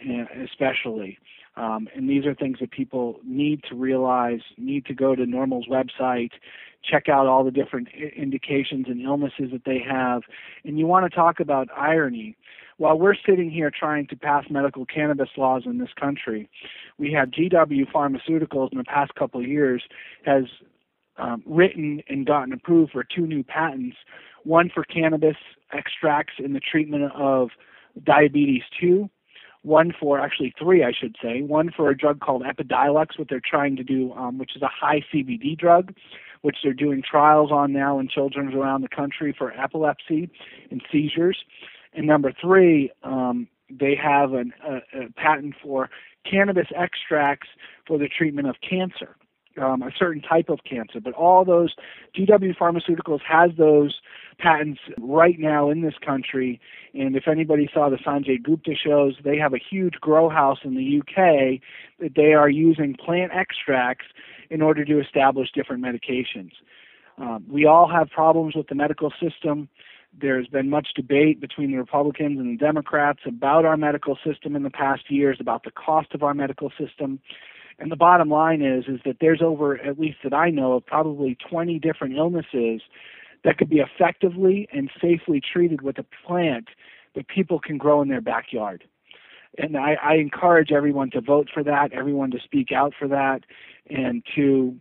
especially. 0.43 1.19
Um, 1.57 1.87
and 1.95 2.09
these 2.09 2.25
are 2.25 2.35
things 2.35 2.57
that 2.59 2.71
people 2.71 3.19
need 3.23 3.63
to 3.69 3.75
realize, 3.75 4.41
need 4.57 4.85
to 4.87 4.93
go 4.93 5.15
to 5.15 5.23
NORML's 5.23 5.67
website, 5.67 6.31
check 6.83 7.09
out 7.09 7.27
all 7.27 7.43
the 7.43 7.51
different 7.51 7.87
indications 8.15 8.85
and 8.87 9.01
illnesses 9.01 9.51
that 9.51 9.63
they 9.65 9.79
have. 9.79 10.23
And 10.63 10.77
you 10.77 10.85
want 10.85 11.09
to 11.09 11.15
talk 11.15 11.39
about 11.39 11.69
irony. 11.75 12.35
While 12.77 12.99
we're 12.99 13.15
sitting 13.25 13.49
here 13.49 13.71
trying 13.71 14.07
to 14.07 14.17
pass 14.17 14.45
medical 14.49 14.85
cannabis 14.85 15.29
laws 15.37 15.63
in 15.65 15.77
this 15.77 15.93
country, 15.97 16.49
we 16.97 17.11
have 17.13 17.29
GW 17.29 17.91
Pharmaceuticals 17.91 18.71
in 18.73 18.77
the 18.77 18.83
past 18.83 19.15
couple 19.15 19.39
of 19.39 19.47
years 19.47 19.83
has 20.25 20.43
um, 21.17 21.41
written 21.45 22.01
and 22.09 22.25
gotten 22.25 22.51
approved 22.51 22.91
for 22.91 23.05
two 23.05 23.25
new 23.25 23.43
patents, 23.43 23.95
one 24.43 24.69
for 24.73 24.83
cannabis 24.83 25.37
extracts 25.71 26.33
in 26.37 26.51
the 26.51 26.59
treatment 26.59 27.11
of 27.13 27.49
diabetes 28.03 28.63
2 28.81 29.09
one 29.65 29.91
for 29.99 30.19
actually 30.19 30.53
three, 30.59 30.83
I 30.83 30.91
should 30.91 31.15
say. 31.21 31.41
One 31.41 31.71
for 31.75 31.89
a 31.89 31.97
drug 31.97 32.19
called 32.19 32.43
Epidiolex, 32.43 33.17
what 33.17 33.29
they're 33.29 33.41
trying 33.43 33.75
to 33.77 33.83
do, 33.83 34.13
um, 34.13 34.37
which 34.37 34.55
is 34.55 34.61
a 34.61 34.67
high 34.67 35.03
CBD 35.11 35.57
drug, 35.57 35.93
which 36.41 36.57
they're 36.63 36.73
doing 36.73 37.01
trials 37.01 37.51
on 37.51 37.73
now 37.73 37.97
in 37.99 38.07
children 38.07 38.53
around 38.53 38.83
the 38.83 38.87
country 38.87 39.33
for 39.35 39.51
epilepsy 39.51 40.29
and 40.69 40.81
seizures. 40.91 41.39
And 41.93 42.05
number 42.05 42.31
three, 42.39 42.91
um, 43.03 43.47
they 43.69 43.95
have 43.95 44.33
an, 44.33 44.53
a, 44.63 45.05
a 45.05 45.09
patent 45.17 45.55
for 45.63 45.89
cannabis 46.29 46.67
extracts 46.75 47.47
for 47.87 47.97
the 47.97 48.07
treatment 48.07 48.47
of 48.47 48.55
cancer 48.67 49.15
um, 49.61 49.81
a 49.81 49.91
certain 49.97 50.21
type 50.21 50.49
of 50.49 50.59
cancer. 50.69 50.99
But 50.99 51.13
all 51.13 51.45
those, 51.45 51.73
GW 52.15 52.57
Pharmaceuticals 52.57 53.21
has 53.27 53.51
those 53.57 53.99
patents 54.37 54.81
right 54.99 55.39
now 55.39 55.69
in 55.69 55.81
this 55.81 55.95
country. 56.05 56.59
And 56.93 57.15
if 57.15 57.27
anybody 57.27 57.69
saw 57.73 57.89
the 57.89 57.97
Sanjay 57.97 58.41
Gupta 58.41 58.73
shows, 58.75 59.15
they 59.23 59.37
have 59.37 59.53
a 59.53 59.59
huge 59.59 59.95
grow 59.95 60.29
house 60.29 60.59
in 60.63 60.75
the 60.75 60.99
UK 60.99 61.61
that 61.99 62.15
they 62.15 62.33
are 62.33 62.49
using 62.49 62.95
plant 62.95 63.31
extracts 63.33 64.05
in 64.49 64.61
order 64.61 64.85
to 64.85 64.99
establish 64.99 65.49
different 65.53 65.83
medications. 65.83 66.51
Um, 67.17 67.45
we 67.49 67.65
all 67.65 67.89
have 67.89 68.09
problems 68.09 68.55
with 68.55 68.67
the 68.67 68.75
medical 68.75 69.11
system. 69.21 69.69
There's 70.19 70.47
been 70.47 70.69
much 70.69 70.89
debate 70.95 71.41
between 71.41 71.71
the 71.71 71.77
Republicans 71.77 72.39
and 72.39 72.57
the 72.57 72.63
Democrats 72.63 73.19
about 73.25 73.65
our 73.65 73.77
medical 73.77 74.17
system 74.25 74.55
in 74.55 74.63
the 74.63 74.69
past 74.69 75.03
years, 75.09 75.37
about 75.39 75.63
the 75.63 75.71
cost 75.71 76.13
of 76.13 76.23
our 76.23 76.33
medical 76.33 76.71
system. 76.77 77.19
And 77.79 77.91
the 77.91 77.97
bottom 77.97 78.29
line 78.29 78.61
is 78.61 78.85
is 78.87 79.01
that 79.05 79.17
there's 79.19 79.41
over 79.41 79.79
at 79.81 79.99
least 79.99 80.17
that 80.23 80.33
I 80.33 80.49
know 80.49 80.73
of 80.73 80.85
probably 80.85 81.37
20 81.49 81.79
different 81.79 82.15
illnesses 82.15 82.81
that 83.43 83.57
could 83.57 83.69
be 83.69 83.79
effectively 83.79 84.67
and 84.71 84.89
safely 85.01 85.41
treated 85.41 85.81
with 85.81 85.97
a 85.99 86.05
plant 86.25 86.69
that 87.15 87.27
people 87.27 87.59
can 87.59 87.77
grow 87.77 88.01
in 88.01 88.07
their 88.07 88.21
backyard. 88.21 88.83
And 89.57 89.77
I, 89.77 89.95
I 90.01 90.15
encourage 90.15 90.71
everyone 90.71 91.11
to 91.11 91.21
vote 91.21 91.49
for 91.53 91.63
that, 91.63 91.93
everyone 91.93 92.31
to 92.31 92.39
speak 92.43 92.71
out 92.71 92.93
for 92.97 93.07
that, 93.07 93.41
and 93.89 94.23
to 94.35 94.75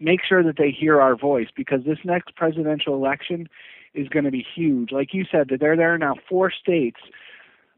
make 0.00 0.20
sure 0.26 0.42
that 0.42 0.56
they 0.58 0.70
hear 0.70 1.00
our 1.00 1.16
voice 1.16 1.48
because 1.56 1.84
this 1.84 1.98
next 2.04 2.34
presidential 2.34 2.94
election 2.94 3.48
is 3.94 4.08
going 4.08 4.24
to 4.24 4.30
be 4.30 4.44
huge. 4.54 4.90
Like 4.90 5.14
you 5.14 5.24
said, 5.30 5.48
that 5.50 5.60
there 5.60 5.76
there 5.76 5.94
are 5.94 5.98
now 5.98 6.16
four 6.28 6.50
states 6.50 7.00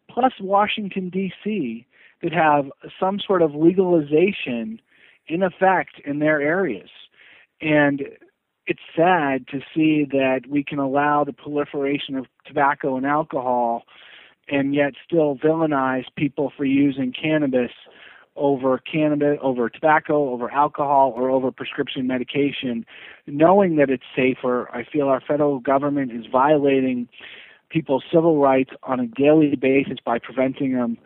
plus 0.08 0.32
Washington 0.40 1.10
D.C 1.10 1.86
that 2.22 2.32
have 2.32 2.66
some 2.98 3.18
sort 3.20 3.42
of 3.42 3.54
legalization 3.54 4.80
in 5.28 5.42
effect 5.42 6.00
in 6.04 6.18
their 6.18 6.40
areas. 6.40 6.88
And 7.60 8.02
it's 8.66 8.80
sad 8.94 9.46
to 9.48 9.60
see 9.74 10.06
that 10.10 10.42
we 10.48 10.64
can 10.64 10.78
allow 10.78 11.24
the 11.24 11.32
proliferation 11.32 12.16
of 12.16 12.26
tobacco 12.46 12.96
and 12.96 13.06
alcohol 13.06 13.84
and 14.48 14.74
yet 14.74 14.94
still 15.04 15.36
villainize 15.36 16.04
people 16.16 16.52
for 16.56 16.64
using 16.64 17.12
cannabis 17.12 17.72
over 18.36 18.78
cannabis, 18.78 19.38
over 19.40 19.68
tobacco, 19.70 20.30
over 20.30 20.50
alcohol, 20.50 21.12
or 21.16 21.30
over 21.30 21.50
prescription 21.50 22.06
medication, 22.06 22.84
knowing 23.26 23.76
that 23.76 23.88
it's 23.90 24.04
safer. 24.14 24.68
I 24.72 24.84
feel 24.84 25.08
our 25.08 25.20
federal 25.20 25.58
government 25.58 26.12
is 26.12 26.26
violating 26.30 27.08
people's 27.70 28.04
civil 28.12 28.38
rights 28.38 28.70
on 28.82 29.00
a 29.00 29.06
daily 29.06 29.56
basis 29.56 29.98
by 30.04 30.18
preventing 30.18 30.74
them 30.74 30.98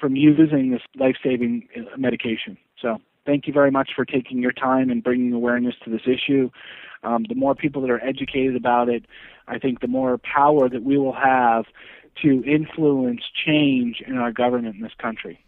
from 0.00 0.16
using 0.16 0.70
this 0.70 0.82
life-saving 0.96 1.68
uh, 1.76 1.96
medication. 1.96 2.56
So, 2.80 2.98
thank 3.26 3.46
you 3.46 3.52
very 3.52 3.70
much 3.70 3.90
for 3.94 4.04
taking 4.04 4.38
your 4.38 4.52
time 4.52 4.90
and 4.90 5.02
bringing 5.02 5.32
awareness 5.32 5.74
to 5.84 5.90
this 5.90 6.02
issue. 6.06 6.50
Um, 7.02 7.24
the 7.28 7.34
more 7.34 7.54
people 7.54 7.82
that 7.82 7.90
are 7.90 8.02
educated 8.04 8.56
about 8.56 8.88
it, 8.88 9.04
I 9.46 9.58
think 9.58 9.80
the 9.80 9.88
more 9.88 10.18
power 10.18 10.68
that 10.68 10.82
we 10.82 10.98
will 10.98 11.14
have 11.14 11.64
to 12.22 12.44
influence 12.44 13.22
change 13.46 14.02
in 14.06 14.16
our 14.16 14.32
government 14.32 14.76
in 14.76 14.82
this 14.82 14.92
country. 14.98 15.40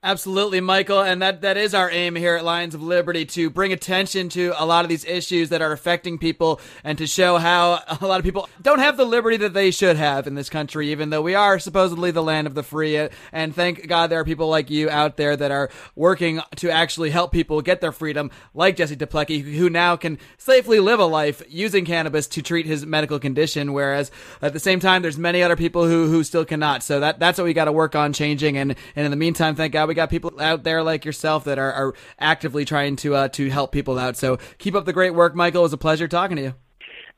Absolutely, 0.00 0.60
Michael, 0.60 1.00
and 1.00 1.20
that 1.22 1.40
that 1.40 1.56
is 1.56 1.74
our 1.74 1.90
aim 1.90 2.14
here 2.14 2.36
at 2.36 2.44
Lions 2.44 2.72
of 2.72 2.80
Liberty 2.80 3.24
to 3.26 3.50
bring 3.50 3.72
attention 3.72 4.28
to 4.28 4.54
a 4.56 4.64
lot 4.64 4.84
of 4.84 4.88
these 4.88 5.04
issues 5.04 5.48
that 5.48 5.60
are 5.60 5.72
affecting 5.72 6.18
people 6.18 6.60
and 6.84 6.96
to 6.98 7.06
show 7.08 7.36
how 7.36 7.82
a 8.00 8.06
lot 8.06 8.20
of 8.20 8.24
people 8.24 8.48
don't 8.62 8.78
have 8.78 8.96
the 8.96 9.04
liberty 9.04 9.36
that 9.38 9.54
they 9.54 9.72
should 9.72 9.96
have 9.96 10.28
in 10.28 10.36
this 10.36 10.48
country 10.48 10.92
even 10.92 11.10
though 11.10 11.20
we 11.20 11.34
are 11.34 11.58
supposedly 11.58 12.12
the 12.12 12.22
land 12.22 12.46
of 12.46 12.54
the 12.54 12.62
free 12.62 13.08
and 13.32 13.52
thank 13.56 13.88
God 13.88 14.06
there 14.06 14.20
are 14.20 14.24
people 14.24 14.48
like 14.48 14.70
you 14.70 14.88
out 14.88 15.16
there 15.16 15.36
that 15.36 15.50
are 15.50 15.68
working 15.96 16.40
to 16.56 16.70
actually 16.70 17.10
help 17.10 17.32
people 17.32 17.60
get 17.60 17.80
their 17.80 17.90
freedom 17.90 18.30
like 18.54 18.76
Jesse 18.76 18.96
Teplicki 18.96 19.42
who 19.42 19.68
now 19.68 19.96
can 19.96 20.16
safely 20.36 20.78
live 20.78 21.00
a 21.00 21.06
life 21.06 21.42
using 21.48 21.84
cannabis 21.84 22.28
to 22.28 22.40
treat 22.40 22.66
his 22.66 22.86
medical 22.86 23.18
condition 23.18 23.72
whereas 23.72 24.12
at 24.42 24.52
the 24.52 24.60
same 24.60 24.78
time 24.78 25.02
there's 25.02 25.18
many 25.18 25.42
other 25.42 25.56
people 25.56 25.88
who 25.88 26.06
who 26.06 26.22
still 26.22 26.44
cannot. 26.44 26.84
So 26.84 27.00
that 27.00 27.18
that's 27.18 27.36
what 27.36 27.44
we 27.44 27.52
got 27.52 27.64
to 27.64 27.72
work 27.72 27.96
on 27.96 28.12
changing 28.12 28.56
and 28.56 28.76
and 28.94 29.04
in 29.04 29.10
the 29.10 29.16
meantime 29.16 29.56
thank 29.56 29.72
God 29.72 29.87
we 29.88 29.94
got 29.94 30.10
people 30.10 30.40
out 30.40 30.62
there 30.62 30.82
like 30.82 31.04
yourself 31.04 31.44
that 31.44 31.58
are, 31.58 31.72
are 31.72 31.94
actively 32.20 32.64
trying 32.64 32.96
to 32.96 33.14
uh, 33.14 33.28
to 33.28 33.50
help 33.50 33.72
people 33.72 33.98
out. 33.98 34.16
So 34.16 34.38
keep 34.58 34.74
up 34.74 34.84
the 34.84 34.92
great 34.92 35.14
work, 35.14 35.34
Michael. 35.34 35.62
It 35.62 35.64
was 35.64 35.72
a 35.72 35.78
pleasure 35.78 36.06
talking 36.06 36.36
to 36.36 36.42
you. 36.42 36.54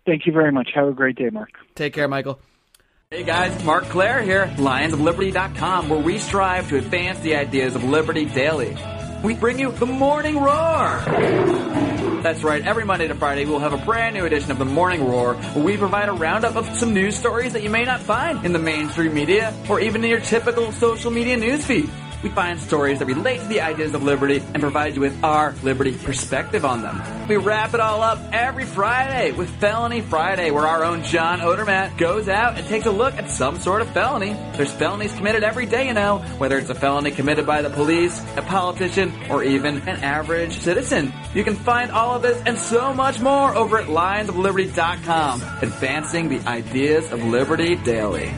Thank 0.06 0.26
you 0.26 0.32
very 0.32 0.50
much. 0.50 0.70
Have 0.74 0.88
a 0.88 0.92
great 0.92 1.16
day, 1.16 1.28
Marc. 1.30 1.50
Take 1.74 1.92
care, 1.92 2.08
Michael. 2.08 2.40
Hey 3.10 3.24
guys, 3.24 3.64
Marc 3.64 3.86
Clair 3.86 4.22
here, 4.22 4.46
lionsofliberty.com, 4.56 5.88
where 5.88 5.98
we 5.98 6.18
strive 6.18 6.68
to 6.68 6.76
advance 6.76 7.18
the 7.18 7.34
ideas 7.34 7.74
of 7.74 7.82
liberty 7.82 8.24
daily. 8.24 8.76
We 9.24 9.34
bring 9.34 9.58
you 9.58 9.72
the 9.72 9.86
Morning 9.86 10.38
Roar. 10.38 11.02
That's 12.22 12.44
right, 12.44 12.64
every 12.64 12.84
Monday 12.84 13.08
to 13.08 13.14
Friday 13.16 13.46
we'll 13.46 13.58
have 13.58 13.72
a 13.72 13.84
brand 13.84 14.14
new 14.14 14.26
edition 14.26 14.52
of 14.52 14.58
the 14.58 14.64
Morning 14.64 15.08
Roar, 15.08 15.34
where 15.34 15.64
we 15.64 15.76
provide 15.76 16.08
a 16.08 16.12
roundup 16.12 16.54
of 16.54 16.66
some 16.76 16.94
news 16.94 17.16
stories 17.16 17.52
that 17.54 17.64
you 17.64 17.70
may 17.70 17.84
not 17.84 18.00
find 18.00 18.44
in 18.46 18.52
the 18.52 18.58
mainstream 18.60 19.12
media 19.12 19.52
or 19.68 19.80
even 19.80 20.04
in 20.04 20.10
your 20.10 20.20
typical 20.20 20.70
social 20.70 21.10
media 21.10 21.36
newsfeed. 21.36 21.90
We 22.22 22.28
find 22.28 22.60
stories 22.60 22.98
that 22.98 23.06
relate 23.06 23.40
to 23.40 23.46
the 23.46 23.60
ideas 23.60 23.94
of 23.94 24.02
liberty 24.02 24.42
and 24.52 24.60
provide 24.60 24.94
you 24.94 25.00
with 25.00 25.24
our 25.24 25.54
liberty 25.62 25.92
perspective 25.92 26.64
on 26.64 26.82
them. 26.82 27.28
We 27.28 27.36
wrap 27.36 27.72
it 27.74 27.80
all 27.80 28.02
up 28.02 28.18
every 28.32 28.64
Friday 28.64 29.32
with 29.32 29.48
Felony 29.60 30.02
Friday, 30.02 30.50
where 30.50 30.66
our 30.66 30.84
own 30.84 31.02
John 31.02 31.40
Odermatt 31.40 31.96
goes 31.96 32.28
out 32.28 32.58
and 32.58 32.66
takes 32.66 32.86
a 32.86 32.90
look 32.90 33.14
at 33.14 33.30
some 33.30 33.58
sort 33.58 33.80
of 33.80 33.88
felony. 33.92 34.34
There's 34.56 34.72
felonies 34.72 35.14
committed 35.14 35.44
every 35.44 35.66
day, 35.66 35.88
you 35.88 35.94
know, 35.94 36.18
whether 36.38 36.58
it's 36.58 36.70
a 36.70 36.74
felony 36.74 37.10
committed 37.10 37.46
by 37.46 37.62
the 37.62 37.70
police, 37.70 38.22
a 38.36 38.42
politician, 38.42 39.12
or 39.30 39.42
even 39.42 39.78
an 39.88 40.02
average 40.02 40.58
citizen. 40.58 41.12
You 41.34 41.44
can 41.44 41.54
find 41.54 41.90
all 41.90 42.16
of 42.16 42.22
this 42.22 42.42
and 42.44 42.58
so 42.58 42.92
much 42.92 43.20
more 43.20 43.54
over 43.54 43.78
at 43.78 43.86
lionsofliberty.com, 43.86 45.42
advancing 45.62 46.28
the 46.28 46.40
ideas 46.48 47.10
of 47.12 47.22
liberty 47.24 47.76
daily. 47.76 48.32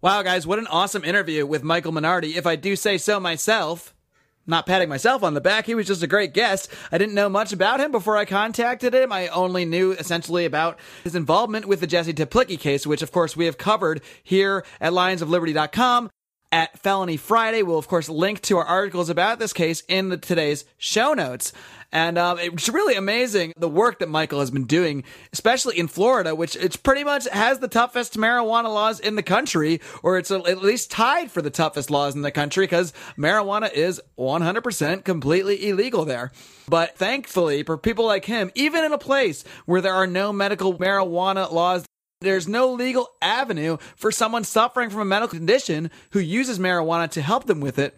Wow, 0.00 0.22
guys, 0.22 0.46
what 0.46 0.60
an 0.60 0.68
awesome 0.68 1.02
interview 1.02 1.44
with 1.44 1.64
Michael 1.64 1.90
Minardi. 1.90 2.36
If 2.36 2.46
I 2.46 2.54
do 2.54 2.76
say 2.76 2.98
so 2.98 3.18
myself, 3.18 3.96
not 4.46 4.64
patting 4.64 4.88
myself 4.88 5.24
on 5.24 5.34
the 5.34 5.40
back. 5.40 5.66
He 5.66 5.74
was 5.74 5.88
just 5.88 6.04
a 6.04 6.06
great 6.06 6.32
guest. 6.32 6.72
I 6.92 6.98
didn't 6.98 7.16
know 7.16 7.28
much 7.28 7.52
about 7.52 7.80
him 7.80 7.90
before 7.90 8.16
I 8.16 8.24
contacted 8.24 8.94
him. 8.94 9.10
I 9.10 9.26
only 9.26 9.64
knew 9.64 9.90
essentially 9.90 10.44
about 10.44 10.78
his 11.02 11.16
involvement 11.16 11.66
with 11.66 11.80
the 11.80 11.88
Jesse 11.88 12.14
Teplicki 12.14 12.60
case, 12.60 12.86
which 12.86 13.02
of 13.02 13.10
course 13.10 13.36
we 13.36 13.46
have 13.46 13.58
covered 13.58 14.00
here 14.22 14.64
at 14.80 14.92
lionsofliberty.com. 14.92 16.10
At 16.52 16.78
Felony 16.78 17.16
Friday, 17.16 17.64
we'll 17.64 17.76
of 17.76 17.88
course 17.88 18.08
link 18.08 18.40
to 18.42 18.56
our 18.56 18.64
articles 18.64 19.10
about 19.10 19.40
this 19.40 19.52
case 19.52 19.82
in 19.88 20.10
the, 20.10 20.16
today's 20.16 20.64
show 20.78 21.12
notes. 21.12 21.52
And 21.90 22.18
um, 22.18 22.38
it's 22.38 22.68
really 22.68 22.96
amazing 22.96 23.54
the 23.56 23.68
work 23.68 24.00
that 24.00 24.10
Michael 24.10 24.40
has 24.40 24.50
been 24.50 24.64
doing, 24.64 25.04
especially 25.32 25.78
in 25.78 25.88
Florida, 25.88 26.34
which 26.34 26.54
it's 26.56 26.76
pretty 26.76 27.02
much 27.02 27.26
has 27.28 27.60
the 27.60 27.68
toughest 27.68 28.14
marijuana 28.14 28.72
laws 28.72 29.00
in 29.00 29.16
the 29.16 29.22
country, 29.22 29.80
or 30.02 30.18
it's 30.18 30.30
at 30.30 30.62
least 30.62 30.90
tied 30.90 31.30
for 31.30 31.40
the 31.40 31.50
toughest 31.50 31.90
laws 31.90 32.14
in 32.14 32.22
the 32.22 32.30
country 32.30 32.64
because 32.64 32.92
marijuana 33.16 33.72
is 33.72 34.02
100% 34.18 35.04
completely 35.04 35.68
illegal 35.68 36.04
there. 36.04 36.30
But 36.68 36.98
thankfully, 36.98 37.62
for 37.62 37.78
people 37.78 38.04
like 38.04 38.26
him, 38.26 38.50
even 38.54 38.84
in 38.84 38.92
a 38.92 38.98
place 38.98 39.42
where 39.64 39.80
there 39.80 39.94
are 39.94 40.06
no 40.06 40.30
medical 40.30 40.74
marijuana 40.74 41.50
laws, 41.50 41.86
there's 42.20 42.48
no 42.48 42.72
legal 42.72 43.08
avenue 43.22 43.78
for 43.96 44.12
someone 44.12 44.44
suffering 44.44 44.90
from 44.90 45.00
a 45.00 45.04
medical 45.06 45.38
condition 45.38 45.90
who 46.10 46.18
uses 46.18 46.58
marijuana 46.58 47.08
to 47.12 47.22
help 47.22 47.46
them 47.46 47.60
with 47.60 47.78
it 47.78 47.96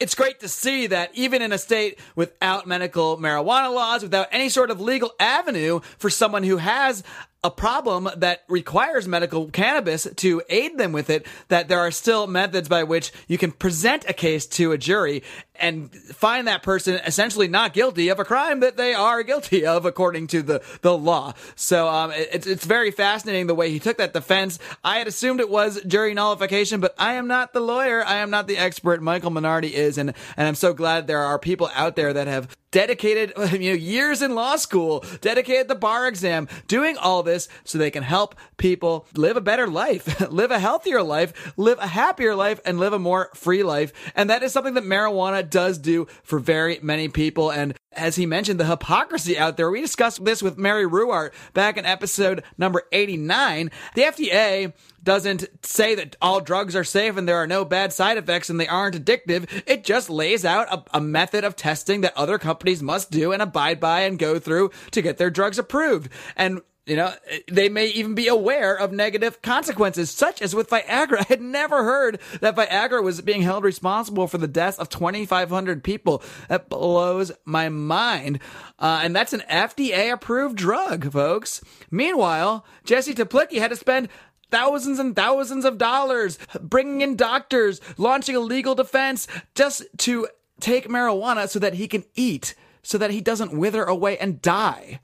it's 0.00 0.14
great 0.14 0.40
to 0.40 0.48
see 0.48 0.86
that 0.88 1.10
even 1.14 1.42
in 1.42 1.52
a 1.52 1.58
state 1.58 1.98
without 2.16 2.66
medical 2.66 3.18
marijuana 3.18 3.72
laws, 3.72 4.02
without 4.02 4.28
any 4.32 4.48
sort 4.48 4.70
of 4.70 4.80
legal 4.80 5.12
avenue 5.20 5.80
for 5.98 6.08
someone 6.08 6.42
who 6.42 6.56
has 6.56 7.04
a 7.42 7.50
problem 7.50 8.08
that 8.16 8.42
requires 8.48 9.08
medical 9.08 9.48
cannabis 9.48 10.06
to 10.16 10.42
aid 10.50 10.76
them 10.76 10.92
with 10.92 11.08
it, 11.08 11.26
that 11.48 11.68
there 11.68 11.80
are 11.80 11.90
still 11.90 12.26
methods 12.26 12.68
by 12.68 12.82
which 12.82 13.12
you 13.28 13.38
can 13.38 13.50
present 13.50 14.04
a 14.08 14.12
case 14.12 14.46
to 14.46 14.72
a 14.72 14.78
jury 14.78 15.22
and 15.54 15.94
find 15.94 16.48
that 16.48 16.62
person 16.62 16.94
essentially 17.06 17.48
not 17.48 17.72
guilty 17.72 18.08
of 18.08 18.18
a 18.18 18.24
crime 18.24 18.60
that 18.60 18.76
they 18.76 18.94
are 18.94 19.22
guilty 19.22 19.64
of 19.64 19.84
according 19.84 20.26
to 20.26 20.42
the, 20.42 20.62
the 20.82 20.96
law. 20.96 21.32
So 21.54 21.88
um, 21.88 22.12
it's, 22.14 22.46
it's 22.46 22.64
very 22.64 22.90
fascinating 22.90 23.46
the 23.46 23.54
way 23.54 23.70
he 23.70 23.78
took 23.78 23.98
that 23.98 24.12
defense. 24.12 24.58
I 24.84 24.98
had 24.98 25.06
assumed 25.06 25.40
it 25.40 25.50
was 25.50 25.82
jury 25.84 26.14
nullification, 26.14 26.80
but 26.80 26.94
I 26.98 27.14
am 27.14 27.26
not 27.26 27.52
the 27.52 27.60
lawyer. 27.60 28.04
I 28.04 28.16
am 28.16 28.30
not 28.30 28.48
the 28.48 28.58
expert. 28.58 29.02
Michael 29.02 29.30
Minardi 29.30 29.70
is, 29.70 29.96
and, 29.96 30.12
and 30.36 30.48
I'm 30.48 30.54
so 30.54 30.74
glad 30.74 31.06
there 31.06 31.22
are 31.22 31.38
people 31.38 31.70
out 31.74 31.96
there 31.96 32.12
that 32.12 32.26
have 32.26 32.54
dedicated 32.70 33.32
you 33.52 33.70
know 33.70 33.76
years 33.76 34.22
in 34.22 34.34
law 34.34 34.56
school 34.56 35.04
dedicated 35.20 35.68
the 35.68 35.74
bar 35.74 36.06
exam 36.06 36.48
doing 36.68 36.96
all 36.96 37.22
this 37.22 37.48
so 37.64 37.78
they 37.78 37.90
can 37.90 38.02
help 38.02 38.34
people 38.56 39.06
live 39.14 39.36
a 39.36 39.40
better 39.40 39.66
life 39.66 40.20
live 40.30 40.50
a 40.50 40.58
healthier 40.58 41.02
life 41.02 41.52
live 41.56 41.78
a 41.78 41.86
happier 41.86 42.34
life 42.34 42.60
and 42.64 42.78
live 42.78 42.92
a 42.92 42.98
more 42.98 43.30
free 43.34 43.62
life. 43.62 43.92
And 44.14 44.30
that 44.30 44.42
is 44.42 44.52
something 44.52 44.74
that 44.74 44.84
marijuana 44.84 45.48
does 45.48 45.78
do 45.78 46.06
for 46.22 46.38
very 46.38 46.78
many 46.82 47.08
people. 47.08 47.50
And 47.50 47.74
as 47.92 48.16
he 48.16 48.26
mentioned 48.26 48.60
the 48.60 48.66
hypocrisy 48.66 49.36
out 49.36 49.56
there 49.56 49.70
we 49.70 49.80
discussed 49.80 50.24
this 50.24 50.42
with 50.42 50.56
mary 50.56 50.84
Ruart 50.84 51.32
back 51.54 51.76
in 51.76 51.84
episode 51.84 52.44
number 52.56 52.84
89 52.92 53.70
the 53.96 54.02
fda 54.02 54.72
doesn't 55.02 55.64
say 55.64 55.94
that 55.94 56.16
all 56.20 56.40
drugs 56.40 56.76
are 56.76 56.84
safe 56.84 57.16
and 57.16 57.28
there 57.28 57.36
are 57.36 57.46
no 57.46 57.64
bad 57.64 57.92
side 57.92 58.18
effects 58.18 58.50
and 58.50 58.60
they 58.60 58.68
aren't 58.68 59.02
addictive. 59.02 59.48
It 59.66 59.84
just 59.84 60.10
lays 60.10 60.44
out 60.44 60.72
a, 60.72 60.98
a, 60.98 61.00
method 61.00 61.44
of 61.44 61.56
testing 61.56 62.02
that 62.02 62.16
other 62.16 62.38
companies 62.38 62.82
must 62.82 63.10
do 63.10 63.32
and 63.32 63.42
abide 63.42 63.80
by 63.80 64.02
and 64.02 64.18
go 64.18 64.38
through 64.38 64.70
to 64.92 65.02
get 65.02 65.16
their 65.16 65.30
drugs 65.30 65.58
approved. 65.58 66.10
And 66.36 66.60
you 66.86 66.96
know, 66.96 67.12
they 67.46 67.68
may 67.68 67.86
even 67.86 68.16
be 68.16 68.26
aware 68.26 68.74
of 68.74 68.90
negative 68.90 69.42
consequences, 69.42 70.10
such 70.10 70.42
as 70.42 70.56
with 70.56 70.70
Viagra. 70.70 71.18
I 71.20 71.26
had 71.28 71.40
never 71.40 71.84
heard 71.84 72.20
that 72.40 72.56
Viagra 72.56 73.00
was 73.00 73.20
being 73.20 73.42
held 73.42 73.62
responsible 73.62 74.26
for 74.26 74.38
the 74.38 74.48
deaths 74.48 74.78
of 74.78 74.88
2,500 74.88 75.84
people. 75.84 76.20
That 76.48 76.68
blows 76.68 77.30
my 77.44 77.68
mind. 77.68 78.40
Uh, 78.76 79.02
and 79.04 79.14
that's 79.14 79.32
an 79.32 79.44
FDA 79.48 80.10
approved 80.10 80.56
drug, 80.56 81.12
folks. 81.12 81.62
Meanwhile, 81.92 82.64
Jesse 82.84 83.14
Teplicki 83.14 83.58
had 83.58 83.70
to 83.70 83.76
spend 83.76 84.08
thousands 84.50 84.98
and 84.98 85.14
thousands 85.14 85.64
of 85.64 85.78
dollars, 85.78 86.38
bringing 86.60 87.00
in 87.00 87.16
doctors, 87.16 87.80
launching 87.96 88.36
a 88.36 88.40
legal 88.40 88.74
defense 88.74 89.26
just 89.54 89.84
to 89.98 90.28
take 90.60 90.88
marijuana 90.88 91.48
so 91.48 91.58
that 91.58 91.74
he 91.74 91.88
can 91.88 92.04
eat, 92.14 92.54
so 92.82 92.98
that 92.98 93.10
he 93.10 93.20
doesn't 93.20 93.56
wither 93.56 93.84
away 93.84 94.18
and 94.18 94.42
die. 94.42 95.00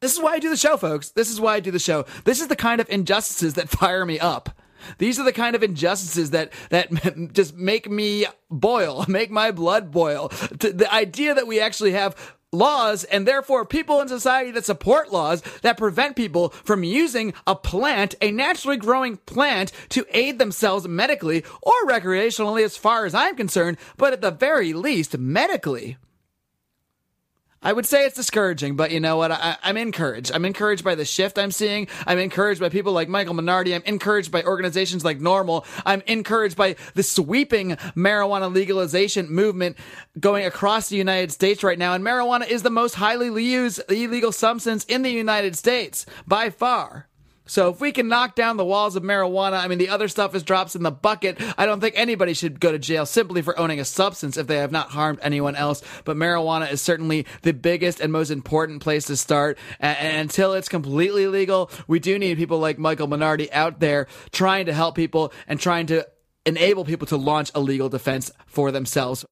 This 0.00 0.12
is 0.12 0.20
why 0.20 0.32
I 0.32 0.38
do 0.40 0.50
the 0.50 0.56
show, 0.56 0.76
folks. 0.76 1.10
This 1.10 1.30
is 1.30 1.40
why 1.40 1.54
I 1.54 1.60
do 1.60 1.70
the 1.70 1.78
show. 1.78 2.04
This 2.24 2.40
is 2.40 2.48
the 2.48 2.56
kind 2.56 2.80
of 2.80 2.90
injustices 2.90 3.54
that 3.54 3.68
fire 3.78 4.04
me 4.04 4.18
up. 4.18 4.50
These 4.98 5.20
are 5.20 5.24
the 5.24 5.32
kind 5.32 5.54
of 5.54 5.62
injustices 5.62 6.30
that 6.30 6.52
that 6.70 6.90
just 7.32 7.54
make 7.54 7.88
me 7.88 8.26
boil, 8.50 9.04
make 9.08 9.30
my 9.30 9.52
blood 9.52 9.92
boil. 9.92 10.28
The 10.50 10.88
idea 10.92 11.34
that 11.34 11.46
we 11.46 11.60
actually 11.60 11.92
have 11.92 12.36
laws 12.52 13.04
and 13.04 13.26
therefore 13.26 13.64
people 13.64 14.00
in 14.00 14.08
society 14.08 14.50
that 14.52 14.64
support 14.64 15.10
laws 15.10 15.42
that 15.62 15.78
prevent 15.78 16.16
people 16.16 16.50
from 16.50 16.84
using 16.84 17.32
a 17.46 17.56
plant, 17.56 18.14
a 18.20 18.30
naturally 18.30 18.76
growing 18.76 19.16
plant, 19.16 19.72
to 19.88 20.06
aid 20.10 20.38
themselves 20.38 20.86
medically 20.86 21.44
or 21.62 21.86
recreationally, 21.86 22.62
as 22.62 22.76
far 22.76 23.06
as 23.06 23.14
I'm 23.14 23.36
concerned, 23.36 23.78
but 23.96 24.12
at 24.12 24.20
the 24.20 24.30
very 24.30 24.72
least, 24.72 25.16
medically. 25.16 25.96
I 27.62 27.72
would 27.72 27.86
say 27.86 28.04
it's 28.04 28.16
discouraging, 28.16 28.74
but 28.74 28.90
you 28.90 28.98
know 28.98 29.16
what? 29.16 29.30
I, 29.30 29.56
am 29.62 29.76
encouraged. 29.76 30.32
I'm 30.32 30.44
encouraged 30.44 30.82
by 30.82 30.96
the 30.96 31.04
shift 31.04 31.38
I'm 31.38 31.52
seeing. 31.52 31.86
I'm 32.06 32.18
encouraged 32.18 32.60
by 32.60 32.68
people 32.68 32.92
like 32.92 33.08
Michael 33.08 33.34
Minardi. 33.34 33.74
I'm 33.74 33.82
encouraged 33.84 34.32
by 34.32 34.42
organizations 34.42 35.04
like 35.04 35.20
NORML. 35.20 35.64
I'm 35.86 36.02
encouraged 36.06 36.56
by 36.56 36.74
the 36.94 37.04
sweeping 37.04 37.76
marijuana 37.96 38.52
legalization 38.52 39.30
movement 39.30 39.76
going 40.18 40.44
across 40.44 40.88
the 40.88 40.96
United 40.96 41.30
States 41.30 41.62
right 41.62 41.78
now. 41.78 41.94
And 41.94 42.04
marijuana 42.04 42.48
is 42.48 42.64
the 42.64 42.70
most 42.70 42.94
highly 42.94 43.44
used 43.44 43.80
illegal 43.88 44.32
substance 44.32 44.84
in 44.84 45.02
the 45.02 45.10
United 45.10 45.56
States 45.56 46.04
by 46.26 46.50
far. 46.50 47.08
So 47.52 47.68
if 47.68 47.82
we 47.82 47.92
can 47.92 48.08
knock 48.08 48.34
down 48.34 48.56
the 48.56 48.64
walls 48.64 48.96
of 48.96 49.02
marijuana, 49.02 49.62
I 49.62 49.68
mean, 49.68 49.76
the 49.76 49.90
other 49.90 50.08
stuff 50.08 50.34
is 50.34 50.42
drops 50.42 50.74
in 50.74 50.82
the 50.82 50.90
bucket. 50.90 51.36
I 51.58 51.66
don't 51.66 51.80
think 51.80 51.92
anybody 51.98 52.32
should 52.32 52.60
go 52.60 52.72
to 52.72 52.78
jail 52.78 53.04
simply 53.04 53.42
for 53.42 53.58
owning 53.60 53.78
a 53.78 53.84
substance 53.84 54.38
if 54.38 54.46
they 54.46 54.56
have 54.56 54.72
not 54.72 54.88
harmed 54.88 55.18
anyone 55.20 55.54
else. 55.54 55.82
But 56.06 56.16
marijuana 56.16 56.72
is 56.72 56.80
certainly 56.80 57.26
the 57.42 57.52
biggest 57.52 58.00
and 58.00 58.10
most 58.10 58.30
important 58.30 58.80
place 58.80 59.04
to 59.08 59.18
start. 59.18 59.58
And, 59.80 60.16
until 60.16 60.54
it's 60.54 60.70
completely 60.70 61.26
legal, 61.26 61.70
we 61.86 61.98
do 61.98 62.18
need 62.18 62.38
people 62.38 62.58
like 62.58 62.78
Michael 62.78 63.06
Minardi 63.06 63.50
out 63.52 63.80
there 63.80 64.06
trying 64.30 64.64
to 64.64 64.72
help 64.72 64.94
people 64.94 65.30
and 65.46 65.60
trying 65.60 65.84
to 65.88 66.08
enable 66.46 66.86
people 66.86 67.06
to 67.08 67.18
launch 67.18 67.50
a 67.54 67.60
legal 67.60 67.90
defense 67.90 68.30
for 68.46 68.72
themselves. 68.72 69.26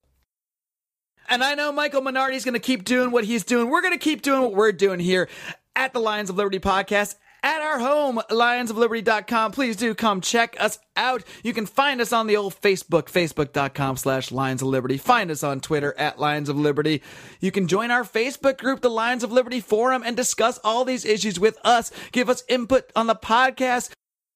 And 1.31 1.43
I 1.43 1.55
know 1.55 1.73
Michael 1.73 2.03
Minardi 2.03 2.35
is 2.35 2.45
going 2.45 2.53
to 2.53 2.61
keep 2.61 2.85
doing 2.85 3.13
what 3.13 3.25
he's 3.25 3.45
doing. 3.45 3.71
We're 3.71 3.81
going 3.81 3.95
to 3.95 3.99
keep 3.99 4.21
doing 4.21 4.43
what 4.43 4.53
we're 4.53 4.73
doing 4.73 5.01
here 5.01 5.27
at 5.75 5.95
the 5.95 6.01
Lions 6.01 6.29
of 6.29 6.37
Liberty 6.37 6.59
podcast 6.59 7.15
at 7.43 7.61
our 7.63 7.79
home, 7.79 8.21
lionsofliberty.com. 8.31 9.53
Please 9.53 9.77
do 9.77 9.95
come 9.95 10.21
check 10.21 10.57
us 10.59 10.79
out. 10.97 11.25
You 11.43 11.53
can 11.53 11.67
find 11.67 12.01
us 12.01 12.13
on 12.13 12.27
the 12.27 12.37
old 12.37 12.61
Facebook, 12.61 13.05
facebook.com 13.05 13.97
slash 13.97 14.31
Lions 14.31 14.63
of 14.63 14.69
Liberty. 14.69 14.99
Find 14.99 15.31
us 15.31 15.43
on 15.43 15.61
Twitter 15.61 15.95
at 15.99 16.19
Lions 16.19 16.49
of 16.49 16.57
Liberty. 16.59 17.03
You 17.41 17.51
can 17.51 17.69
join 17.69 17.91
our 17.91 18.05
Facebook 18.05 18.59
group, 18.59 18.81
the 18.81 18.91
Lions 18.91 19.25
of 19.25 19.33
Liberty 19.33 19.61
Forum, 19.61 20.03
and 20.05 20.17
discuss 20.17 20.59
all 20.65 20.85
these 20.85 21.05
issues 21.05 21.41
with 21.41 21.59
us. 21.65 21.91
Give 22.13 22.29
us 22.29 22.45
input 22.49 22.91
on 22.95 23.07
the 23.07 23.15
podcast 23.15 23.91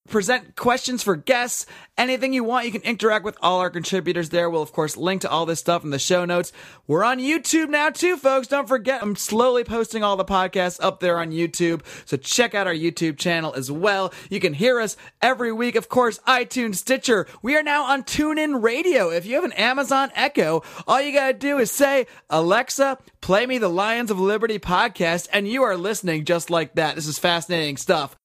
present 0.08 0.54
questions 0.54 1.02
for 1.02 1.16
guests, 1.16 1.64
anything 1.96 2.32
you 2.32 2.44
want. 2.44 2.66
You 2.66 2.72
can 2.72 2.82
interact 2.82 3.24
with 3.24 3.38
all 3.40 3.60
our 3.60 3.70
contributors 3.70 4.28
there. 4.28 4.50
We'll, 4.50 4.62
of 4.62 4.72
course, 4.72 4.96
link 4.96 5.22
to 5.22 5.30
all 5.30 5.46
this 5.46 5.60
stuff 5.60 5.82
in 5.82 5.90
the 5.90 5.98
show 5.98 6.24
notes. 6.24 6.52
We're 6.86 7.04
on 7.04 7.18
YouTube 7.18 7.70
now, 7.70 7.90
too, 7.90 8.16
folks. 8.16 8.46
Don't 8.46 8.68
forget, 8.68 9.02
I'm 9.02 9.16
slowly 9.16 9.64
posting 9.64 10.02
all 10.04 10.16
the 10.16 10.24
podcasts 10.24 10.78
up 10.82 11.00
there 11.00 11.18
on 11.18 11.30
YouTube. 11.30 11.82
So 12.04 12.16
check 12.16 12.54
out 12.54 12.66
our 12.66 12.74
YouTube 12.74 13.18
channel 13.18 13.54
as 13.54 13.70
well. 13.70 14.12
You 14.28 14.40
can 14.40 14.52
hear 14.52 14.78
us 14.78 14.96
every 15.22 15.52
week, 15.52 15.74
of 15.74 15.88
course, 15.88 16.18
iTunes, 16.26 16.76
Stitcher. 16.76 17.26
We 17.42 17.56
are 17.56 17.62
now 17.62 17.84
on 17.84 18.02
TuneIn 18.02 18.62
Radio. 18.62 19.10
If 19.10 19.24
you 19.24 19.36
have 19.36 19.44
an 19.44 19.52
Amazon 19.52 20.10
Echo, 20.14 20.62
all 20.86 21.00
you 21.00 21.12
got 21.12 21.28
to 21.28 21.32
do 21.32 21.58
is 21.58 21.70
say, 21.70 22.06
Alexa, 22.28 22.98
play 23.22 23.46
me 23.46 23.58
the 23.58 23.68
Lions 23.68 24.10
of 24.10 24.20
Liberty 24.20 24.58
podcast, 24.58 25.28
and 25.32 25.48
you 25.48 25.62
are 25.62 25.76
listening 25.76 26.24
just 26.24 26.50
like 26.50 26.74
that. 26.74 26.94
This 26.94 27.06
is 27.06 27.18
fascinating 27.18 27.78
stuff. 27.78 28.16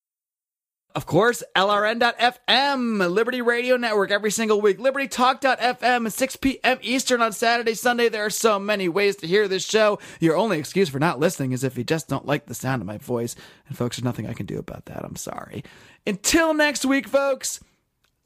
Of 0.96 1.06
course, 1.06 1.44
LRN.FM, 1.56 3.12
Liberty 3.12 3.44
Radio 3.44 3.78
Network, 3.78 4.10
every 4.10 4.32
single 4.32 4.60
week. 4.60 4.80
LibertyTalk.fm, 4.80 6.12
6 6.12 6.36
p.m. 6.38 6.80
Eastern 6.82 7.22
on 7.22 7.32
Saturday, 7.32 7.76
Sunday. 7.76 8.10
There 8.10 8.26
are 8.26 8.32
so 8.32 8.58
many 8.58 8.90
ways 8.90 9.16
to 9.18 9.28
hear 9.28 9.48
this 9.48 9.64
show. 9.64 10.00
Your 10.20 10.36
only 10.36 10.58
excuse 10.58 10.90
for 10.90 10.98
not 10.98 11.20
listening 11.20 11.52
is 11.52 11.64
if 11.64 11.78
you 11.78 11.84
just 11.84 12.08
don't 12.08 12.26
like 12.26 12.48
the 12.48 12.56
sound 12.56 12.82
of 12.82 12.88
my 12.88 12.98
voice. 12.98 13.36
And, 13.68 13.78
folks, 13.78 13.98
there's 13.98 14.04
nothing 14.04 14.28
I 14.28 14.34
can 14.34 14.48
do 14.48 14.58
about 14.58 14.86
that. 14.86 15.06
I'm 15.06 15.16
sorry. 15.16 15.64
Until 16.08 16.56
next 16.56 16.86
week, 16.86 17.08
folks, 17.08 17.60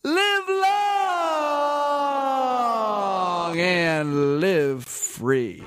live 0.06 0.48
long 0.48 0.64
and 3.60 4.40
live 4.40 4.86
free. 4.86 5.62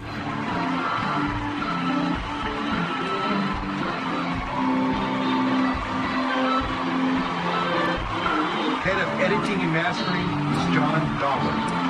Editing 9.47 9.63
and 9.63 9.73
mastering 9.75 10.27
is 10.27 10.75
John 10.75 11.01
Dahmer. 11.21 11.86